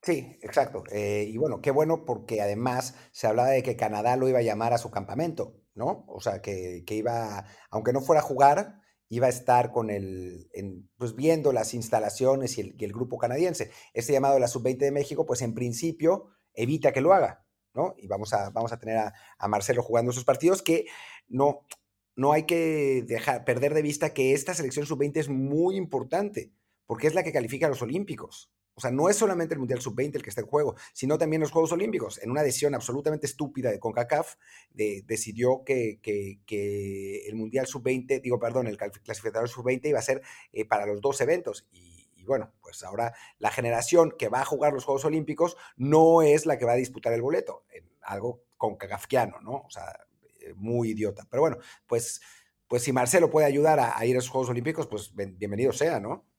Sí, 0.01 0.37
exacto. 0.41 0.83
Eh, 0.91 1.29
y 1.29 1.37
bueno, 1.37 1.61
qué 1.61 1.71
bueno 1.71 2.03
porque 2.03 2.41
además 2.41 2.95
se 3.11 3.27
hablaba 3.27 3.49
de 3.49 3.63
que 3.63 3.77
Canadá 3.77 4.17
lo 4.17 4.27
iba 4.27 4.39
a 4.39 4.43
llamar 4.43 4.73
a 4.73 4.77
su 4.77 4.91
campamento, 4.91 5.55
¿no? 5.73 6.03
O 6.09 6.19
sea, 6.19 6.41
que, 6.41 6.83
que 6.85 6.95
iba, 6.95 7.45
aunque 7.69 7.93
no 7.93 8.01
fuera 8.01 8.19
a 8.19 8.25
jugar, 8.25 8.80
iba 9.11 9.27
a 9.27 9.29
estar 9.29 9.73
con 9.73 9.89
el, 9.89 10.49
pues 10.95 11.17
viendo 11.17 11.51
las 11.51 11.73
instalaciones 11.73 12.57
y 12.57 12.73
el, 12.79 12.93
grupo 12.93 13.17
canadiense. 13.17 13.69
Este 13.93 14.13
llamado 14.13 14.35
de 14.35 14.39
la 14.39 14.47
Sub-20 14.47 14.77
de 14.77 14.91
México, 14.91 15.25
pues 15.25 15.41
en 15.41 15.53
principio 15.53 16.27
evita 16.53 16.93
que 16.93 17.01
lo 17.01 17.11
haga, 17.11 17.45
¿no? 17.73 17.93
Y 17.97 18.07
vamos 18.07 18.31
a, 18.31 18.51
vamos 18.51 18.71
a 18.71 18.79
tener 18.79 18.97
a, 18.97 19.47
Marcelo 19.49 19.83
jugando 19.83 20.11
esos 20.11 20.23
partidos 20.23 20.61
que 20.61 20.85
no, 21.27 21.67
no 22.15 22.31
hay 22.31 22.43
que 22.43 23.03
dejar, 23.05 23.43
perder 23.43 23.73
de 23.73 23.81
vista 23.81 24.13
que 24.13 24.31
esta 24.31 24.53
selección 24.53 24.85
Sub-20 24.85 25.17
es 25.17 25.27
muy 25.27 25.75
importante, 25.75 26.53
porque 26.85 27.07
es 27.07 27.13
la 27.13 27.23
que 27.23 27.33
califica 27.33 27.65
a 27.65 27.69
los 27.69 27.81
Olímpicos. 27.81 28.49
O 28.73 28.81
sea, 28.81 28.91
no 28.91 29.09
es 29.09 29.17
solamente 29.17 29.53
el 29.53 29.59
Mundial 29.59 29.81
Sub-20 29.81 30.15
el 30.15 30.23
que 30.23 30.29
está 30.29 30.41
en 30.41 30.47
juego, 30.47 30.75
sino 30.93 31.17
también 31.17 31.41
los 31.41 31.51
Juegos 31.51 31.71
Olímpicos. 31.71 32.21
En 32.23 32.31
una 32.31 32.41
decisión 32.41 32.73
absolutamente 32.73 33.25
estúpida 33.25 33.69
de 33.69 33.79
CONCACAF, 33.79 34.35
decidió 34.73 35.63
que, 35.65 35.99
el 37.27 37.35
Mundial 37.35 37.67
Sub-20, 37.67 38.21
digo, 38.21 38.39
perdón, 38.39 38.67
el 38.67 38.77
clasificador 38.77 39.49
Sub-20 39.49 39.89
iba 39.89 39.99
a 39.99 40.03
ser 40.03 40.21
eh, 40.53 40.65
para 40.65 40.85
los 40.85 41.01
dos 41.01 41.19
eventos. 41.21 41.67
Y, 41.71 42.23
bueno, 42.25 42.53
pues 42.61 42.83
ahora 42.83 43.13
la 43.39 43.51
generación 43.51 44.13
que 44.17 44.29
va 44.29 44.41
a 44.41 44.45
jugar 44.45 44.73
los 44.73 44.85
Juegos 44.85 45.05
Olímpicos 45.05 45.57
no 45.75 46.21
es 46.21 46.45
la 46.45 46.57
que 46.57 46.65
va 46.65 46.73
a 46.73 46.75
disputar 46.75 47.13
el 47.13 47.21
boleto. 47.21 47.65
algo 48.03 48.43
concacafquiano, 48.57 49.41
¿no? 49.41 49.63
O 49.65 49.69
sea, 49.69 50.05
eh, 50.39 50.53
muy 50.55 50.91
idiota. 50.91 51.27
Pero 51.29 51.41
bueno, 51.41 51.57
pues, 51.87 52.21
pues 52.67 52.83
si 52.83 52.93
Marcelo 52.93 53.29
puede 53.29 53.47
ayudar 53.47 53.79
a, 53.79 53.97
a 53.97 54.05
ir 54.05 54.15
a 54.15 54.19
esos 54.19 54.29
Juegos 54.31 54.49
Olímpicos, 54.49 54.87
pues 54.87 55.13
bienvenido 55.13 55.73
sea, 55.73 55.99
¿no? 55.99 56.30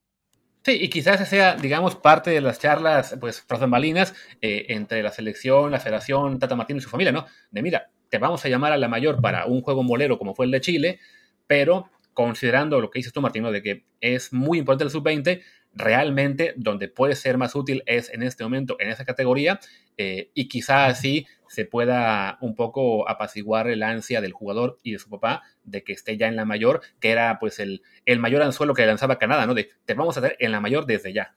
Sí, 0.64 0.78
y 0.80 0.88
quizás 0.88 1.28
sea, 1.28 1.56
digamos, 1.56 1.96
parte 1.96 2.30
de 2.30 2.40
las 2.40 2.60
charlas, 2.60 3.16
pues, 3.20 3.40
prosambalinas 3.40 4.14
eh, 4.40 4.66
entre 4.68 5.02
la 5.02 5.10
selección, 5.10 5.72
la 5.72 5.80
federación, 5.80 6.38
Tata 6.38 6.54
Martín 6.54 6.76
y 6.76 6.80
su 6.80 6.88
familia, 6.88 7.10
¿no? 7.10 7.26
De 7.50 7.62
mira, 7.62 7.90
te 8.08 8.18
vamos 8.18 8.44
a 8.44 8.48
llamar 8.48 8.72
a 8.72 8.76
la 8.76 8.88
mayor 8.88 9.20
para 9.20 9.46
un 9.46 9.62
juego 9.62 9.82
molero 9.82 10.18
como 10.18 10.34
fue 10.34 10.46
el 10.46 10.52
de 10.52 10.60
Chile, 10.60 11.00
pero 11.48 11.90
considerando 12.14 12.80
lo 12.80 12.90
que 12.90 13.00
dices 13.00 13.12
tú, 13.12 13.20
Martín, 13.20 13.42
de 13.50 13.62
que 13.62 13.86
es 14.00 14.32
muy 14.32 14.58
importante 14.58 14.84
el 14.84 14.90
sub-20, 14.90 15.42
realmente 15.74 16.54
donde 16.56 16.88
puede 16.88 17.16
ser 17.16 17.38
más 17.38 17.54
útil 17.54 17.82
es 17.86 18.10
en 18.12 18.22
este 18.22 18.44
momento 18.44 18.76
en 18.78 18.90
esa 18.90 19.04
categoría 19.04 19.58
eh, 19.96 20.30
y 20.34 20.46
quizá 20.48 20.86
así 20.86 21.26
se 21.52 21.66
pueda 21.66 22.38
un 22.40 22.54
poco 22.54 23.06
apaciguar 23.10 23.68
el 23.68 23.82
ansia 23.82 24.22
del 24.22 24.32
jugador 24.32 24.78
y 24.82 24.92
de 24.92 24.98
su 24.98 25.10
papá 25.10 25.42
de 25.64 25.84
que 25.84 25.92
esté 25.92 26.16
ya 26.16 26.26
en 26.26 26.34
la 26.34 26.46
mayor, 26.46 26.80
que 26.98 27.10
era 27.10 27.38
pues 27.38 27.58
el, 27.58 27.82
el 28.06 28.20
mayor 28.20 28.40
anzuelo 28.40 28.72
que 28.72 28.86
lanzaba 28.86 29.18
Canadá, 29.18 29.44
¿no? 29.44 29.52
De 29.52 29.68
te 29.84 29.92
vamos 29.92 30.16
a 30.16 30.20
hacer 30.20 30.36
en 30.38 30.50
la 30.50 30.60
mayor 30.60 30.86
desde 30.86 31.12
ya. 31.12 31.36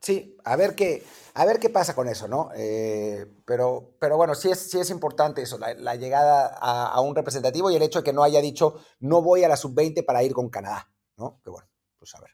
Sí, 0.00 0.34
a 0.44 0.56
ver 0.56 0.74
qué, 0.74 1.02
a 1.34 1.44
ver 1.44 1.58
qué 1.58 1.68
pasa 1.68 1.94
con 1.94 2.08
eso, 2.08 2.26
¿no? 2.26 2.48
Eh, 2.56 3.26
pero, 3.44 3.96
pero 4.00 4.16
bueno, 4.16 4.34
sí 4.34 4.50
es, 4.50 4.70
sí 4.70 4.80
es 4.80 4.88
importante 4.88 5.42
eso, 5.42 5.58
la, 5.58 5.94
llegada 5.96 6.46
a, 6.58 6.98
un 7.02 7.14
representativo 7.14 7.70
y 7.70 7.76
el 7.76 7.82
hecho 7.82 7.98
de 7.98 8.04
que 8.04 8.14
no 8.14 8.22
haya 8.22 8.40
dicho 8.40 8.82
no 9.00 9.20
voy 9.20 9.44
a 9.44 9.48
la 9.48 9.58
sub-20 9.58 10.06
para 10.06 10.22
ir 10.22 10.32
con 10.32 10.48
Canadá, 10.48 10.90
¿no? 11.18 11.38
Que 11.44 11.50
bueno, 11.50 11.68
pues 11.98 12.14
a 12.14 12.20
ver. 12.22 12.30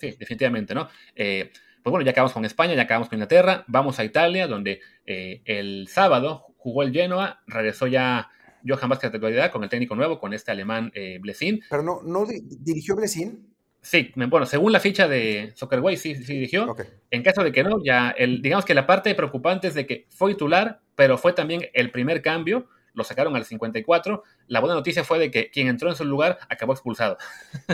Sí, 0.00 0.16
definitivamente, 0.18 0.74
¿no? 0.74 0.88
Eh, 1.14 1.52
pues 1.86 1.92
bueno, 1.92 2.04
ya 2.04 2.10
acabamos 2.10 2.32
con 2.32 2.44
España, 2.44 2.74
ya 2.74 2.82
acabamos 2.82 3.08
con 3.08 3.18
Inglaterra, 3.18 3.64
vamos 3.68 4.00
a 4.00 4.04
Italia, 4.04 4.48
donde 4.48 4.80
eh, 5.06 5.42
el 5.44 5.86
sábado 5.86 6.55
jugó 6.66 6.82
el 6.82 6.92
Genoa, 6.92 7.38
regresó 7.46 7.86
ya 7.86 8.28
Johan 8.66 8.88
Vázquez 8.88 9.12
de 9.12 9.18
titularidad 9.18 9.52
con 9.52 9.62
el 9.62 9.70
técnico 9.70 9.94
nuevo, 9.94 10.18
con 10.18 10.34
este 10.34 10.50
alemán 10.50 10.90
eh, 10.96 11.18
Blesin. 11.20 11.60
Pero 11.70 11.84
no, 11.84 12.00
no 12.02 12.26
dirigió 12.26 12.96
Blesin. 12.96 13.54
Sí, 13.82 14.10
bueno, 14.16 14.46
según 14.46 14.72
la 14.72 14.80
ficha 14.80 15.06
de 15.06 15.52
Soccerway, 15.54 15.96
sí, 15.96 16.16
sí 16.16 16.34
dirigió. 16.34 16.74
En 17.12 17.22
caso 17.22 17.44
de 17.44 17.52
que 17.52 17.62
no, 17.62 17.76
ya, 17.84 18.10
el, 18.10 18.42
digamos 18.42 18.64
que 18.64 18.74
la 18.74 18.84
parte 18.84 19.14
preocupante 19.14 19.68
es 19.68 19.74
de 19.74 19.86
que 19.86 20.08
fue 20.10 20.32
titular, 20.32 20.80
pero 20.96 21.18
fue 21.18 21.34
también 21.34 21.66
el 21.72 21.92
primer 21.92 22.20
cambio, 22.20 22.66
lo 22.94 23.04
sacaron 23.04 23.36
al 23.36 23.44
54. 23.44 24.24
La 24.48 24.58
buena 24.58 24.74
noticia 24.74 25.04
fue 25.04 25.20
de 25.20 25.30
que 25.30 25.50
quien 25.50 25.68
entró 25.68 25.88
en 25.88 25.94
su 25.94 26.04
lugar 26.04 26.40
acabó 26.48 26.72
expulsado. 26.72 27.16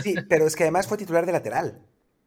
Sí, 0.02 0.16
pero 0.28 0.46
es 0.46 0.54
que 0.54 0.64
además 0.64 0.86
fue 0.86 0.98
titular 0.98 1.24
de 1.24 1.32
lateral. 1.32 1.80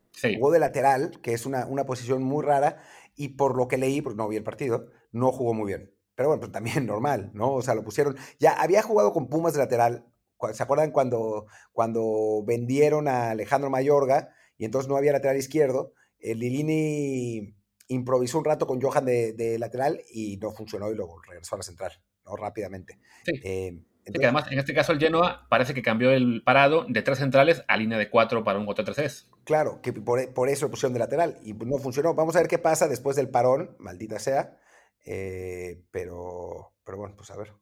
Sí. 0.09 0.33
Jugó 0.33 0.51
de 0.51 0.57
lateral, 0.57 1.11
que 1.21 1.33
es 1.33 1.45
una, 1.45 1.67
una 1.67 1.85
posición 1.85 2.23
muy 2.23 2.43
rara, 2.43 2.81
y 3.15 3.29
por 3.29 3.55
lo 3.55 3.67
que 3.67 3.77
leí, 3.77 4.01
porque 4.01 4.17
no 4.17 4.27
vi 4.27 4.37
el 4.37 4.43
partido, 4.43 4.87
no 5.11 5.31
jugó 5.31 5.53
muy 5.53 5.67
bien. 5.67 5.94
Pero 6.15 6.29
bueno, 6.29 6.39
pues 6.39 6.51
también 6.51 6.85
normal, 6.85 7.31
¿no? 7.33 7.53
O 7.53 7.61
sea, 7.61 7.75
lo 7.75 7.83
pusieron. 7.83 8.15
Ya 8.39 8.53
había 8.53 8.81
jugado 8.81 9.13
con 9.13 9.27
Pumas 9.27 9.53
de 9.53 9.59
lateral. 9.59 10.05
¿Se 10.53 10.63
acuerdan 10.63 10.91
cuando, 10.91 11.47
cuando 11.71 12.43
vendieron 12.45 13.07
a 13.07 13.31
Alejandro 13.31 13.69
Mayorga 13.69 14.29
y 14.57 14.65
entonces 14.65 14.87
no 14.87 14.95
había 14.95 15.11
lateral 15.11 15.37
izquierdo? 15.37 15.93
El 16.19 16.39
Lilini 16.39 17.55
improvisó 17.87 18.39
un 18.39 18.45
rato 18.45 18.67
con 18.67 18.81
Johan 18.81 19.05
de, 19.05 19.57
lateral 19.59 20.01
y 20.11 20.37
no 20.37 20.51
funcionó 20.51 20.91
y 20.91 20.95
luego 20.95 21.21
regresó 21.21 21.55
a 21.55 21.59
la 21.59 21.63
central, 21.63 21.93
¿no? 22.25 22.35
Rápidamente. 22.35 22.99
Sí. 23.25 23.33
Eh, 23.43 23.79
además, 24.15 24.45
en 24.51 24.59
este 24.59 24.73
caso 24.73 24.91
el 24.91 24.99
Genoa 24.99 25.47
parece 25.49 25.73
que 25.73 25.81
cambió 25.81 26.11
el 26.11 26.43
parado 26.43 26.85
de 26.87 27.01
tres 27.01 27.17
centrales 27.17 27.63
a 27.67 27.77
línea 27.77 27.97
de 27.97 28.09
cuatro 28.09 28.43
para 28.43 28.59
un 28.59 28.67
4-3-3. 28.67 29.29
Claro, 29.45 29.81
que 29.81 29.93
por, 29.93 30.31
por, 30.33 30.49
eso 30.49 30.65
lo 30.65 30.71
pusieron 30.71 30.93
de 30.93 30.99
lateral 30.99 31.37
y 31.43 31.53
no 31.53 31.77
funcionó. 31.77 32.13
Vamos 32.13 32.35
a 32.35 32.39
ver 32.39 32.47
qué 32.47 32.59
pasa 32.59 32.87
después 32.87 33.15
del 33.15 33.29
parón, 33.29 33.75
maldita 33.79 34.19
sea. 34.19 34.59
Eh, 35.05 35.81
pero, 35.91 36.73
pero 36.83 36.97
bueno, 36.97 37.15
pues 37.15 37.29
a 37.31 37.37
ver. 37.37 37.53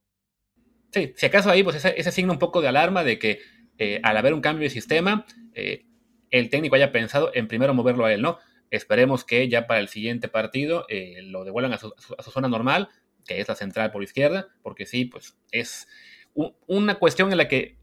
Sí, 0.92 1.14
si 1.16 1.26
acaso 1.26 1.50
ahí, 1.50 1.64
pues 1.64 1.76
ese, 1.76 1.94
ese 1.98 2.12
signo 2.12 2.34
un 2.34 2.40
poco 2.40 2.62
de 2.62 2.70
alarma 2.70 3.04
de 3.04 3.20
que 3.20 3.40
eh, 3.78 4.00
al 4.04 4.18
haber 4.18 4.34
un 4.34 4.42
cambio 4.42 4.64
de 4.64 4.70
sistema, 4.70 5.26
eh, 5.54 5.86
el 6.30 6.50
técnico 6.50 6.76
haya 6.76 6.92
pensado 6.92 7.32
en 7.34 7.48
primero 7.48 7.74
moverlo 7.74 8.06
a 8.06 8.14
él, 8.14 8.22
¿no? 8.22 8.40
Esperemos 8.70 9.24
que 9.24 9.50
ya 9.50 9.68
para 9.68 9.80
el 9.80 9.88
siguiente 9.88 10.28
partido 10.30 10.88
lo 11.26 11.44
devuelvan 11.44 11.74
a 11.74 11.78
su, 11.78 11.94
zona 12.32 12.48
normal, 12.48 12.90
que 13.24 13.40
es 13.40 13.48
la 13.48 13.54
central 13.54 13.92
por 13.92 14.02
izquierda, 14.02 14.48
porque 14.64 14.88
sí, 14.88 15.06
pues 15.06 15.38
es 15.52 15.88
una 16.34 16.96
cuestión 16.96 17.32
en 17.32 17.38
la 17.38 17.48
que 17.48 17.78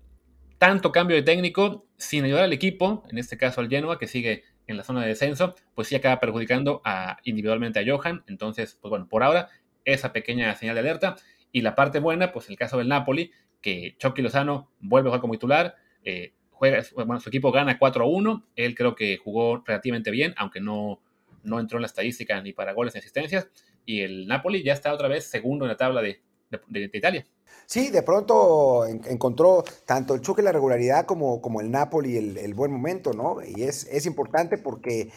tanto 0.59 0.91
cambio 0.91 1.17
de 1.17 1.23
técnico, 1.23 1.87
sin 1.97 2.25
ayudar 2.25 2.43
al 2.43 2.53
equipo, 2.53 3.05
en 3.09 3.19
este 3.19 3.39
caso 3.39 3.61
al 3.61 3.69
Genoa, 3.69 4.01
que 4.01 4.09
sigue 4.09 4.43
en 4.71 4.77
la 4.77 4.85
zona 4.85 5.03
de 5.03 5.09
descenso, 5.09 5.55
pues 5.75 5.89
sí 5.89 5.95
acaba 5.95 6.21
perjudicando 6.21 6.83
individualmente 7.25 7.81
a 7.81 7.85
Johan. 7.87 8.25
Entonces, 8.27 8.79
pues 8.81 8.91
bueno, 8.91 9.09
por 9.09 9.23
ahora, 9.23 9.49
esa 9.85 10.13
pequeña 10.13 10.55
señal 10.55 10.75
de 10.75 10.81
alerta. 10.81 11.17
Y 11.53 11.63
la 11.63 11.75
parte 11.75 11.99
buena, 11.99 12.33
pues 12.33 12.49
el 12.49 12.57
caso 12.57 12.79
del 12.79 12.89
Napoli, 12.89 13.33
que 13.61 13.97
Chucky 13.99 14.23
Lozano 14.23 14.71
vuelve 14.81 15.09
a 15.09 15.11
jugar 15.11 15.21
como 15.21 15.35
titular, 15.35 15.75
eh, 16.05 16.33
juega, 16.51 16.83
bueno, 16.95 17.21
su 17.21 17.29
equipo 17.29 17.53
gana 17.53 17.79
4-1, 17.79 18.45
él 18.57 18.75
creo 18.75 18.95
que 18.95 19.17
jugó 19.17 19.63
relativamente 19.67 20.11
bien, 20.11 20.35
aunque 20.37 20.61
no, 20.61 21.01
no 21.43 21.59
entró 21.59 21.79
en 21.79 21.83
la 21.83 21.87
estadística 21.87 22.41
ni 22.41 22.53
para 22.53 22.73
goles 22.73 22.95
ni 22.95 22.99
asistencias, 22.99 23.49
y 23.85 24.01
el 24.01 24.27
Napoli 24.27 24.63
ya 24.63 24.73
está 24.73 24.93
otra 24.93 25.09
vez 25.09 25.27
segundo 25.27 25.65
en 25.65 25.71
la 25.71 25.77
tabla 25.77 26.03
de, 26.03 26.21
de 26.69 26.91
Italia. 26.93 27.27
Sí, 27.67 27.91
de 27.91 28.03
pronto 28.03 28.85
encontró 28.87 29.63
tanto 29.87 30.15
el 30.15 30.21
Chucky 30.21 30.43
la 30.43 30.53
regularidad 30.53 31.07
como, 31.07 31.41
como 31.41 31.61
el 31.61 31.71
Napoli 31.71 32.17
el, 32.17 32.37
el 32.37 32.55
buen 32.55 32.73
momento, 32.73 33.13
¿no? 33.13 33.39
Y 33.43 33.63
es, 33.63 33.87
es 33.91 34.07
importante 34.07 34.59
porque, 34.59 35.13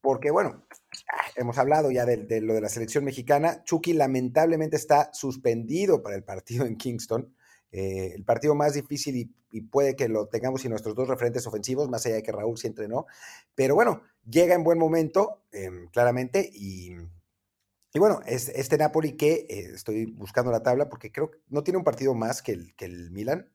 porque, 0.00 0.30
bueno, 0.30 0.64
hemos 1.36 1.58
hablado 1.58 1.90
ya 1.90 2.06
de, 2.06 2.40
lo 2.40 2.54
de 2.54 2.60
la 2.60 2.68
selección 2.68 3.04
mexicana. 3.04 3.62
Chucky 3.64 3.92
lamentablemente 3.92 4.76
está 4.76 5.10
suspendido 5.12 6.02
para 6.02 6.16
el 6.16 6.24
partido 6.24 6.64
en 6.66 6.76
Kingston. 6.76 7.34
Eh, 7.70 8.12
el 8.14 8.24
partido 8.24 8.54
más 8.54 8.74
difícil 8.74 9.16
y, 9.50 9.60
puede 9.70 9.96
que 9.96 10.08
lo 10.08 10.28
tengamos 10.28 10.62
sin 10.62 10.70
nuestros 10.70 10.94
dos 10.94 11.08
referentes 11.08 11.46
ofensivos, 11.46 11.88
más 11.88 12.04
allá 12.04 12.16
de 12.16 12.22
que 12.22 12.32
Raúl 12.32 12.58
sí 12.58 12.66
entrenó. 12.66 13.06
Pero 13.54 13.74
bueno, 13.74 14.02
llega 14.28 14.54
en 14.54 14.62
buen 14.62 14.78
momento, 14.78 15.42
em, 15.52 15.88
claramente, 15.88 16.50
y, 16.52 16.96
y 17.98 18.00
bueno, 18.00 18.20
es, 18.26 18.48
este 18.50 18.78
Napoli 18.78 19.16
que 19.16 19.44
eh, 19.50 19.70
estoy 19.74 20.06
buscando 20.06 20.52
la 20.52 20.62
tabla 20.62 20.88
porque 20.88 21.10
creo 21.10 21.32
que 21.32 21.40
no 21.48 21.64
tiene 21.64 21.78
un 21.78 21.84
partido 21.84 22.14
más 22.14 22.42
que 22.42 22.52
el, 22.52 22.76
que 22.76 22.84
el 22.84 23.10
Milan. 23.10 23.50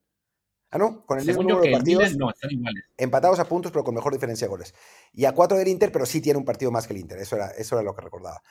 Ah, 0.70 0.76
no, 0.76 1.06
con 1.06 1.18
el 1.18 1.24
mismo 1.24 1.42
número 1.42 1.62
de 1.62 1.72
partidos. 1.72 2.14
no, 2.18 2.28
están 2.28 2.50
iguales. 2.50 2.84
Empatados 2.98 3.38
a 3.38 3.48
puntos, 3.48 3.72
pero 3.72 3.84
con 3.84 3.94
mejor 3.94 4.12
diferencia 4.12 4.46
de 4.46 4.50
goles. 4.50 4.74
Y 5.14 5.24
a 5.24 5.32
cuatro 5.32 5.56
del 5.56 5.68
Inter, 5.68 5.90
pero 5.90 6.04
sí 6.04 6.20
tiene 6.20 6.38
un 6.38 6.44
partido 6.44 6.70
más 6.70 6.86
que 6.86 6.92
el 6.92 7.00
Inter. 7.00 7.20
Eso 7.20 7.36
era, 7.36 7.52
eso 7.52 7.76
era 7.76 7.82
lo 7.82 7.94
que 7.94 8.02
recordaba. 8.02 8.42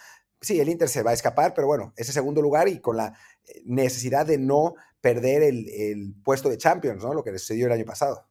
Sí, 0.41 0.59
el 0.59 0.67
Inter 0.67 0.89
se 0.89 1.03
va 1.03 1.11
a 1.11 1.13
escapar, 1.13 1.53
pero 1.53 1.67
bueno, 1.67 1.93
ese 1.95 2.11
segundo 2.11 2.41
lugar 2.41 2.67
y 2.67 2.79
con 2.79 2.97
la 2.97 3.13
eh, 3.45 3.61
necesidad 3.65 4.25
de 4.25 4.39
no 4.39 4.73
perder 4.99 5.43
el, 5.43 5.69
el 5.69 6.15
puesto 6.23 6.49
de 6.49 6.57
Champions, 6.57 7.03
¿no? 7.03 7.13
Lo 7.13 7.23
que 7.23 7.37
sucedió 7.37 7.67
el 7.67 7.73
año 7.73 7.85
pasado. 7.85 8.27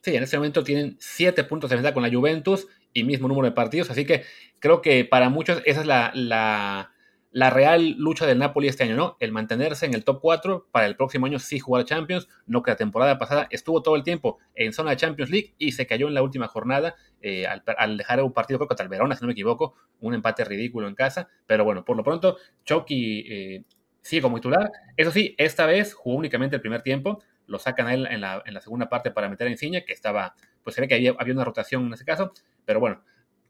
Sí, 0.00 0.16
en 0.16 0.22
este 0.22 0.38
momento 0.38 0.64
tienen 0.64 0.96
siete 0.98 1.44
puntos 1.44 1.68
de 1.68 1.76
ventaja 1.76 1.92
con 1.92 2.02
la 2.02 2.10
Juventus 2.10 2.68
y 2.94 3.04
mismo 3.04 3.28
número 3.28 3.48
de 3.48 3.52
partidos, 3.52 3.90
así 3.90 4.06
que 4.06 4.24
creo 4.58 4.80
que 4.80 5.04
para 5.04 5.28
muchos 5.28 5.62
esa 5.64 5.80
es 5.80 5.86
la, 5.86 6.12
la 6.14 6.91
la 7.32 7.48
real 7.48 7.96
lucha 7.98 8.26
del 8.26 8.38
Napoli 8.38 8.68
este 8.68 8.84
año, 8.84 8.94
¿no? 8.94 9.16
El 9.18 9.32
mantenerse 9.32 9.86
en 9.86 9.94
el 9.94 10.04
top 10.04 10.20
4 10.20 10.68
para 10.70 10.86
el 10.86 10.96
próximo 10.96 11.24
año 11.24 11.38
sí 11.38 11.58
jugar 11.58 11.86
Champions, 11.86 12.28
no 12.46 12.62
que 12.62 12.70
la 12.70 12.76
temporada 12.76 13.18
pasada 13.18 13.48
estuvo 13.50 13.82
todo 13.82 13.96
el 13.96 14.02
tiempo 14.02 14.38
en 14.54 14.74
zona 14.74 14.90
de 14.90 14.98
Champions 14.98 15.30
League 15.30 15.54
y 15.56 15.72
se 15.72 15.86
cayó 15.86 16.08
en 16.08 16.14
la 16.14 16.22
última 16.22 16.46
jornada 16.46 16.94
eh, 17.22 17.46
al, 17.46 17.96
dejar 17.96 18.22
un 18.22 18.32
partido 18.32 18.58
contra 18.58 18.84
el 18.84 18.90
Verona, 18.90 19.16
si 19.16 19.22
no 19.22 19.28
me 19.28 19.32
equivoco, 19.32 19.74
un 20.00 20.12
empate 20.12 20.44
ridículo 20.44 20.88
en 20.88 20.94
casa, 20.94 21.28
pero 21.46 21.64
bueno, 21.64 21.84
por 21.84 21.96
lo 21.96 22.04
pronto 22.04 22.36
Chucky 22.64 23.24
eh, 23.26 23.64
sigue 24.02 24.20
como 24.20 24.36
titular, 24.36 24.70
eso 24.98 25.10
sí, 25.10 25.34
esta 25.38 25.64
vez 25.64 25.94
jugó 25.94 26.16
únicamente 26.16 26.56
el 26.56 26.60
primer 26.62 26.82
tiempo, 26.82 27.22
lo 27.46 27.58
sacan 27.58 27.86
a 27.86 27.94
él 27.94 28.06
en 28.10 28.20
la, 28.20 28.42
segunda 28.60 28.90
parte 28.90 29.10
para 29.10 29.30
meter 29.30 29.46
a 29.46 29.50
Insigne, 29.50 29.86
que 29.86 29.94
estaba, 29.94 30.34
pues 30.62 30.74
se 30.74 30.82
ve 30.82 30.88
que 30.88 30.96
había, 30.96 31.14
había 31.18 31.32
una 31.32 31.44
rotación 31.44 31.86
en 31.86 31.94
ese 31.94 32.04
caso, 32.04 32.32
pero 32.66 32.78
bueno, 32.78 33.02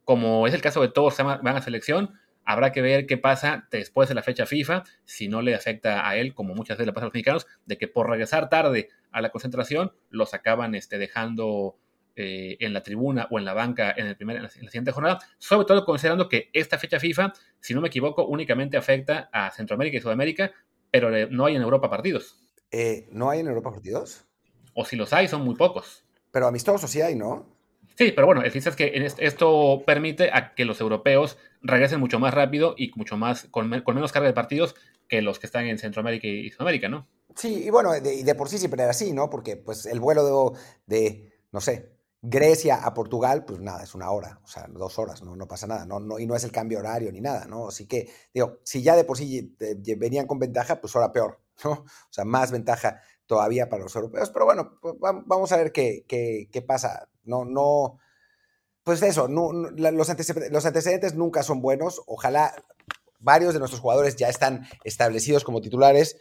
como 0.05 0.47
es 0.47 0.55
el 0.55 0.63
caso 0.63 0.81
de 0.83 0.89
todos 0.89 1.17
van 1.19 1.57
a 1.57 1.63
selección, 1.63 2.15
Habrá 2.45 2.73
que 2.73 2.83
ver 2.83 3.07
qué 3.07 3.17
pasa 3.17 3.69
después 3.71 4.09
de 4.09 4.15
la 4.15 4.23
fecha 4.23 4.47
FIFA, 4.47 4.85
si 5.05 5.29
no 5.29 5.43
le 5.43 5.55
afecta 5.55 6.09
a 6.09 6.17
él, 6.17 6.35
como 6.35 6.55
muchas 6.55 6.77
veces 6.77 6.87
le 6.87 6.93
pasa 6.93 7.05
a 7.05 7.09
los 7.09 7.15
mexicanos, 7.15 7.47
de 7.67 7.79
que 7.79 7.89
por 7.89 8.09
regresar 8.09 8.49
tarde 8.49 8.89
a 9.11 9.21
la 9.21 9.31
concentración 9.31 9.93
los 10.11 10.35
acaban 10.35 10.75
este, 10.75 10.99
dejando 10.99 11.77
eh, 12.17 12.57
en 12.61 12.75
la 12.75 12.83
tribuna 12.83 13.27
o 13.31 13.39
en 13.39 13.45
la 13.45 13.55
banca 13.55 13.95
en, 13.97 14.07
el 14.07 14.17
primer, 14.17 14.37
en, 14.37 14.43
la, 14.43 14.49
siguiente 14.51 14.93
jornada, 14.93 15.19
sobre 15.39 15.67
todo 15.67 15.85
considerando 15.85 16.29
que 16.29 16.51
esta 16.53 16.79
fecha 16.79 17.01
FIFA, 17.01 17.33
si 17.61 17.73
no 17.75 17.81
me 17.81 17.89
equivoco, 17.89 18.27
únicamente 18.27 18.77
afecta 18.77 19.31
a 19.33 19.51
Centroamérica 19.51 19.97
y 19.97 20.01
Sudamérica, 20.01 20.53
pero 20.91 21.15
eh, 21.17 21.29
no 21.31 21.47
hay 21.47 21.57
en 21.57 21.63
Europa 21.63 21.89
partidos. 21.89 22.39
Eh, 22.71 23.09
¿No 23.13 23.31
hay 23.31 23.41
en 23.41 23.47
Europa 23.47 23.71
partidos? 23.71 24.27
O 24.75 24.85
si 24.85 24.97
los 24.97 25.13
hay, 25.13 25.29
son 25.29 25.43
muy 25.43 25.55
pocos. 25.55 26.05
Pero 26.31 26.47
amistosos 26.47 26.91
sí 26.91 27.01
hay, 27.01 27.15
¿no? 27.15 27.52
Sí, 27.97 28.13
pero 28.13 28.27
bueno, 28.27 28.43
el 28.43 28.55
es 28.55 28.77
que 28.77 29.07
esto 29.19 29.83
permite 29.87 30.31
a 30.33 30.55
que 30.55 30.65
los 30.65 30.81
europeos 30.81 31.39
regresen 31.61 32.01
mucho 32.01 32.19
más 32.19 32.35
rápido 32.35 32.75
y 32.77 32.91
mucho 32.97 33.17
más 33.17 33.45
con, 33.51 33.69
menos 33.69 34.13
carga 34.13 34.29
de 34.29 34.35
partidos 34.35 34.75
que 35.09 35.23
los 35.23 35.39
que 35.39 35.47
están 35.47 35.67
en 35.67 35.79
Centroamérica 35.79 36.27
y 36.27 36.51
Sudamérica, 36.51 36.89
¿no? 36.89 37.07
Sí, 37.37 37.65
y 37.65 37.71
bueno, 37.71 37.93
de, 37.93 38.25
de 38.25 38.35
por 38.35 38.49
sí 38.49 38.59
siempre 38.59 38.83
era 38.83 38.91
así, 38.91 39.13
¿no? 39.13 39.31
Porque 39.31 39.57
pues 39.57 39.87
el 39.87 40.01
vuelo 40.01 40.55
de, 40.87 41.33
no 41.51 41.61
sé, 41.61 41.93
Grecia 42.21 42.77
a 42.77 42.95
Portugal, 42.95 43.45
pues 43.45 43.61
nada, 43.61 43.83
es 43.83 43.95
una 43.95 44.11
hora, 44.11 44.41
o 44.45 44.47
sea, 44.47 44.67
dos 44.69 44.99
horas, 44.99 45.23
no, 45.23 45.35
no 45.35 45.49
pasa 45.49 45.67
nada, 45.67 45.85
no, 45.85 45.99
no, 45.99 46.21
y 46.21 46.27
no 46.27 46.37
es 46.37 46.45
el 46.45 46.53
cambio 46.53 46.79
horario 46.79 47.11
ni 47.11 47.21
nada, 47.21 47.47
¿no? 47.47 47.69
Así 47.69 47.87
que, 47.87 48.09
digo, 48.33 48.61
si 48.63 48.81
ya 48.81 48.95
de 48.95 49.03
por 49.03 49.19
sí 49.19 49.57
eh, 49.59 49.97
venían 49.97 50.29
con 50.29 50.39
ventaja, 50.39 50.81
pues 50.81 50.95
ahora 50.95 51.13
peor, 51.13 51.41
¿no? 51.65 51.71
O 51.73 52.13
sea, 52.13 52.25
más 52.25 52.53
ventaja 52.53 53.01
todavía 53.27 53.69
para 53.69 53.85
los 53.85 53.95
europeos, 53.95 54.31
pero 54.31 54.45
bueno, 54.45 54.79
pues 54.81 54.95
vamos 55.01 55.53
a 55.53 55.57
ver 55.57 55.73
qué, 55.73 56.05
qué, 56.07 56.49
qué 56.51 56.63
pasa. 56.63 57.09
No, 57.25 57.45
no, 57.45 57.99
pues 58.85 59.01
eso, 59.03 59.29
los, 59.29 60.09
antecedentes, 60.11 61.15
nunca 61.15 61.43
son 61.43 61.63
buenos. 61.63 62.03
Ojalá 62.07 62.65
varios 63.21 63.55
de 63.55 63.61
nuestros 63.61 63.81
jugadores 63.81 64.17
ya 64.17 64.29
están 64.29 64.67
establecidos 64.83 65.45
como 65.45 65.61
titulares. 65.61 66.17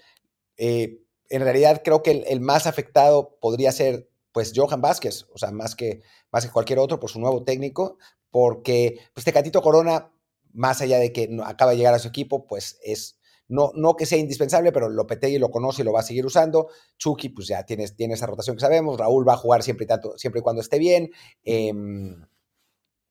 Eh, 0.58 1.02
en 1.30 1.42
realidad 1.42 1.82
creo 1.84 2.04
que 2.04 2.24
el, 2.28 2.40
más 2.40 2.68
afectado 2.68 3.38
podría 3.42 3.72
ser 3.72 4.10
pues 4.32 4.54
Johan 4.56 4.82
Vázquez, 4.82 5.26
o 5.34 5.38
sea, 5.38 5.52
más 5.52 5.76
que, 5.76 6.04
más 6.32 6.46
que 6.46 6.52
cualquier 6.52 6.80
otro 6.80 7.00
por 7.00 7.10
su 7.10 7.20
nuevo 7.20 7.44
técnico, 7.44 7.98
porque 8.30 9.00
pues 9.14 9.26
Tecatito 9.26 9.62
Corona, 9.62 10.12
más 10.54 10.82
allá 10.82 11.00
de 11.00 11.12
que 11.12 11.36
acaba 11.44 11.72
de 11.72 11.78
llegar 11.78 11.94
a 11.96 12.00
su 12.00 12.10
equipo, 12.10 12.46
pues 12.46 12.80
es 12.84 13.20
no, 13.52 13.72
no 13.76 13.96
que 13.96 14.06
sea 14.06 14.18
indispensable, 14.18 14.72
pero 14.72 14.90
Lopetegui 14.90 15.38
lo 15.38 15.52
conoce 15.52 15.82
y 15.82 15.86
lo 15.86 15.92
va 15.92 16.00
a 16.00 16.04
seguir 16.04 16.26
usando. 16.26 16.70
Chucky, 16.98 17.30
pues 17.30 17.48
ya 17.48 17.66
tiene, 17.66 17.86
tiene 17.90 18.14
esa 18.14 18.26
rotación 18.26 18.56
que 18.56 18.62
sabemos. 18.62 18.98
Raúl 18.98 19.28
va 19.28 19.34
a 19.34 19.38
jugar 19.38 19.62
siempre 19.62 19.84
y, 19.84 19.88
tanto, 19.88 20.18
siempre 20.18 20.40
y 20.40 20.42
cuando 20.42 20.62
esté 20.62 20.80
bien. 20.80 21.12
Em, 21.44 22.16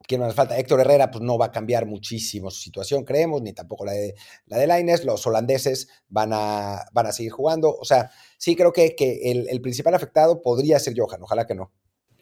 ¿quién 0.06 0.22
más 0.22 0.34
falta? 0.34 0.58
Héctor 0.58 0.80
Herrera, 0.80 1.10
pues 1.10 1.22
no 1.22 1.36
va 1.36 1.46
a 1.46 1.52
cambiar 1.52 1.84
muchísimo 1.84 2.50
su 2.50 2.62
situación, 2.62 3.04
creemos, 3.04 3.42
ni 3.42 3.52
tampoco 3.52 3.84
la 3.84 3.92
de, 3.92 4.14
la 4.46 4.56
de 4.56 4.66
Laines. 4.66 5.04
Los 5.04 5.26
holandeses 5.26 5.88
van 6.08 6.30
a, 6.32 6.86
van 6.92 7.06
a 7.06 7.12
seguir 7.12 7.32
jugando. 7.32 7.76
O 7.76 7.84
sea, 7.84 8.10
sí 8.38 8.56
creo 8.56 8.72
que, 8.72 8.96
que 8.96 9.30
el, 9.30 9.60
principal 9.60 9.94
afectado 9.94 10.40
podría 10.40 10.78
ser 10.78 10.94
Johan, 10.96 11.22
ojalá 11.22 11.46
que 11.46 11.54
no. 11.54 11.70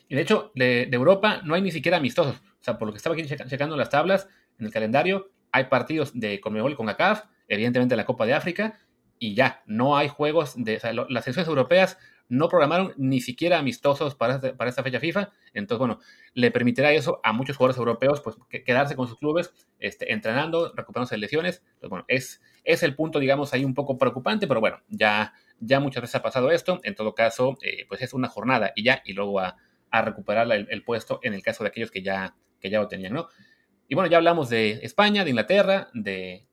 Y 0.08 0.16
de 0.16 0.22
hecho, 0.22 0.50
de, 0.56 0.88
Europa 0.90 1.40
no 1.44 1.54
hay 1.54 1.62
ni 1.62 1.70
siquiera 1.70 1.98
amistosos. 1.98 2.36
O 2.36 2.64
sea, 2.64 2.78
por 2.78 2.88
lo 2.88 2.92
que 2.92 2.96
estaba 2.96 3.14
aquí 3.14 3.24
checando 3.24 3.76
las 3.76 3.90
tablas 3.90 4.26
en 4.58 4.66
el 4.66 4.72
calendario, 4.72 5.30
hay 5.52 5.64
partidos 5.66 6.10
de 6.14 6.40
Conmebol 6.40 6.76
con 6.76 6.88
ACAF, 6.88 7.24
evidentemente 7.48 7.96
la 7.96 8.04
Copa 8.04 8.26
de 8.26 8.34
África, 8.34 8.78
y 9.18 9.34
ya, 9.34 9.62
no 9.66 9.96
hay 9.96 10.08
juegos 10.08 10.54
de. 10.56 10.74
Las 10.74 11.24
selecciones 11.24 11.48
europeas 11.48 11.98
no 12.28 12.48
programaron 12.48 12.92
ni 12.96 13.20
siquiera 13.20 13.58
amistosos 13.58 14.14
para, 14.14 14.40
para 14.56 14.70
esta 14.70 14.82
fecha 14.82 15.00
FIFA. 15.00 15.30
Entonces, 15.54 15.78
bueno, 15.78 15.98
le 16.34 16.50
permitirá 16.50 16.92
eso 16.92 17.20
a 17.24 17.32
muchos 17.32 17.56
jugadores 17.56 17.78
europeos, 17.78 18.20
pues 18.20 18.36
quedarse 18.64 18.94
con 18.94 19.08
sus 19.08 19.18
clubes, 19.18 19.52
este, 19.78 20.12
entrenando, 20.12 20.72
recuperándose 20.74 21.14
de 21.14 21.20
lesiones. 21.20 21.62
Entonces, 21.64 21.90
bueno, 21.90 22.04
es, 22.06 22.42
es 22.64 22.82
el 22.82 22.94
punto, 22.94 23.18
digamos, 23.18 23.54
ahí 23.54 23.64
un 23.64 23.74
poco 23.74 23.96
preocupante, 23.96 24.46
pero 24.46 24.60
bueno, 24.60 24.82
ya, 24.88 25.32
ya 25.58 25.80
muchas 25.80 26.02
veces 26.02 26.16
ha 26.16 26.22
pasado 26.22 26.50
esto. 26.50 26.80
En 26.84 26.94
todo 26.94 27.14
caso, 27.14 27.56
eh, 27.62 27.86
pues 27.88 28.02
es 28.02 28.12
una 28.12 28.28
jornada 28.28 28.72
y 28.76 28.84
ya, 28.84 29.02
y 29.04 29.14
luego 29.14 29.40
a, 29.40 29.56
a 29.90 30.02
recuperar 30.02 30.50
el, 30.52 30.84
puesto 30.84 31.20
en 31.22 31.34
el 31.34 31.42
caso 31.42 31.64
de 31.64 31.68
aquellos 31.68 31.90
que 31.90 32.02
ya, 32.02 32.36
que 32.60 32.70
ya 32.70 32.80
lo 32.80 32.88
tenían, 32.88 33.14
¿no? 33.14 33.28
Y 33.88 33.94
bueno, 33.94 34.10
ya 34.10 34.18
hablamos 34.18 34.50
de 34.50 34.80
España, 34.82 35.24
de 35.24 35.30
Inglaterra, 35.30 35.88
de, 35.94 36.46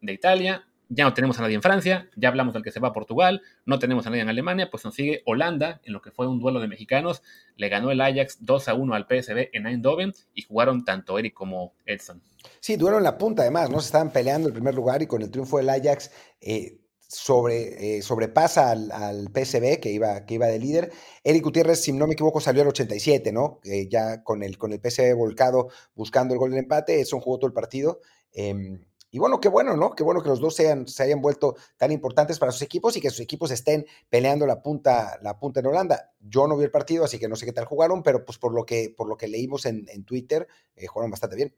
de 0.00 0.12
Italia, 0.12 0.66
ya 0.90 1.04
no 1.04 1.14
tenemos 1.14 1.38
a 1.38 1.42
nadie 1.42 1.54
en 1.54 1.62
Francia, 1.62 2.10
ya 2.16 2.28
hablamos 2.28 2.52
del 2.52 2.64
que 2.64 2.72
se 2.72 2.80
va 2.80 2.88
a 2.88 2.92
Portugal, 2.92 3.42
no 3.64 3.78
tenemos 3.78 4.06
a 4.06 4.10
nadie 4.10 4.22
en 4.22 4.28
Alemania, 4.28 4.70
pues 4.70 4.84
nos 4.84 4.94
sigue 4.94 5.22
Holanda, 5.24 5.80
en 5.84 5.92
lo 5.92 6.02
que 6.02 6.10
fue 6.10 6.26
un 6.26 6.40
duelo 6.40 6.58
de 6.60 6.66
mexicanos, 6.66 7.22
le 7.56 7.68
ganó 7.68 7.92
el 7.92 8.00
Ajax 8.00 8.38
2 8.40 8.68
a 8.68 8.74
1 8.74 8.94
al 8.94 9.06
PSV 9.06 9.50
en 9.52 9.66
Eindhoven 9.66 10.12
y 10.34 10.42
jugaron 10.42 10.84
tanto 10.84 11.16
Eric 11.18 11.32
como 11.32 11.74
Edson. 11.86 12.20
Sí, 12.58 12.76
duelo 12.76 12.98
en 12.98 13.04
la 13.04 13.18
punta 13.18 13.42
además, 13.42 13.70
¿no? 13.70 13.80
Se 13.80 13.86
estaban 13.86 14.12
peleando 14.12 14.48
el 14.48 14.54
primer 14.54 14.74
lugar 14.74 15.00
y 15.00 15.06
con 15.06 15.22
el 15.22 15.30
triunfo 15.30 15.58
del 15.58 15.70
Ajax 15.70 16.10
eh, 16.40 16.80
sobre, 16.98 17.98
eh, 17.98 18.02
sobrepasa 18.02 18.72
al, 18.72 18.90
al, 18.90 19.28
PSV 19.28 19.78
que 19.80 19.92
iba, 19.92 20.26
que 20.26 20.34
iba 20.34 20.48
de 20.48 20.58
líder. 20.58 20.90
Eric 21.22 21.44
Gutiérrez, 21.44 21.80
si 21.80 21.92
no 21.92 22.08
me 22.08 22.14
equivoco, 22.14 22.40
salió 22.40 22.62
al 22.62 22.68
87, 22.68 23.30
¿no? 23.32 23.60
ya 23.88 24.24
con 24.24 24.42
el, 24.42 24.58
con 24.58 24.72
el 24.72 24.80
PSV 24.80 25.14
volcado 25.14 25.68
buscando 25.94 26.34
el 26.34 26.40
gol 26.40 26.50
del 26.50 26.60
empate, 26.60 27.00
Edson 27.00 27.20
jugó 27.20 27.38
todo 27.38 27.46
el 27.46 27.52
partido. 27.52 28.00
Em, 28.32 28.80
y 29.10 29.18
bueno, 29.18 29.40
qué 29.40 29.48
bueno, 29.48 29.76
¿no? 29.76 29.90
Qué 29.92 30.04
bueno 30.04 30.22
que 30.22 30.28
los 30.28 30.40
dos 30.40 30.54
sean, 30.54 30.86
se 30.86 31.02
hayan 31.02 31.20
vuelto 31.20 31.56
tan 31.76 31.90
importantes 31.90 32.38
para 32.38 32.52
sus 32.52 32.62
equipos 32.62 32.96
y 32.96 33.00
que 33.00 33.10
sus 33.10 33.20
equipos 33.20 33.50
estén 33.50 33.84
peleando 34.08 34.46
la 34.46 34.62
punta, 34.62 35.18
la 35.22 35.38
punta 35.38 35.60
en 35.60 35.66
Holanda. 35.66 36.12
Yo 36.20 36.46
no 36.46 36.56
vi 36.56 36.64
el 36.64 36.70
partido, 36.70 37.04
así 37.04 37.18
que 37.18 37.28
no 37.28 37.34
sé 37.34 37.44
qué 37.44 37.52
tal 37.52 37.64
jugaron, 37.64 38.02
pero 38.02 38.24
pues 38.24 38.38
por 38.38 38.54
lo 38.54 38.64
que, 38.64 38.94
por 38.96 39.08
lo 39.08 39.16
que 39.16 39.26
leímos 39.26 39.66
en, 39.66 40.04
Twitter, 40.04 40.46
eh, 40.76 40.86
jugaron 40.86 41.10
bastante 41.10 41.36
bien. 41.36 41.54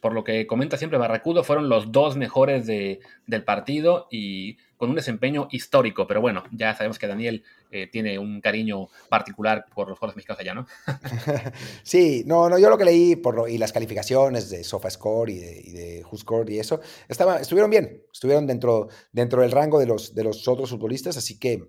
Por 0.00 0.14
lo 0.14 0.24
que 0.24 0.46
comenta 0.46 0.76
siempre 0.76 0.98
Barracudo, 0.98 1.44
fueron 1.44 1.68
los 1.68 1.92
dos 1.92 2.16
mejores 2.16 2.66
de, 2.66 3.00
del 3.26 3.44
partido 3.44 4.06
y 4.10 4.56
con 4.76 4.88
un 4.88 4.96
desempeño 4.96 5.46
histórico, 5.50 6.06
pero 6.06 6.22
bueno, 6.22 6.42
ya 6.52 6.74
sabemos 6.74 6.98
que 6.98 7.06
Daniel 7.06 7.44
eh, 7.70 7.86
tiene 7.86 8.18
un 8.18 8.40
cariño 8.40 8.88
particular 9.10 9.66
por 9.74 9.90
los 9.90 9.98
jugadores 9.98 10.16
mexicanos 10.16 10.40
allá, 10.40 10.54
¿no? 10.54 10.66
sí, 11.82 12.22
no, 12.26 12.48
no, 12.48 12.58
yo 12.58 12.70
lo 12.70 12.78
que 12.78 12.86
leí 12.86 13.16
por 13.16 13.50
y 13.50 13.58
las 13.58 13.72
calificaciones 13.72 14.48
de 14.48 14.64
SofaScore 14.64 15.32
y 15.32 15.38
de, 15.38 15.60
y 15.62 15.72
de 15.72 16.04
WhoScore 16.10 16.54
y 16.54 16.58
eso, 16.58 16.80
estaba, 17.08 17.40
estuvieron 17.40 17.70
bien, 17.70 18.02
estuvieron 18.10 18.46
dentro, 18.46 18.88
dentro 19.12 19.42
del 19.42 19.52
rango 19.52 19.78
de 19.78 19.86
los, 19.86 20.14
de 20.14 20.24
los 20.24 20.48
otros 20.48 20.70
futbolistas, 20.70 21.18
así 21.18 21.38
que 21.38 21.62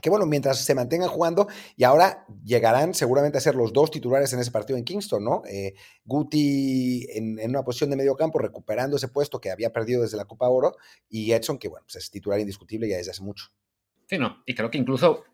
que 0.00 0.10
bueno, 0.10 0.26
mientras 0.26 0.58
se 0.58 0.74
mantengan 0.74 1.08
jugando, 1.08 1.48
y 1.76 1.84
ahora 1.84 2.24
llegarán 2.44 2.94
seguramente 2.94 3.38
a 3.38 3.40
ser 3.40 3.54
los 3.54 3.72
dos 3.72 3.90
titulares 3.90 4.32
en 4.32 4.38
ese 4.38 4.50
partido 4.50 4.78
en 4.78 4.84
Kingston, 4.84 5.24
¿no? 5.24 5.42
Eh, 5.50 5.74
Guti 6.04 7.06
en, 7.10 7.38
una 7.50 7.64
posición 7.64 7.90
de 7.90 7.96
medio 7.96 8.14
campo, 8.14 8.38
recuperando 8.38 8.96
ese 8.96 9.08
puesto 9.08 9.40
que 9.40 9.50
había 9.50 9.72
perdido 9.72 10.02
desde 10.02 10.16
la 10.16 10.24
Copa 10.24 10.48
Oro, 10.48 10.76
y 11.08 11.32
Edson, 11.32 11.58
que 11.58 11.68
bueno, 11.68 11.84
pues 11.84 11.96
es 11.96 12.10
titular 12.10 12.38
indiscutible 12.38 12.88
ya 12.88 12.96
desde 12.96 13.10
hace 13.10 13.22
mucho. 13.22 13.46
Sí, 14.06 14.18
no, 14.18 14.42
y 14.46 14.54
creo 14.54 14.70
que 14.70 14.78
incluso 14.78 15.24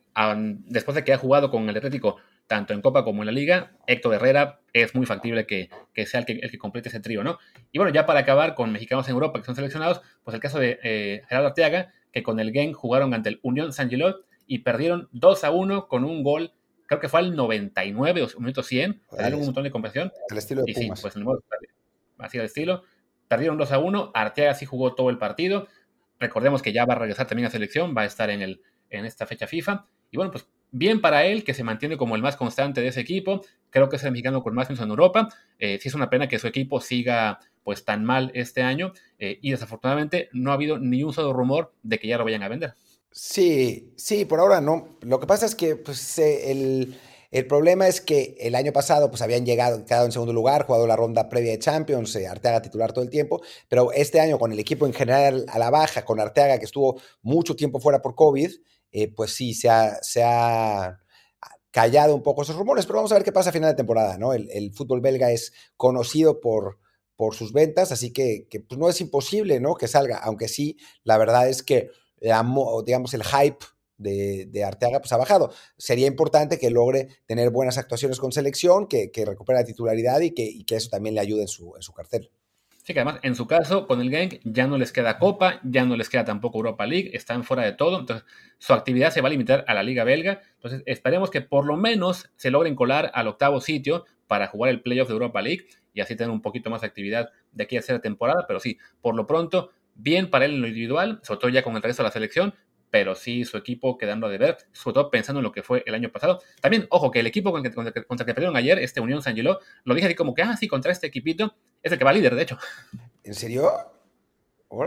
después 0.67 0.95
de 0.95 1.05
que 1.05 1.13
ha 1.13 1.19
jugado 1.19 1.51
con 1.51 1.69
el 1.69 1.77
Atlético, 1.77 2.17
tanto 2.47 2.73
en 2.73 2.83
Copa 2.83 3.05
como 3.05 3.23
en 3.23 3.27
la 3.27 3.33
Liga, 3.33 3.73
Héctor 3.87 4.15
Herrera 4.15 4.61
es 4.73 4.95
muy 4.95 5.07
factible 5.07 5.47
que, 5.47 5.71
sea 6.07 6.21
el 6.21 6.27
que, 6.27 6.33
el 6.35 6.51
que, 6.51 6.59
complete 6.59 6.89
ese 6.89 7.01
trío, 7.01 7.25
¿no? 7.25 7.39
Y 7.73 7.79
bueno, 7.79 7.93
ya 7.93 8.07
para 8.07 8.21
acabar 8.21 8.55
con 8.55 8.73
mexicanos 8.73 9.09
en 9.09 9.15
Europa 9.15 9.41
que 9.41 9.47
son 9.47 9.57
seleccionados, 9.57 10.03
pues 10.23 10.35
el 10.35 10.41
caso 10.41 10.59
de 10.59 10.79
eh, 10.83 11.23
Gerardo 11.29 11.49
Arteaga, 11.49 11.93
que 12.13 12.23
con 12.23 12.39
el 12.39 12.53
Gen 12.53 12.73
jugaron 12.73 13.15
ante 13.15 13.31
el 13.31 13.41
Unión 13.43 13.73
San 13.73 13.89
Gilot 13.89 14.25
y 14.47 14.61
perdieron 14.61 15.09
2 15.13 15.45
a 15.45 15.51
1 15.51 15.89
con 15.89 16.05
un 16.05 16.23
gol, 16.23 16.53
creo 16.87 17.01
que 17.01 17.09
fue 17.09 17.21
al 17.21 17.35
99 17.35 18.23
o 18.23 18.41
minuto 18.41 18.63
100, 18.63 19.03
perdieron 19.11 19.41
un 19.41 19.47
montón 19.47 19.65
de 19.65 19.71
compresión. 19.71 20.13
El 20.31 20.39
estilo 20.39 20.63
de 20.65 20.73
Pumas. 20.73 21.01
Sí, 21.01 21.03
pues 21.03 21.17
así 22.19 22.39
el 22.39 22.45
estilo. 22.45 22.83
Perdieron 23.29 23.57
2 23.59 23.73
a 23.73 23.79
1, 23.79 24.13
Arteaga 24.15 24.55
sí 24.55 24.67
jugó 24.67 24.95
todo 24.95 25.11
el 25.11 25.19
partido. 25.19 25.67
Recordemos 26.21 26.63
que 26.63 26.73
ya 26.73 26.85
va 26.85 26.95
a 26.95 26.99
regresar 26.99 27.27
también 27.27 27.47
a 27.47 27.51
selección, 27.51 27.95
va 27.97 28.03
a 28.03 28.07
estar 28.07 28.31
en, 28.31 28.43
el, 28.43 28.63
en 28.91 29.05
esta 29.05 29.27
fecha 29.27 29.47
FIFA. 29.47 29.87
Y 30.11 30.17
bueno, 30.17 30.31
pues 30.31 30.47
bien 30.71 31.01
para 31.01 31.25
él, 31.25 31.45
que 31.45 31.55
se 31.55 31.65
mantiene 31.65 31.97
como 31.97 32.17
el 32.17 32.23
más 32.23 32.37
constante 32.37 32.81
de 32.81 32.89
ese 32.89 33.01
equipo. 33.01 33.43
Creo 33.71 33.89
que 33.89 33.97
es 33.97 34.05
el 34.05 34.13
mexicano 34.13 34.43
con 34.43 34.55
más 34.55 34.69
minutos 34.69 34.85
en 34.85 34.91
Europa. 34.91 35.29
Eh, 35.59 35.79
sí 35.81 35.89
es 35.89 35.95
una 35.95 36.11
pena 36.11 36.29
que 36.29 36.39
su 36.39 36.47
equipo 36.47 36.81
siga 36.81 37.41
pues 37.63 37.85
tan 37.85 38.05
mal 38.05 38.31
este 38.35 38.63
año 38.63 38.93
eh, 39.19 39.39
y 39.41 39.51
desafortunadamente 39.51 40.29
no 40.33 40.51
ha 40.51 40.55
habido 40.55 40.79
ni 40.79 41.03
un 41.03 41.15
solo 41.15 41.33
rumor 41.33 41.73
de 41.83 41.99
que 41.99 42.09
ya 42.09 42.19
lo 42.19 42.25
vayan 42.25 42.43
a 42.43 42.49
vender. 42.49 42.75
Sí, 43.17 43.95
sí, 43.97 44.25
por 44.25 44.41
ahora 44.41 44.61
no. 44.61 44.99
Lo 45.03 45.21
que 45.21 45.27
pasa 45.29 45.47
es 45.47 45.55
que 45.55 45.77
pues, 45.77 46.19
el, 46.19 46.97
problema 47.49 47.87
es 47.87 48.01
que 48.01 48.37
el 48.41 48.57
año 48.57 48.73
pasado 48.73 49.09
pues, 49.09 49.23
habían 49.23 49.47
llegado, 49.47 49.85
quedado 49.85 50.07
en 50.07 50.11
segundo 50.11 50.33
lugar, 50.33 50.67
jugado 50.67 50.85
la 50.89 50.97
ronda 50.97 51.29
previa 51.29 51.53
de 51.53 51.61
Champions, 51.61 52.17
eh, 52.17 52.27
Arteaga 52.27 52.61
titular 52.61 52.93
todo 52.93 53.05
el 53.05 53.11
tiempo, 53.11 53.41
pero 53.69 53.93
este 53.93 54.19
año 54.19 54.37
con 54.37 54.51
el 54.51 54.59
equipo 54.59 54.85
en 54.85 54.93
general 54.93 55.47
a 55.49 55.61
la 55.61 55.71
baja, 55.71 56.05
con 56.05 56.19
Arteaga 56.19 56.59
que 56.59 56.65
estuvo 56.65 57.01
mucho 57.23 57.55
tiempo 57.55 57.79
fuera 57.79 58.03
por 58.03 58.17
COVID, 58.17 58.51
eh, 58.91 59.15
pues 59.15 59.33
sí, 59.33 59.55
se 59.55 59.71
ha, 59.71 59.97
se 60.03 60.25
ha 60.25 60.99
callado 61.71 62.17
un 62.17 62.23
poco 62.23 62.43
esos 62.43 62.57
rumores, 62.57 62.85
pero 62.85 62.97
vamos 62.97 63.13
a 63.13 63.15
ver 63.17 63.25
qué 63.25 63.33
pasa 63.33 63.51
a 63.51 63.53
final 63.53 63.71
de 63.71 63.77
temporada, 63.77 64.19
¿no? 64.19 64.33
El, 64.33 64.73
fútbol 64.75 65.01
belga 65.01 65.31
es 65.31 65.53
conocido 65.77 66.41
por, 66.41 66.81
por 67.15 67.37
sus 67.37 67.53
ventas, 67.53 67.93
así 67.93 68.13
que, 68.13 68.49
que 68.51 68.59
pues, 68.59 68.79
no 68.79 68.89
es 68.89 69.01
imposible, 69.01 69.61
¿no? 69.61 69.77
Que 69.77 69.87
salga, 69.87 70.19
aunque 70.19 70.49
sí, 70.49 70.79
la 71.05 71.17
verdad 71.17 71.49
es 71.49 71.63
que 71.63 71.91
digamos, 72.25 73.15
el 73.15 73.23
hype 73.25 73.65
de, 73.99 74.65
Arteaga 74.65 75.01
pues 75.01 75.13
ha 75.13 75.17
bajado. 75.17 75.53
Sería 75.77 76.07
importante 76.07 76.59
que 76.59 76.71
logre 76.71 77.09
tener 77.27 77.51
buenas 77.51 77.79
actuaciones 77.79 78.19
con 78.19 78.33
selección, 78.33 78.87
que, 78.87 79.11
recupere 79.27 79.61
la 79.61 79.65
titularidad 79.65 80.21
y 80.21 80.33
que, 80.33 80.77
eso 80.77 80.91
también 80.91 81.15
le 81.15 81.21
ayude 81.21 81.43
en 81.43 81.49
su, 81.49 81.75
en 81.77 81.83
su 81.83 81.93
cartel. 81.93 82.31
Sí, 82.85 82.93
que 82.93 83.01
además 83.01 83.21
en 83.23 83.35
su 83.35 83.47
caso 83.47 83.87
con 83.87 84.03
el 84.03 84.11
Genk 84.11 84.41
ya 84.45 84.67
no 84.67 84.77
les 84.77 84.93
queda 84.93 85.19
Copa, 85.19 85.59
ya 85.65 85.87
no 85.87 85.97
les 85.97 86.11
queda 86.11 86.27
tampoco 86.27 86.59
Europa 86.59 86.85
League, 86.85 87.13
están 87.15 87.43
fuera 87.43 87.63
de 87.63 87.73
todo, 87.73 87.99
entonces 87.99 88.27
su 88.59 88.75
actividad 88.75 89.11
se 89.11 89.23
va 89.23 89.29
a 89.29 89.31
limitar 89.31 89.65
a 89.67 89.73
la 89.73 89.83
Liga 89.83 90.05
Belga, 90.05 90.43
entonces 90.57 90.83
esperemos 90.85 91.31
que 91.31 91.41
por 91.41 91.65
lo 91.65 91.79
menos 91.79 92.31
se 92.37 92.51
logren 92.51 92.75
colar 92.75 93.11
al 93.15 93.29
octavo 93.29 93.63
sitio 93.63 94.05
para 94.27 94.49
jugar 94.49 94.71
el 94.71 94.83
playoff 94.83 95.09
de 95.09 95.15
Europa 95.15 95.41
League 95.41 95.67
y 95.95 96.03
así 96.03 96.15
tener 96.15 96.31
un 96.31 96.43
poquito 96.43 96.69
más 96.69 96.83
de 96.83 96.89
actividad 96.89 97.31
de 97.53 97.65
aquí 97.65 97.77
a 97.77 97.81
hacer 97.81 98.03
temporada, 98.03 98.45
pero 98.47 98.61
sí, 98.61 98.77
por 99.01 99.15
lo 99.15 99.27
pronto 99.27 99.71
bien 99.95 100.31
para 100.31 100.45
él 100.45 100.55
en 100.55 100.61
lo 100.63 100.69
individual, 100.69 101.21
sobre 101.23 101.41
todo 101.41 101.51
ya 101.51 101.63
con 101.63 101.77
el 101.77 101.83
resto 101.83 102.03
de 102.03 102.09
la 102.09 102.13
selección, 102.13 102.55
pero 102.91 103.17
sí 103.17 103.45
su 103.45 103.57
equipo 103.57 103.99
quedando 103.99 104.29
de 104.29 104.39
ver, 104.39 104.57
sobre 104.73 104.95
todo 104.95 105.11
pensando 105.11 105.41
en 105.41 105.45
lo 105.45 105.53
que 105.53 105.63
fue 105.63 105.83
el 105.87 105.95
año 105.95 106.11
pasado. 106.11 106.41
También, 106.61 106.87
ojo, 106.91 107.11
que 107.11 107.21
el 107.21 107.27
equipo 107.27 107.51
contra, 107.51 107.73
el 107.83 107.93
que, 107.93 108.05
contra 108.05 108.25
que 108.25 108.35
perdieron 108.35 108.57
ayer, 108.57 108.79
este 108.79 109.01
Unión 109.01 109.21
San 109.21 109.35
Gilo, 109.35 109.59
lo 109.85 109.95
dije 109.95 110.07
así 110.07 110.15
como 110.15 110.33
que, 110.33 110.43
ah, 110.43 110.57
sí, 110.57 110.69
contra 110.69 110.93
este 110.93 111.09
equipito, 111.09 111.57
es 111.83 111.91
el 111.91 111.99
que 111.99 112.05
va 112.05 112.13
líder, 112.13 112.37
de 112.37 112.43
hecho. 112.43 112.59
¿En 113.25 113.35
serio? 113.35 113.69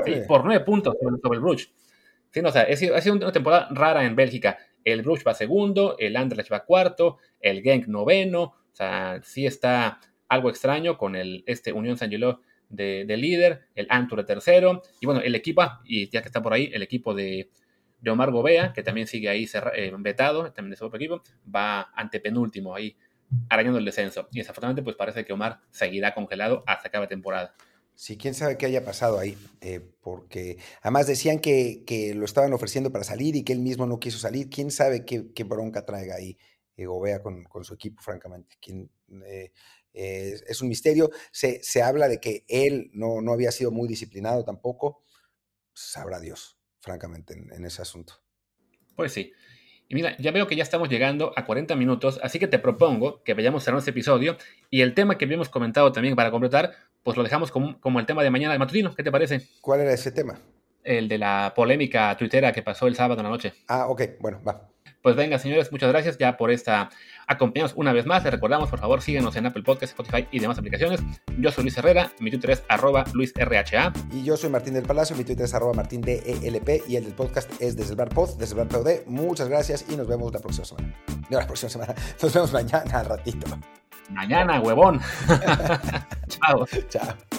Sí, 0.05 0.21
por 0.27 0.45
nueve 0.45 0.63
puntos 0.63 0.95
sobre, 1.21 1.35
el 1.35 1.41
Bruges. 1.41 1.71
Sí, 2.31 2.41
no, 2.41 2.49
o 2.49 2.51
sea, 2.51 2.63
ha 2.63 3.01
sido 3.01 3.15
una 3.15 3.31
temporada 3.31 3.67
rara 3.71 4.05
en 4.05 4.15
Bélgica. 4.15 4.57
El 4.83 5.01
Bruges 5.01 5.25
va 5.27 5.33
segundo, 5.33 5.97
el 5.99 6.15
Anderlecht 6.15 6.51
va 6.51 6.65
cuarto, 6.65 7.17
el 7.39 7.61
Genk 7.61 7.87
noveno, 7.87 8.41
o 8.41 8.75
sea, 8.75 9.19
sí 9.23 9.45
está 9.45 9.99
algo 10.29 10.49
extraño 10.49 10.97
con 10.97 11.15
el, 11.15 11.43
este 11.47 11.73
Unión 11.73 11.97
San 11.97 12.09
Gilo 12.09 12.41
de, 12.69 13.05
líder, 13.17 13.67
el 13.75 13.87
Anture 13.89 14.23
tercero, 14.23 14.81
y 14.99 15.05
bueno, 15.05 15.21
el 15.21 15.35
equipo, 15.35 15.63
y 15.85 16.09
ya 16.09 16.21
que 16.21 16.27
está 16.27 16.41
por 16.41 16.53
ahí, 16.53 16.69
el 16.73 16.81
equipo 16.81 17.13
de, 17.13 17.49
Omar 18.07 18.31
Gobea, 18.31 18.73
que 18.73 18.83
también 18.83 19.07
sigue 19.07 19.27
ahí 19.27 19.49
eh, 19.75 19.91
vetado, 19.97 20.51
también 20.53 20.71
de 20.71 20.77
su 20.77 20.85
otro 20.85 20.97
equipo, 20.97 21.23
va 21.53 21.91
ante 21.95 22.19
penúltimo 22.19 22.75
ahí 22.75 22.95
arañando 23.49 23.79
el 23.79 23.85
descenso. 23.85 24.27
Y 24.31 24.39
desafortunadamente, 24.39 24.83
pues 24.83 24.95
parece 24.95 25.25
que 25.25 25.33
Omar 25.33 25.59
seguirá 25.71 26.13
congelado 26.13 26.63
hasta 26.67 26.89
cada 26.89 27.07
temporada. 27.07 27.55
Sí, 27.95 28.15
quién 28.15 28.35
sabe 28.35 28.57
qué 28.57 28.67
haya 28.67 28.85
pasado 28.85 29.17
ahí, 29.17 29.35
eh, 29.59 29.81
porque 30.01 30.59
además 30.81 31.07
decían 31.07 31.39
que, 31.39 32.13
lo 32.15 32.25
estaban 32.25 32.53
ofreciendo 32.53 32.91
para 32.91 33.03
salir 33.03 33.35
y 33.35 33.43
que 33.43 33.53
él 33.53 33.59
mismo 33.59 33.87
no 33.87 33.99
quiso 33.99 34.19
salir. 34.19 34.49
Quién 34.49 34.69
sabe 34.69 35.03
qué, 35.03 35.43
bronca 35.43 35.83
traiga 35.83 36.15
ahí 36.15 36.37
eh, 36.75 36.85
Gobea 36.85 37.23
con, 37.23 37.47
su 37.63 37.73
equipo, 37.73 38.01
francamente. 38.03 38.55
¿Quién, 38.61 38.91
es 39.93 40.61
un 40.61 40.69
misterio. 40.69 41.09
Se, 41.31 41.81
habla 41.81 42.07
de 42.07 42.19
que 42.19 42.45
él 42.47 42.89
no, 42.93 43.21
no, 43.21 43.33
había 43.33 43.51
sido 43.51 43.71
muy 43.71 43.87
disciplinado 43.87 44.43
tampoco. 44.43 45.03
Sabrá 45.73 46.19
Dios, 46.19 46.57
francamente, 46.79 47.33
en, 47.33 47.65
ese 47.65 47.81
asunto. 47.81 48.15
Pues 48.95 49.11
sí. 49.11 49.31
Y 49.89 49.95
mira, 49.95 50.17
ya 50.17 50.31
veo 50.31 50.47
que 50.47 50.55
ya 50.55 50.63
estamos 50.63 50.89
llegando 50.89 51.31
a 51.35 51.45
40 51.45 51.75
minutos, 51.75 52.19
así 52.21 52.39
que 52.39 52.47
te 52.47 52.59
propongo 52.59 53.23
que 53.23 53.33
vayamos 53.33 53.63
cerrando 53.63 53.79
este 53.79 53.91
episodio 53.91 54.37
y 54.69 54.81
el 54.81 54.93
tema 54.93 55.17
que 55.17 55.25
habíamos 55.25 55.47
comentado 55.47 55.91
también 55.93 56.15
para 56.15 56.29
completar, 56.29 56.73
pues 57.03 57.15
lo 57.15 57.23
dejamos 57.23 57.51
como, 57.51 57.79
como 57.79 57.99
el 57.99 58.05
tema 58.05 58.21
de 58.23 58.29
mañana 58.29 58.53
de 58.53 58.59
matutino. 58.59 58.93
¿Qué 58.93 59.03
te 59.03 59.11
parece? 59.11 59.47
¿Cuál 59.61 59.81
era 59.81 59.93
ese 59.93 60.11
tema? 60.11 60.41
El 60.83 61.07
de 61.07 61.17
la 61.17 61.53
polémica 61.55 62.15
tuitera 62.17 62.51
que 62.51 62.63
pasó 62.63 62.87
el 62.87 62.95
sábado 62.95 63.21
en 63.21 63.25
la 63.25 63.29
noche. 63.29 63.53
Ah, 63.67 63.87
ok, 63.87 64.01
bueno, 64.19 64.41
va. 64.45 64.69
Pues 65.01 65.15
venga, 65.15 65.39
señores, 65.39 65.71
muchas 65.71 65.89
gracias 65.89 66.17
ya 66.17 66.37
por 66.37 66.51
esta 66.51 66.89
acompañarnos 67.27 67.75
una 67.77 67.93
vez 67.93 68.05
más. 68.05 68.23
Les 68.23 68.31
recordamos, 68.31 68.69
por 68.69 68.79
favor, 68.79 69.01
síguenos 69.01 69.35
en 69.35 69.45
Apple 69.45 69.63
Podcast, 69.63 69.97
Spotify 69.97 70.27
y 70.31 70.39
demás 70.39 70.57
aplicaciones. 70.57 71.01
Yo 71.37 71.51
soy 71.51 71.65
Luis 71.65 71.77
Herrera, 71.77 72.11
mi 72.19 72.31
Twitter 72.31 72.51
es 72.51 72.63
arroba 72.69 73.05
LuisRHA. 73.13 73.93
Y 74.11 74.23
yo 74.23 74.37
soy 74.37 74.49
Martín 74.49 74.73
del 74.73 74.83
Palacio, 74.83 75.15
mi 75.15 75.23
Twitter 75.23 75.45
es 75.45 75.53
arroba 75.53 75.73
Martín 75.73 76.01
DELP 76.01 76.87
y 76.87 76.95
el 76.95 77.05
del 77.05 77.13
podcast 77.13 77.49
es 77.61 77.75
desde 77.75 77.91
el 77.91 77.97
bar 77.97 78.09
pod, 78.09 78.37
desde 78.37 78.53
el 78.53 78.59
bar 78.59 78.67
POD. 78.67 79.05
Muchas 79.07 79.49
gracias 79.49 79.85
y 79.89 79.95
nos 79.95 80.07
vemos 80.07 80.33
la 80.33 80.39
próxima 80.39 80.65
semana. 80.65 80.95
No, 81.29 81.39
la 81.39 81.45
próxima 81.45 81.69
semana. 81.69 81.95
Nos 82.21 82.33
vemos 82.33 82.53
mañana 82.53 82.99
al 82.99 83.05
ratito. 83.05 83.47
Mañana, 84.09 84.61
huevón. 84.61 85.01
Chao. 86.27 86.65
Chao. 86.89 87.36